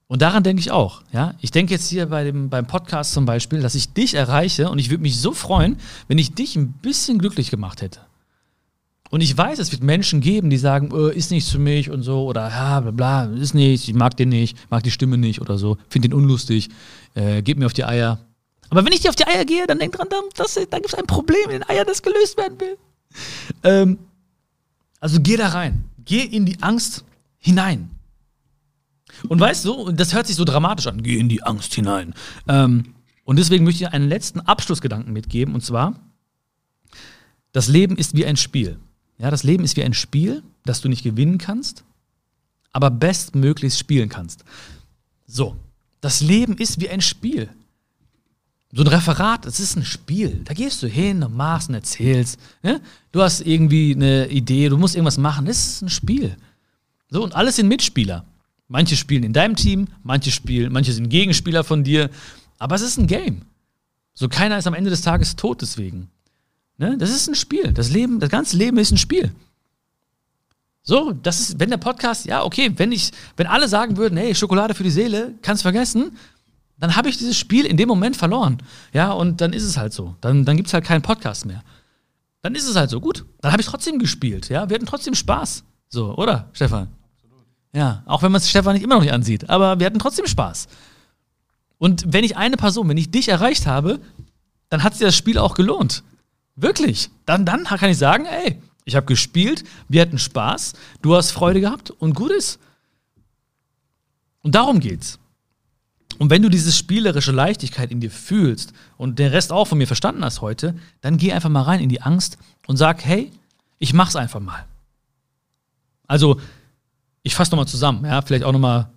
Und 0.08 0.22
daran 0.22 0.44
denke 0.44 0.60
ich 0.60 0.72
auch. 0.72 1.02
Ja? 1.12 1.34
Ich 1.42 1.52
denke 1.52 1.74
jetzt 1.74 1.90
hier 1.90 2.06
bei 2.06 2.24
dem, 2.24 2.50
beim 2.50 2.68
Podcast 2.68 3.12
zum 3.12 3.26
Beispiel, 3.26 3.62
dass 3.62 3.76
ich 3.76 3.92
dich 3.92 4.14
erreiche 4.14 4.70
und 4.70 4.80
ich 4.80 4.90
würde 4.90 5.02
mich 5.02 5.20
so 5.20 5.34
freuen, 5.34 5.78
wenn 6.08 6.20
ich 6.20 6.34
dich 6.34 6.56
ein 6.56 6.74
bisschen 6.74 7.18
glücklich 7.18 7.50
gemacht 7.50 7.82
hätte. 7.82 8.02
Und 9.10 9.22
ich 9.22 9.36
weiß, 9.36 9.58
es 9.58 9.72
wird 9.72 9.82
Menschen 9.82 10.22
geben, 10.22 10.52
die 10.52 10.58
sagen, 10.58 10.92
äh, 10.94 11.16
ist 11.16 11.32
nichts 11.32 11.50
für 11.50 11.58
mich 11.58 11.90
und 11.90 12.04
so, 12.04 12.26
oder 12.26 12.48
ja, 12.50 12.80
bla 12.80 12.92
bla, 12.92 13.24
ist 13.36 13.56
nichts, 13.56 13.88
ich 13.88 13.96
mag 13.96 14.16
den 14.16 14.30
nicht, 14.30 14.56
mag 14.70 14.84
die 14.84 14.92
Stimme 14.92 15.18
nicht 15.18 15.42
oder 15.42 15.58
so, 15.58 15.78
finde 15.90 16.10
den 16.10 16.16
unlustig, 16.16 16.70
äh, 17.16 17.42
gib 17.42 17.58
mir 17.58 17.66
auf 17.66 17.74
die 17.74 17.86
Eier. 17.86 18.20
Aber 18.70 18.86
wenn 18.86 18.94
ich 18.94 19.00
dir 19.00 19.10
auf 19.10 19.16
die 19.16 19.26
Eier 19.26 19.46
gehe, 19.46 19.66
dann 19.66 19.80
denk 19.80 19.94
dran, 19.94 20.08
da, 20.12 20.20
da 20.70 20.78
gibt 20.78 20.94
es 20.94 20.94
ein 20.94 21.08
Problem 21.08 21.46
in 21.46 21.62
den 21.62 21.70
Eiern, 21.70 21.88
das 21.88 22.04
gelöst 22.04 22.38
werden 22.38 22.60
will. 22.60 22.78
Ähm, 23.64 23.98
also 25.00 25.20
geh 25.22 25.38
da 25.38 25.50
rein. 25.50 25.86
Geh 26.06 26.24
in 26.24 26.46
die 26.46 26.62
Angst 26.62 27.04
hinein. 27.38 27.90
Und 29.28 29.40
weißt 29.40 29.66
du, 29.66 29.92
das 29.92 30.14
hört 30.14 30.28
sich 30.28 30.36
so 30.36 30.46
dramatisch 30.46 30.88
an, 30.88 31.04
geh 31.04 31.18
in 31.18 31.30
die 31.30 31.44
Angst 31.44 31.74
hinein. 31.74 32.14
Ähm, 32.48 32.94
und 33.26 33.38
deswegen 33.38 33.66
möchte 33.66 33.84
ich 33.84 33.92
einen 33.92 34.08
letzten 34.08 34.40
Abschlussgedanken 34.40 35.14
mitgeben, 35.14 35.54
und 35.54 35.62
zwar, 35.62 36.00
das 37.52 37.68
Leben 37.68 37.98
ist 37.98 38.16
wie 38.16 38.26
ein 38.26 38.38
Spiel. 38.38 38.78
Ja, 39.18 39.30
das 39.30 39.44
Leben 39.44 39.64
ist 39.64 39.76
wie 39.76 39.84
ein 39.84 39.94
Spiel, 39.94 40.44
das 40.64 40.82
du 40.82 40.90
nicht 40.90 41.04
gewinnen 41.04 41.38
kannst, 41.38 41.84
aber 42.72 42.90
bestmöglichst 42.90 43.78
spielen 43.78 44.10
kannst. 44.10 44.46
So, 45.28 45.56
das 46.02 46.22
Leben 46.22 46.58
ist 46.58 46.80
wie 46.80 46.90
ein 46.90 47.02
Spiel. 47.02 47.50
So 48.72 48.84
ein 48.84 48.88
Referat, 48.88 49.46
das 49.46 49.60
ist 49.60 49.76
ein 49.76 49.84
Spiel. 49.84 50.42
Da 50.46 50.54
gehst 50.54 50.84
du 50.84 50.88
hin 50.88 51.24
und 51.24 51.36
machst 51.36 51.70
und 51.70 51.76
erzählst. 51.76 52.40
Ne? 52.62 52.80
Du 53.12 53.22
hast 53.22 53.42
irgendwie 53.42 53.96
eine 53.96 54.28
Idee, 54.28 54.70
du 54.70 54.78
musst 54.78 54.96
irgendwas 54.96 55.18
machen. 55.18 55.46
Das 55.46 55.58
ist 55.58 55.82
ein 55.82 55.90
Spiel. 55.90 56.38
So, 57.10 57.24
und 57.24 57.36
alles 57.36 57.56
sind 57.56 57.68
Mitspieler. 57.68 58.26
Manche 58.68 58.96
spielen 58.96 59.24
in 59.24 59.34
deinem 59.34 59.56
Team, 59.56 59.88
manche 60.04 60.30
spielen, 60.30 60.72
manche 60.72 60.94
sind 60.94 61.10
Gegenspieler 61.10 61.64
von 61.64 61.84
dir. 61.84 62.12
Aber 62.60 62.76
es 62.76 62.84
ist 62.84 62.98
ein 62.98 63.08
Game. 63.08 63.42
So, 64.14 64.30
keiner 64.30 64.60
ist 64.60 64.68
am 64.68 64.76
Ende 64.76 64.92
des 64.92 65.02
Tages 65.02 65.36
tot 65.36 65.64
deswegen. 65.64 66.10
Ne? 66.78 66.96
Das 66.98 67.10
ist 67.10 67.28
ein 67.28 67.36
Spiel. 67.36 67.74
Das 67.74 67.90
Leben, 67.90 68.20
das 68.20 68.30
ganze 68.30 68.56
Leben 68.56 68.78
ist 68.78 68.92
ein 68.92 68.98
Spiel. 68.98 69.32
So, 70.84 71.12
das 71.12 71.40
ist, 71.40 71.60
wenn 71.60 71.70
der 71.72 71.78
Podcast, 71.78 72.26
ja, 72.26 72.44
okay, 72.44 72.72
wenn 72.78 72.92
ich, 72.92 73.12
wenn 73.38 73.48
alle 73.48 73.68
sagen 73.68 73.98
würden, 73.98 74.18
hey, 74.18 74.36
Schokolade 74.36 74.76
für 74.76 74.84
die 74.84 74.92
Seele, 74.92 75.34
kannst 75.42 75.64
vergessen, 75.64 76.12
dann 76.80 76.96
habe 76.96 77.10
ich 77.10 77.18
dieses 77.18 77.38
Spiel 77.38 77.66
in 77.66 77.78
dem 77.78 77.88
Moment 77.88 78.16
verloren. 78.16 78.58
Ja, 78.94 79.12
und 79.12 79.42
dann 79.42 79.54
ist 79.54 79.64
es 79.64 79.78
halt 79.78 79.94
so. 79.94 80.16
Dann, 80.22 80.46
dann 80.46 80.56
gibt 80.56 80.68
es 80.68 80.74
halt 80.74 80.86
keinen 80.86 81.02
Podcast 81.02 81.46
mehr. 81.46 81.64
Dann 82.42 82.56
ist 82.56 82.68
es 82.68 82.76
halt 82.76 82.90
so. 82.90 83.02
Gut, 83.02 83.26
dann 83.42 83.52
habe 83.52 83.62
ich 83.62 83.68
trotzdem 83.68 84.00
gespielt. 84.00 84.50
Ja, 84.50 84.70
wir 84.70 84.76
hatten 84.76 84.86
trotzdem 84.86 85.14
Spaß. 85.14 85.64
So, 85.90 86.16
oder, 86.16 86.50
Stefan? 86.54 86.88
Absolut. 87.16 87.46
Ja, 87.74 88.04
auch 88.06 88.24
wenn 88.24 88.32
man 88.32 88.40
es 88.40 88.50
Stefan 88.50 88.76
nicht 88.76 88.84
immer 88.84 88.96
noch 88.96 89.02
nicht 89.02 89.12
ansieht. 89.12 89.50
Aber 89.50 89.80
wir 89.80 89.86
hatten 89.86 90.00
trotzdem 90.00 90.26
Spaß. 90.26 90.68
Und 91.78 92.06
wenn 92.08 92.24
ich 92.24 92.38
eine 92.38 92.56
Person, 92.56 92.88
wenn 92.88 92.98
ich 92.98 93.12
dich 93.12 93.28
erreicht 93.28 93.68
habe, 93.68 94.00
dann 94.70 94.84
hat 94.84 94.94
sich 94.94 95.06
das 95.06 95.16
Spiel 95.16 95.38
auch 95.38 95.56
gelohnt. 95.56 96.04
Wirklich. 96.56 97.10
Dann, 97.26 97.46
dann 97.46 97.66
kann 97.66 97.90
ich 97.90 97.98
sagen, 97.98 98.26
ey, 98.26 98.62
ich 98.86 98.96
habe 98.96 99.06
gespielt, 99.06 99.64
wir 99.88 100.02
hatten 100.02 100.18
Spaß, 100.18 100.74
du 101.02 101.16
hast 101.16 101.32
Freude 101.32 101.62
gehabt 101.62 101.92
und 101.92 102.16
gut 102.16 102.32
ist. 102.32 102.60
Und 104.42 104.56
darum 104.56 104.80
geht's. 104.80 105.20
Und 106.20 106.30
wenn 106.30 106.42
du 106.42 106.50
diese 106.50 106.74
spielerische 106.74 107.32
Leichtigkeit 107.32 107.92
in 107.92 108.02
dir 108.02 108.12
fühlst 108.12 108.74
und 108.98 109.20
den 109.20 109.32
Rest 109.32 109.54
auch 109.54 109.66
von 109.66 109.78
mir 109.78 109.88
verstanden 109.88 110.24
hast 110.24 110.42
heute, 110.42 110.76
dann 111.00 111.18
geh 111.18 111.32
einfach 111.32 111.50
mal 111.50 111.62
rein 111.62 111.80
in 111.80 111.88
die 111.88 112.02
Angst 112.02 112.38
und 112.68 112.76
sag, 112.76 113.06
hey, 113.06 113.32
ich 113.80 113.94
mach's 113.94 114.18
einfach 114.18 114.42
mal. 114.42 114.66
Also, 116.08 116.42
ich 117.24 117.36
fasse 117.36 117.52
nochmal 117.52 117.70
zusammen, 117.70 118.04
ja, 118.04 118.22
vielleicht 118.22 118.44
auch 118.44 118.52
nochmal, 118.52 118.90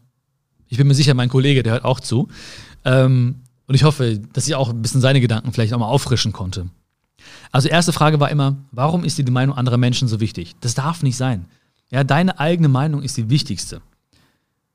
ich 0.66 0.78
bin 0.78 0.88
mir 0.88 0.94
sicher, 0.94 1.14
mein 1.14 1.28
Kollege, 1.28 1.62
der 1.62 1.74
hört 1.74 1.84
auch 1.84 2.00
zu. 2.00 2.28
Ähm, 2.84 3.36
und 3.68 3.76
ich 3.76 3.84
hoffe, 3.84 4.18
dass 4.32 4.48
ich 4.48 4.56
auch 4.56 4.70
ein 4.70 4.82
bisschen 4.82 5.00
seine 5.00 5.20
Gedanken 5.20 5.52
vielleicht 5.52 5.72
auch 5.74 5.78
mal 5.78 5.86
auffrischen 5.86 6.32
konnte. 6.32 6.70
Also, 7.52 7.68
erste 7.68 7.92
Frage 7.92 8.18
war 8.18 8.30
immer, 8.30 8.56
warum 8.72 9.04
ist 9.04 9.16
dir 9.16 9.24
die 9.24 9.30
Meinung 9.30 9.56
anderer 9.56 9.76
Menschen 9.76 10.08
so 10.08 10.18
wichtig? 10.18 10.56
Das 10.60 10.74
darf 10.74 11.04
nicht 11.04 11.16
sein. 11.16 11.46
Ja, 11.90 12.02
deine 12.02 12.40
eigene 12.40 12.68
Meinung 12.68 13.00
ist 13.02 13.16
die 13.16 13.30
wichtigste. 13.30 13.80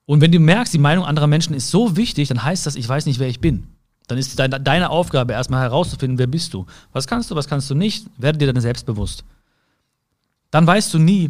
Und 0.07 0.21
wenn 0.21 0.31
du 0.31 0.39
merkst, 0.39 0.73
die 0.73 0.79
Meinung 0.79 1.05
anderer 1.05 1.27
Menschen 1.27 1.53
ist 1.53 1.69
so 1.69 1.97
wichtig, 1.97 2.29
dann 2.29 2.41
heißt 2.41 2.65
das, 2.65 2.75
ich 2.75 2.87
weiß 2.87 3.05
nicht, 3.05 3.19
wer 3.19 3.27
ich 3.27 3.41
bin. 3.41 3.67
Dann 4.07 4.17
ist 4.17 4.39
deine, 4.39 4.59
deine 4.59 4.89
Aufgabe 4.89 5.33
erstmal 5.33 5.61
herauszufinden, 5.61 6.17
wer 6.17 6.27
bist 6.27 6.53
du. 6.53 6.65
Was 6.93 7.07
kannst 7.07 7.29
du, 7.29 7.35
was 7.35 7.49
kannst 7.49 7.69
du 7.69 7.75
nicht, 7.75 8.07
werde 8.17 8.37
dir 8.39 8.51
dann 8.51 8.61
selbstbewusst. 8.61 9.25
Dann 10.49 10.65
weißt 10.65 10.93
du 10.93 10.97
nie, 10.97 11.29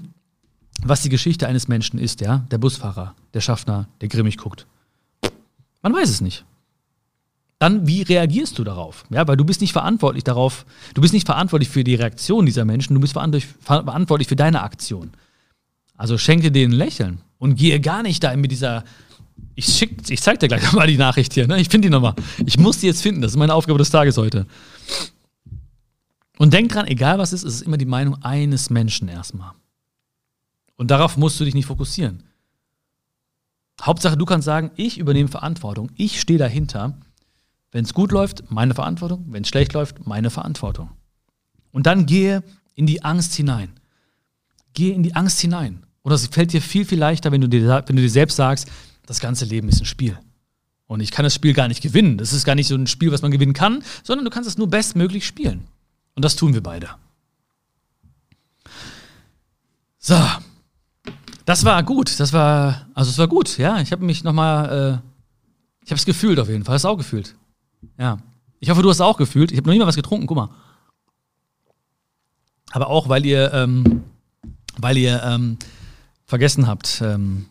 was 0.84 1.02
die 1.02 1.10
Geschichte 1.10 1.48
eines 1.48 1.68
Menschen 1.68 1.98
ist, 1.98 2.22
ja? 2.22 2.46
Der 2.52 2.60
Busfahrer, 2.60 3.16
der 3.34 3.42
Schaffner, 3.42 3.88
der 4.00 4.10
grimmig 4.10 4.38
guckt. 4.38 4.68
Man 5.82 5.96
weiß 5.96 6.10
es 6.10 6.22
nicht. 6.22 6.46
Dann, 7.58 7.88
wie 7.88 8.04
reagierst 8.04 8.60
du 8.60 8.64
darauf? 8.64 9.06
Ja, 9.10 9.28
weil 9.28 9.38
du 9.38 9.44
bist 9.44 9.62
nicht 9.62 9.74
verantwortlich 9.74 10.24
darauf, 10.24 10.68
du 10.94 11.02
bist 11.02 11.16
nicht 11.16 11.26
verantwortlich 11.26 11.70
für 11.70 11.84
die 11.84 11.96
Reaktion 11.96 12.46
dieser 12.46 12.64
Menschen, 12.64 12.94
du 12.94 13.00
bist 13.00 13.14
verantwortlich, 13.14 14.28
für 14.28 14.36
deine 14.36 14.62
Aktion. 14.62 15.14
Also 15.96 16.20
schenke 16.20 16.52
denen 16.52 16.74
Lächeln 16.74 17.22
und 17.38 17.56
gehe 17.56 17.80
gar 17.80 18.04
nicht 18.04 18.24
da 18.24 18.36
mit 18.36 18.52
dieser. 18.52 18.84
Ich, 19.56 19.66
schick, 19.66 20.10
ich 20.10 20.22
zeig 20.22 20.40
dir 20.40 20.48
gleich 20.48 20.64
nochmal 20.64 20.88
die 20.88 20.98
Nachricht 20.98 21.34
hier, 21.34 21.48
ne? 21.48 21.60
Ich 21.60 21.70
finde 21.70 21.88
die 21.88 21.92
nochmal. 21.92 22.16
Ich 22.46 22.58
muss 22.58 22.80
die 22.80 22.88
jetzt 22.88 23.02
finden, 23.02 23.22
das 23.22 23.32
ist 23.32 23.38
meine 23.38 23.54
Aufgabe 23.54 23.80
des 23.80 23.90
Tages 23.90 24.18
heute. 24.18 24.46
Und 26.38 26.54
denk 26.54 26.72
dran, 26.72 26.88
egal 26.88 27.18
was 27.18 27.34
ist, 27.34 27.44
es 27.44 27.56
ist 27.56 27.62
immer 27.62 27.78
die 27.78 27.86
Meinung 27.86 28.22
eines 28.24 28.70
Menschen 28.70 29.08
erstmal. 29.08 29.52
Und 30.76 30.92
darauf 30.92 31.18
musst 31.18 31.40
du 31.40 31.46
dich 31.46 31.56
nicht 31.56 31.66
fokussieren. 31.66 32.24
Hauptsache, 33.82 34.18
du 34.18 34.26
kannst 34.26 34.46
sagen, 34.46 34.72
ich 34.76 34.98
übernehme 34.98 35.30
Verantwortung, 35.30 35.92
ich 35.96 36.22
stehe 36.22 36.40
dahinter. 36.40 36.98
Wenn 37.72 37.84
es 37.84 37.94
gut 37.94 38.12
läuft, 38.12 38.50
meine 38.50 38.74
Verantwortung. 38.74 39.26
Wenn 39.30 39.44
es 39.44 39.50
schlecht 39.50 39.74
läuft, 39.74 40.08
meine 40.08 40.30
Verantwortung. 40.30 40.92
Und 41.72 41.86
dann 41.86 42.06
gehe 42.06 42.44
in 42.76 42.86
die 42.86 43.04
Angst 43.04 43.34
hinein. 43.36 43.72
Gehe 44.74 44.94
in 44.94 45.04
die 45.04 45.16
Angst 45.16 45.40
hinein. 45.42 45.87
Und 46.08 46.12
das 46.12 46.26
fällt 46.28 46.54
dir 46.54 46.62
viel, 46.62 46.86
viel 46.86 47.00
leichter, 47.00 47.34
wenn 47.34 47.42
du 47.42 47.50
dir, 47.50 47.84
wenn 47.86 47.98
du 47.98 48.02
dir 48.02 48.10
selbst 48.10 48.38
sagst, 48.38 48.70
das 49.08 49.20
ganze 49.20 49.44
Leben 49.44 49.68
ist 49.68 49.82
ein 49.82 49.86
Spiel. 49.86 50.18
Und 50.86 51.02
ich 51.02 51.12
kann 51.12 51.24
das 51.24 51.36
Spiel 51.36 51.52
gar 51.52 51.68
nicht 51.68 51.82
gewinnen. 51.82 52.18
Das 52.18 52.32
ist 52.32 52.46
gar 52.46 52.56
nicht 52.56 52.68
so 52.68 52.76
ein 52.76 52.88
Spiel, 52.88 53.12
was 53.12 53.22
man 53.22 53.30
gewinnen 53.30 53.52
kann, 53.52 53.84
sondern 54.04 54.24
du 54.24 54.32
kannst 54.32 54.48
es 54.48 54.58
nur 54.58 54.70
bestmöglich 54.70 55.28
spielen. 55.28 55.68
Und 56.16 56.24
das 56.24 56.38
tun 56.38 56.54
wir 56.54 56.64
beide. 56.64 56.92
So. 60.00 60.16
Das 61.44 61.66
war 61.66 61.84
gut. 61.84 62.18
Das 62.22 62.32
war, 62.32 62.88
also 62.94 63.12
es 63.12 63.18
war 63.18 63.28
gut, 63.28 63.58
ja. 63.58 63.82
Ich 63.82 63.92
habe 63.92 64.06
mich 64.06 64.24
nochmal, 64.24 65.02
äh, 65.04 65.84
ich 65.84 65.92
habe 65.92 65.98
es 65.98 66.06
gefühlt 66.06 66.40
auf 66.40 66.48
jeden 66.48 66.64
Fall. 66.64 66.76
Hast 66.76 66.86
du 66.86 66.88
auch 66.88 66.98
gefühlt? 66.98 67.36
Ja. 68.00 68.20
Ich 68.62 68.70
hoffe, 68.70 68.82
du 68.82 68.88
hast 68.88 68.96
es 68.96 69.02
auch 69.02 69.18
gefühlt. 69.18 69.52
Ich 69.52 69.58
habe 69.58 69.68
noch 69.68 69.74
nie 69.74 69.80
mal 69.80 69.88
was 69.88 69.98
getrunken, 69.98 70.26
guck 70.26 70.38
mal. 70.38 70.52
Aber 72.72 72.88
auch, 72.88 73.10
weil 73.10 73.26
ihr, 73.26 73.54
ähm, 73.54 74.06
weil 74.78 74.96
ihr 74.96 75.22
ähm, 75.22 75.58
vergessen 76.28 76.68
habt, 76.68 77.02
ähm, 77.04 77.48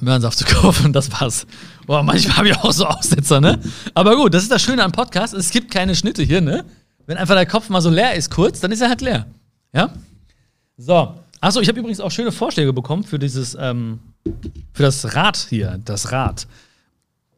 Möhrensaft 0.00 0.38
zu 0.38 0.44
kaufen, 0.46 0.92
das 0.92 1.10
war's. 1.10 1.46
Boah, 1.86 2.02
manchmal 2.02 2.36
habe 2.36 2.48
ich 2.50 2.56
auch 2.56 2.72
so 2.72 2.86
Aussetzer, 2.86 3.40
ne? 3.40 3.58
Aber 3.94 4.14
gut, 4.14 4.34
das 4.34 4.42
ist 4.42 4.52
das 4.52 4.62
Schöne 4.62 4.84
am 4.84 4.92
Podcast. 4.92 5.34
Es 5.34 5.50
gibt 5.50 5.70
keine 5.70 5.94
Schnitte 5.94 6.22
hier, 6.22 6.40
ne? 6.40 6.64
Wenn 7.06 7.16
einfach 7.16 7.34
der 7.34 7.46
Kopf 7.46 7.70
mal 7.70 7.80
so 7.80 7.88
leer 7.88 8.14
ist 8.14 8.30
kurz, 8.30 8.60
dann 8.60 8.70
ist 8.70 8.82
er 8.82 8.90
halt 8.90 9.00
leer. 9.00 9.26
Ja? 9.72 9.90
So. 10.76 11.14
Achso, 11.40 11.60
ich 11.60 11.68
habe 11.68 11.78
übrigens 11.78 12.00
auch 12.00 12.10
schöne 12.10 12.32
Vorschläge 12.32 12.72
bekommen 12.72 13.04
für 13.04 13.18
dieses, 13.18 13.56
ähm, 13.58 14.00
für 14.72 14.82
das 14.82 15.14
Rad 15.14 15.36
hier, 15.48 15.80
das 15.84 16.12
Rad. 16.12 16.46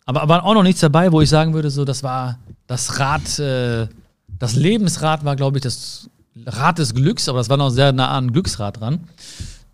Aber 0.06 0.28
war 0.28 0.44
auch 0.44 0.54
noch 0.54 0.62
nichts 0.62 0.80
dabei, 0.80 1.12
wo 1.12 1.20
ich 1.20 1.28
sagen 1.28 1.54
würde, 1.54 1.70
so, 1.70 1.84
das 1.84 2.02
war 2.02 2.38
das 2.66 2.98
Rad, 2.98 3.38
äh, 3.38 3.86
das 4.38 4.56
Lebensrad 4.56 5.24
war, 5.24 5.36
glaube 5.36 5.58
ich, 5.58 5.62
das 5.62 6.08
Rad 6.46 6.78
des 6.78 6.94
Glücks, 6.94 7.28
aber 7.28 7.38
das 7.38 7.48
war 7.48 7.56
noch 7.56 7.70
sehr 7.70 7.92
nah 7.92 8.10
an 8.10 8.32
Glücksrad 8.32 8.80
dran. 8.80 9.08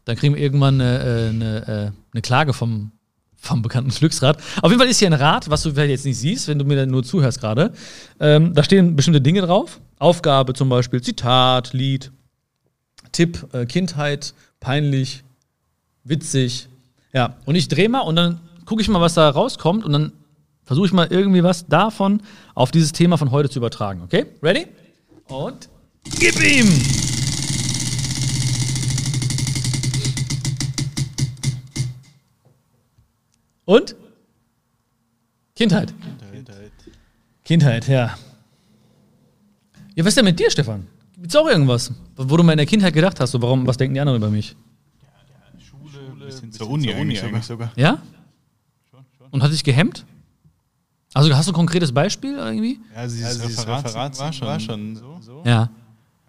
Dann 0.04 0.16
kriegen 0.16 0.34
wir 0.34 0.42
irgendwann 0.42 0.80
eine, 0.80 0.98
äh, 0.98 1.28
eine, 1.28 1.68
äh, 1.68 1.90
eine 2.12 2.22
Klage 2.22 2.52
vom, 2.52 2.92
vom 3.36 3.62
bekannten 3.62 3.90
Glücksrad. 3.90 4.38
Auf 4.62 4.70
jeden 4.70 4.80
Fall 4.80 4.88
ist 4.88 4.98
hier 4.98 5.08
ein 5.08 5.12
Rad, 5.12 5.50
was 5.50 5.62
du 5.62 5.72
vielleicht 5.72 5.90
jetzt 5.90 6.04
nicht 6.04 6.18
siehst, 6.18 6.48
wenn 6.48 6.58
du 6.58 6.64
mir 6.64 6.86
nur 6.86 7.02
zuhörst 7.02 7.40
gerade. 7.40 7.72
Ähm, 8.20 8.54
da 8.54 8.62
stehen 8.62 8.96
bestimmte 8.96 9.20
Dinge 9.20 9.42
drauf. 9.42 9.80
Aufgabe 9.98 10.54
zum 10.54 10.68
Beispiel, 10.68 11.02
Zitat, 11.02 11.72
Lied, 11.72 12.12
Tipp, 13.12 13.46
äh, 13.52 13.66
Kindheit, 13.66 14.34
peinlich, 14.60 15.24
witzig. 16.04 16.68
Ja, 17.12 17.36
und 17.44 17.54
ich 17.54 17.68
drehe 17.68 17.88
mal 17.88 18.00
und 18.00 18.16
dann 18.16 18.40
gucke 18.64 18.82
ich 18.82 18.88
mal, 18.88 19.00
was 19.00 19.14
da 19.14 19.28
rauskommt 19.28 19.84
und 19.84 19.92
dann 19.92 20.12
versuche 20.64 20.86
ich 20.86 20.92
mal 20.92 21.06
irgendwie 21.10 21.42
was 21.42 21.66
davon 21.66 22.20
auf 22.54 22.70
dieses 22.70 22.92
Thema 22.92 23.16
von 23.16 23.30
heute 23.30 23.48
zu 23.48 23.58
übertragen. 23.58 24.02
Okay? 24.02 24.26
Ready? 24.42 24.66
Und 25.28 25.68
gib 26.18 26.40
ihm! 26.42 26.66
Und? 33.64 33.96
Kindheit. 35.54 35.92
Kindheit. 36.32 36.72
Kindheit, 37.44 37.88
ja. 37.88 38.16
Ja, 39.94 40.04
was 40.04 40.08
ist 40.08 40.16
denn 40.18 40.24
mit 40.24 40.38
dir, 40.38 40.50
Stefan? 40.50 40.86
Gibt's 41.16 41.34
auch 41.34 41.48
irgendwas, 41.48 41.92
wo 42.16 42.36
du 42.36 42.42
mal 42.42 42.52
in 42.52 42.58
der 42.58 42.66
Kindheit 42.66 42.92
gedacht 42.94 43.18
hast, 43.18 43.30
so 43.32 43.40
warum, 43.42 43.66
was 43.66 43.76
denken 43.76 43.94
die 43.94 44.00
anderen 44.00 44.18
über 44.18 44.30
mich? 44.30 44.54
Schule, 45.58 46.24
bis 46.24 46.40
hin 46.40 46.52
zur 46.52 46.68
Uni, 46.70 46.92
eigentlich 46.92 47.20
sogar. 47.42 47.72
Ja? 47.76 48.02
Schon, 48.90 49.04
schon. 49.16 49.26
Und 49.30 49.42
hat 49.42 49.50
dich 49.50 49.64
gehemmt? 49.64 50.04
Also 51.14 51.34
hast 51.34 51.48
du 51.48 51.52
ein 51.52 51.54
konkretes 51.54 51.92
Beispiel 51.92 52.36
irgendwie? 52.36 52.78
Ja, 52.94 53.00
also 53.00 53.16
dieses, 53.16 53.38
Ja, 53.38 53.46
dieses 53.46 53.58
Referat, 53.62 53.84
Referat 53.86 54.18
war 54.18 54.32
schon, 54.32 54.46
war 54.46 54.60
schon 54.60 54.96
schon 54.96 55.22
so. 55.22 55.42
Ja. 55.46 55.70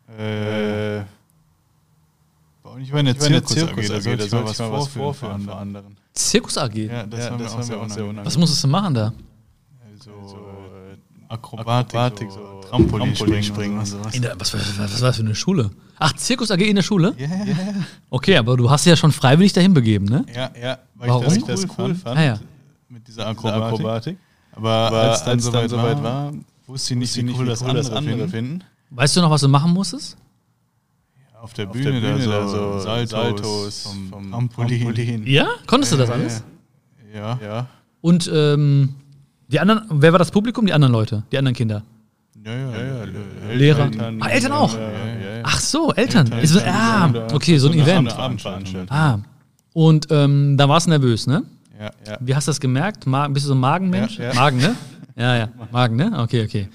Äh, 0.07 1.03
war 2.63 2.77
ich 2.79 2.91
war 2.91 2.99
in 2.99 3.05
der 3.07 3.15
Ich 3.15 3.21
war 3.21 3.27
in 3.27 3.33
der 3.33 3.45
Zirkus, 3.45 3.47
Zirkus 3.47 3.87
da 3.87 3.95
AG, 3.95 4.01
sollte 4.01 4.17
da 4.17 4.25
ich 4.25 4.31
mal 4.31 4.37
sollte 4.37 4.45
was 4.47 4.51
ich 4.53 4.59
mal 4.59 4.71
was 4.71 4.87
vorführen 4.87 5.41
für 5.41 5.55
anderen. 5.55 5.97
Zirkus 6.13 6.57
AG. 6.57 6.75
Ja, 6.75 7.05
das 7.05 7.19
Ja, 7.25 7.31
war 7.31 7.37
mir 7.37 7.43
das 7.43 7.53
auch 7.53 7.57
war 7.57 7.63
sehr 7.63 7.77
mir 7.77 7.83
auch 7.83 7.89
sehr 7.89 8.03
unangenehm. 8.03 8.25
Was 8.25 8.37
musstest 8.37 8.63
du 8.63 8.67
machen 8.67 8.93
da? 8.93 9.13
So, 9.99 10.11
So, 10.27 10.35
äh, 10.37 10.97
Akrobatik, 11.29 11.95
Akrobatik, 11.99 12.31
so 12.31 12.35
so 12.61 12.61
Trampolinspringen 12.69 13.17
Trampolinspringen 13.17 13.73
und 13.73 13.79
und 13.79 13.85
sowas. 13.85 14.13
Der, 14.21 14.39
was, 14.39 14.53
was, 14.53 14.79
was 14.79 15.01
war 15.01 15.07
das 15.09 15.15
für 15.17 15.23
eine 15.23 15.35
Schule? 15.35 15.71
Ach, 15.99 16.13
Zirkus 16.13 16.51
AG 16.51 16.61
in 16.61 16.75
der 16.75 16.83
Schule? 16.83 17.15
Ja, 17.17 17.27
ja, 17.27 17.73
Okay, 18.09 18.37
aber 18.37 18.55
du 18.55 18.69
hast 18.69 18.85
dich 18.85 18.91
ja 18.91 18.95
schon 18.97 19.11
freiwillig 19.11 19.51
dahin 19.53 19.73
begeben, 19.73 20.05
ne? 20.05 20.25
ja, 20.33 20.51
ja, 20.61 20.77
weil 20.95 21.09
Warum? 21.09 21.33
ich 21.33 21.43
das 21.43 21.65
cool, 21.77 21.95
fand. 21.95 22.17
Ah, 22.17 22.23
ja. 22.23 22.39
Mit 22.89 23.07
dieser 23.07 23.27
Akrobatik. 23.27 23.63
Akrobatik. 23.63 23.79
Akrobatik. 23.85 24.17
Aber, 24.53 24.69
Aber 24.71 25.01
als 25.11 25.23
dann 25.23 25.39
soweit 25.39 25.69
soweit 25.69 25.97
war, 25.97 26.03
war, 26.03 26.33
wusste 26.67 26.93
ich 26.93 26.99
nicht, 26.99 27.15
wie 27.17 27.33
cool 27.37 27.45
das 27.45 27.61
andere 27.63 28.27
finden. 28.29 28.63
Weißt 28.89 29.15
du 29.17 29.21
noch, 29.21 29.29
was 29.29 29.41
du 29.41 29.47
machen 29.47 29.71
musstest? 29.71 30.17
Auf 31.41 31.53
der 31.53 31.67
Auf 31.67 31.73
Bühne, 31.73 32.01
der 32.01 32.13
Bühne 32.13 32.25
da 32.25 32.47
so 32.47 32.79
Saltos, 32.79 33.09
Saltos 33.09 33.83
vom, 33.83 34.09
vom 34.09 34.31
Trampolin. 34.31 34.81
Trampolin. 34.81 35.27
Ja? 35.27 35.47
Konntest 35.67 35.93
du 35.93 35.97
das 35.97 36.09
alles? 36.09 36.43
Ja. 37.13 37.39
Ja. 37.41 37.67
Und 38.01 38.29
ähm, 38.33 38.95
die 39.47 39.59
anderen, 39.59 39.83
wer 39.89 40.11
war 40.11 40.19
das 40.19 40.31
Publikum? 40.31 40.65
Die 40.65 40.73
anderen 40.73 40.93
Leute, 40.93 41.23
die 41.31 41.37
anderen 41.37 41.55
Kinder. 41.55 41.83
Ja, 42.43 42.53
ja, 42.53 42.71
Ja, 42.71 43.05
ja, 43.05 43.53
Lehrer. 43.53 43.89
Ah, 44.19 44.27
Eltern 44.29 44.51
auch? 44.53 44.73
Ja, 44.73 44.79
ja, 44.79 45.35
ja. 45.37 45.43
Ach 45.43 45.59
so, 45.59 45.93
Eltern. 45.93 46.27
Eltern, 46.27 46.39
Ist 46.39 46.53
so, 46.53 46.59
Eltern, 46.59 46.75
ah, 46.75 47.05
Eltern, 47.07 47.35
okay, 47.35 47.57
so 47.57 47.67
ein 47.67 47.73
eine 47.73 47.83
Event. 47.83 48.89
Ah. 48.89 49.19
Und 49.73 50.07
ähm, 50.09 50.55
da 50.57 50.67
warst 50.69 50.87
du 50.87 50.91
nervös, 50.91 51.27
ne? 51.27 51.43
Ja, 51.79 51.91
ja. 52.07 52.17
Wie 52.19 52.33
hast 52.33 52.47
du 52.47 52.49
das 52.49 52.59
gemerkt? 52.59 53.05
Ma 53.05 53.27
bist 53.27 53.45
du 53.45 53.49
so 53.49 53.55
ein 53.55 53.59
Magenmensch? 53.59 54.17
Ja, 54.17 54.29
ja. 54.29 54.33
Magen, 54.33 54.57
ne? 54.57 54.75
Ja, 55.15 55.35
ja. 55.35 55.49
Magen, 55.71 55.95
ne? 55.97 56.19
Okay, 56.19 56.43
okay. 56.45 56.67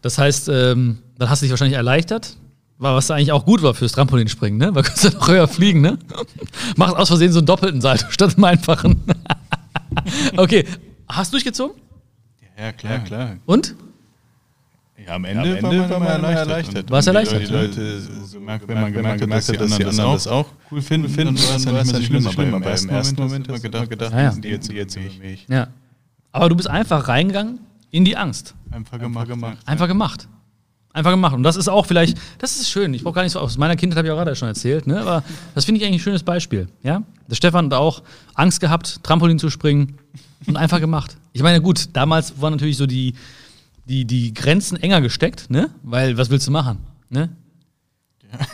Das 0.00 0.18
heißt, 0.18 0.48
ähm, 0.48 0.98
dann 1.22 1.30
hast 1.30 1.40
du 1.42 1.44
dich 1.44 1.50
wahrscheinlich 1.50 1.76
erleichtert. 1.76 2.36
War, 2.78 2.96
was 2.96 3.10
eigentlich 3.10 3.30
auch 3.32 3.44
gut 3.44 3.62
war 3.62 3.74
fürs 3.74 3.92
Trampolinspringen, 3.92 4.58
ne? 4.58 4.74
Weil 4.74 4.82
du 4.82 4.88
kannst 4.88 5.04
ja 5.04 5.10
noch 5.10 5.28
höher 5.28 5.46
fliegen, 5.48 5.80
ne? 5.80 5.98
Machst 6.76 6.96
aus 6.96 7.08
Versehen 7.08 7.32
so 7.32 7.38
einen 7.38 7.46
doppelten 7.46 7.80
Salto 7.80 8.06
statt 8.10 8.34
einem 8.36 8.44
einfachen. 8.44 9.00
okay. 10.36 10.64
Hast 11.08 11.32
du 11.32 11.36
durchgezogen? 11.36 11.76
Ja, 12.58 12.72
klar, 12.72 12.98
klar. 13.00 13.36
Und? 13.46 13.74
Ja, 15.06 15.14
am 15.16 15.24
Ja, 15.24 15.30
Ende, 15.30 15.58
am 15.58 15.62
war 15.64 15.72
Ende 15.72 15.88
man 15.88 15.96
immer 15.96 16.06
erleichtert. 16.10 16.48
erleichtert. 16.48 16.90
Warst 16.90 17.06
die 17.06 17.08
erleichtert, 17.10 17.40
ja. 17.42 17.46
Die 17.46 17.52
Leute, 17.52 18.00
so 18.00 18.38
gemerkt, 18.38 18.68
wenn 18.68 18.80
man 18.80 18.92
gemerkt 18.92 19.22
hat, 19.22 19.30
dass 19.30 19.46
die 19.46 19.58
anderen 19.84 20.12
das 20.12 20.26
auch 20.28 20.46
cool 20.70 20.80
finden, 20.82 21.08
finden, 21.08 21.34
dann 21.36 21.44
war 21.48 21.56
es 21.56 21.64
dann 21.64 21.74
ja 21.74 21.78
war 21.78 21.84
nicht 21.84 21.94
es 22.04 22.10
mehr 22.10 22.20
so 22.20 22.28
ja 22.28 22.32
schlimm. 22.34 22.46
nicht 22.50 22.54
Aber 22.56 22.78
im 22.80 22.88
ersten 22.90 23.16
Moment 23.22 23.48
hast 23.48 23.64
du 23.64 23.68
du 23.68 23.78
immer 23.78 23.86
gedacht, 23.86 24.12
Ja, 24.12 24.20
ja. 24.22 24.30
die 24.32 24.48
jetzt, 24.48 24.70
die 24.70 24.74
jetzt 24.76 24.96
über 24.96 25.06
mich. 25.24 25.46
Ja. 25.48 25.68
Aber 26.32 26.48
du 26.48 26.56
bist 26.56 26.68
einfach 26.68 27.08
reingegangen 27.08 27.60
in 27.90 28.04
die 28.04 28.16
Angst. 28.16 28.54
Einfach 28.70 28.98
gemacht. 28.98 29.28
gemacht. 29.28 29.58
Einfach 29.66 29.88
gemacht. 29.88 30.28
Einfach 30.94 31.10
gemacht. 31.10 31.34
Und 31.34 31.42
das 31.42 31.56
ist 31.56 31.68
auch 31.68 31.86
vielleicht, 31.86 32.18
das 32.38 32.60
ist 32.60 32.68
schön. 32.68 32.92
Ich 32.92 33.02
brauche 33.02 33.14
gar 33.14 33.22
nicht 33.22 33.32
so, 33.32 33.40
aus 33.40 33.56
meiner 33.56 33.76
Kindheit 33.76 33.96
habe 33.98 34.08
ich 34.08 34.12
auch 34.12 34.16
gerade 34.16 34.36
schon 34.36 34.48
erzählt, 34.48 34.86
ne? 34.86 35.00
aber 35.00 35.24
das 35.54 35.64
finde 35.64 35.80
ich 35.80 35.86
eigentlich 35.86 36.00
ein 36.00 36.04
schönes 36.04 36.22
Beispiel. 36.22 36.68
Ja? 36.82 37.02
Der 37.30 37.34
Stefan 37.34 37.66
hat 37.66 37.74
auch 37.74 38.02
Angst 38.34 38.60
gehabt, 38.60 39.02
Trampolin 39.02 39.38
zu 39.38 39.48
springen 39.48 39.98
und 40.46 40.56
einfach 40.56 40.80
gemacht. 40.80 41.16
Ich 41.32 41.42
meine, 41.42 41.62
gut, 41.62 41.88
damals 41.94 42.40
waren 42.42 42.52
natürlich 42.52 42.76
so 42.76 42.86
die, 42.86 43.14
die, 43.86 44.04
die 44.04 44.34
Grenzen 44.34 44.76
enger 44.76 45.00
gesteckt, 45.00 45.48
ne? 45.48 45.70
weil 45.82 46.18
was 46.18 46.28
willst 46.28 46.46
du 46.46 46.50
machen? 46.50 46.78
Ne? 47.08 47.30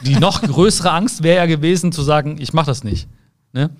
Die 0.04 0.14
noch 0.14 0.40
größere 0.42 0.92
Angst 0.92 1.24
wäre 1.24 1.38
ja 1.38 1.46
gewesen, 1.46 1.90
zu 1.90 2.02
sagen, 2.02 2.36
ich 2.38 2.52
mache 2.52 2.66
das 2.66 2.84
nicht. 2.84 3.08
Ne? 3.52 3.70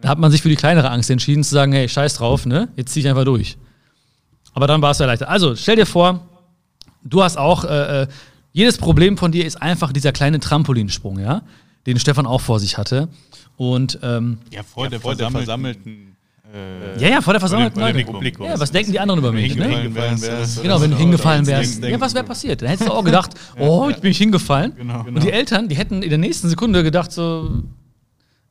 Da 0.00 0.08
hat 0.08 0.18
man 0.18 0.30
sich 0.30 0.40
für 0.40 0.48
die 0.48 0.56
kleinere 0.56 0.90
Angst 0.90 1.10
entschieden, 1.10 1.44
zu 1.44 1.54
sagen, 1.54 1.72
hey, 1.72 1.86
scheiß 1.86 2.14
drauf, 2.14 2.46
ne? 2.46 2.68
jetzt 2.76 2.94
ziehe 2.94 3.04
ich 3.04 3.10
einfach 3.10 3.24
durch. 3.24 3.58
Aber 4.54 4.66
dann 4.66 4.80
war 4.80 4.92
es 4.92 4.98
ja 4.98 5.06
leichter. 5.06 5.28
Also, 5.28 5.54
stell 5.56 5.76
dir 5.76 5.86
vor, 5.86 6.20
du 7.04 7.22
hast 7.22 7.36
auch, 7.38 7.64
äh, 7.64 8.02
äh, 8.02 8.06
jedes 8.52 8.78
Problem 8.78 9.16
von 9.16 9.32
dir 9.32 9.44
ist 9.44 9.60
einfach 9.60 9.92
dieser 9.92 10.12
kleine 10.12 10.40
Trampolinsprung, 10.40 11.18
ja? 11.18 11.42
den 11.86 11.98
Stefan 11.98 12.26
auch 12.26 12.40
vor 12.40 12.60
sich 12.60 12.78
hatte. 12.78 13.08
Und 13.56 13.98
ähm, 14.02 14.38
Ja, 14.50 14.62
vor, 14.62 14.88
der, 14.88 15.00
vor 15.00 15.14
der 15.14 15.30
versammelten. 15.30 16.16
Äh, 16.52 17.00
ja, 17.02 17.08
ja, 17.08 17.20
vor 17.20 17.32
der 17.32 17.40
versammelten 17.40 17.80
vor 17.80 17.88
dem 17.88 17.96
Leute. 17.96 18.10
Publikum. 18.12 18.46
Ja, 18.46 18.58
was 18.58 18.70
denken 18.70 18.92
die 18.92 19.00
anderen 19.00 19.18
über 19.18 19.32
mich? 19.32 19.56
Ne? 19.56 19.92
wärst. 19.94 20.62
Genau, 20.62 20.80
wenn 20.80 20.90
du 20.92 20.96
hingefallen 20.96 21.46
wärst. 21.46 21.82
Denken- 21.82 21.90
Ja, 21.94 22.00
was 22.00 22.14
wäre 22.14 22.24
passiert? 22.24 22.62
Dann 22.62 22.68
hättest 22.68 22.88
du 22.88 22.92
auch 22.92 23.04
gedacht, 23.04 23.30
oh, 23.58 23.88
jetzt 23.90 24.00
bin 24.02 24.12
ich 24.12 24.18
hingefallen. 24.18 24.72
Genau. 24.76 25.04
Und 25.04 25.22
die 25.22 25.32
Eltern, 25.32 25.68
die 25.68 25.76
hätten 25.76 26.02
in 26.02 26.10
der 26.10 26.18
nächsten 26.18 26.48
Sekunde 26.48 26.82
gedacht 26.84 27.10
so, 27.10 27.62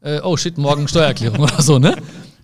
äh, 0.01 0.20
oh 0.22 0.36
shit, 0.36 0.58
morgen 0.58 0.88
Steuererklärung 0.88 1.39
oder 1.41 1.62
so, 1.62 1.80
ne? 1.80 1.95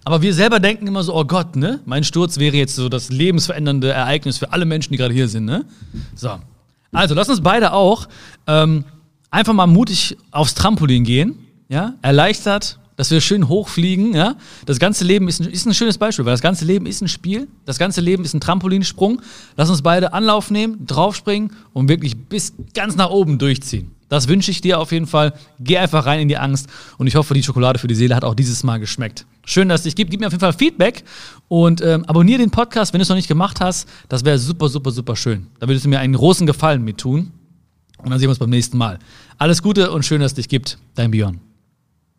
Aber 0.05 0.21
wir 0.21 0.33
selber 0.33 0.59
denken 0.59 0.87
immer 0.87 1.03
so, 1.03 1.15
oh 1.15 1.25
Gott, 1.25 1.55
ne? 1.55 1.81
Mein 1.85 2.03
Sturz 2.03 2.39
wäre 2.39 2.55
jetzt 2.55 2.75
so 2.75 2.89
das 2.89 3.09
lebensverändernde 3.09 3.91
Ereignis 3.91 4.37
für 4.37 4.51
alle 4.51 4.65
Menschen, 4.65 4.91
die 4.91 4.97
gerade 4.97 5.13
hier 5.13 5.27
sind, 5.27 5.45
ne? 5.45 5.65
So. 6.15 6.39
Also, 6.91 7.13
lass 7.13 7.29
uns 7.29 7.41
beide 7.41 7.73
auch 7.73 8.07
ähm, 8.47 8.85
einfach 9.29 9.53
mal 9.53 9.67
mutig 9.67 10.17
aufs 10.31 10.55
Trampolin 10.55 11.03
gehen, 11.03 11.35
ja? 11.67 11.93
Erleichtert, 12.01 12.79
dass 12.95 13.11
wir 13.11 13.21
schön 13.21 13.47
hochfliegen, 13.47 14.13
ja? 14.15 14.35
Das 14.65 14.79
ganze 14.79 15.03
Leben 15.05 15.27
ist 15.27 15.41
ein, 15.41 15.47
ist 15.47 15.65
ein 15.65 15.73
schönes 15.73 15.97
Beispiel, 15.97 16.25
weil 16.25 16.33
das 16.33 16.41
ganze 16.41 16.65
Leben 16.65 16.85
ist 16.85 17.01
ein 17.01 17.07
Spiel, 17.07 17.47
das 17.65 17.77
ganze 17.77 18.01
Leben 18.01 18.23
ist 18.23 18.33
ein 18.33 18.41
Trampolinsprung. 18.41 19.21
Lass 19.55 19.69
uns 19.69 19.81
beide 19.81 20.13
Anlauf 20.13 20.49
nehmen, 20.49 20.85
draufspringen 20.87 21.51
und 21.73 21.89
wirklich 21.89 22.17
bis 22.17 22.53
ganz 22.73 22.95
nach 22.95 23.09
oben 23.09 23.37
durchziehen. 23.37 23.91
Das 24.09 24.27
wünsche 24.27 24.51
ich 24.51 24.61
dir 24.61 24.79
auf 24.79 24.91
jeden 24.91 25.07
Fall. 25.07 25.33
Geh 25.59 25.77
einfach 25.77 26.05
rein 26.05 26.19
in 26.19 26.27
die 26.27 26.37
Angst 26.37 26.67
und 26.97 27.07
ich 27.07 27.15
hoffe, 27.15 27.33
die 27.33 27.43
Schokolade 27.43 27.79
für 27.79 27.87
die 27.87 27.95
Seele 27.95 28.15
hat 28.15 28.23
auch 28.23 28.35
dieses 28.35 28.63
Mal 28.63 28.79
geschmeckt. 28.79 29.25
Schön, 29.45 29.69
dass 29.69 29.81
es 29.81 29.83
dich 29.85 29.95
gibt. 29.95 30.11
Gib 30.11 30.19
mir 30.19 30.27
auf 30.27 30.33
jeden 30.33 30.41
Fall 30.41 30.53
Feedback 30.53 31.03
und 31.47 31.81
ähm, 31.81 32.05
abonniere 32.05 32.39
den 32.39 32.51
Podcast, 32.51 32.93
wenn 32.93 32.99
du 32.99 33.03
es 33.03 33.09
noch 33.09 33.15
nicht 33.15 33.27
gemacht 33.27 33.61
hast. 33.61 33.87
Das 34.09 34.25
wäre 34.25 34.37
super, 34.37 34.67
super, 34.67 34.91
super 34.91 35.15
schön. 35.15 35.47
Da 35.59 35.67
würdest 35.67 35.85
du 35.85 35.89
mir 35.89 35.99
einen 35.99 36.13
großen 36.13 36.45
Gefallen 36.45 36.83
mit 36.83 36.97
tun. 36.97 37.31
Und 37.97 38.09
dann 38.09 38.19
sehen 38.19 38.27
wir 38.27 38.31
uns 38.31 38.39
beim 38.39 38.49
nächsten 38.49 38.77
Mal. 38.77 38.99
Alles 39.37 39.61
Gute 39.61 39.91
und 39.91 40.05
schön, 40.05 40.21
dass 40.21 40.31
es 40.31 40.35
dich 40.35 40.49
gibt. 40.49 40.77
Dein 40.95 41.11
Björn. 41.11 41.48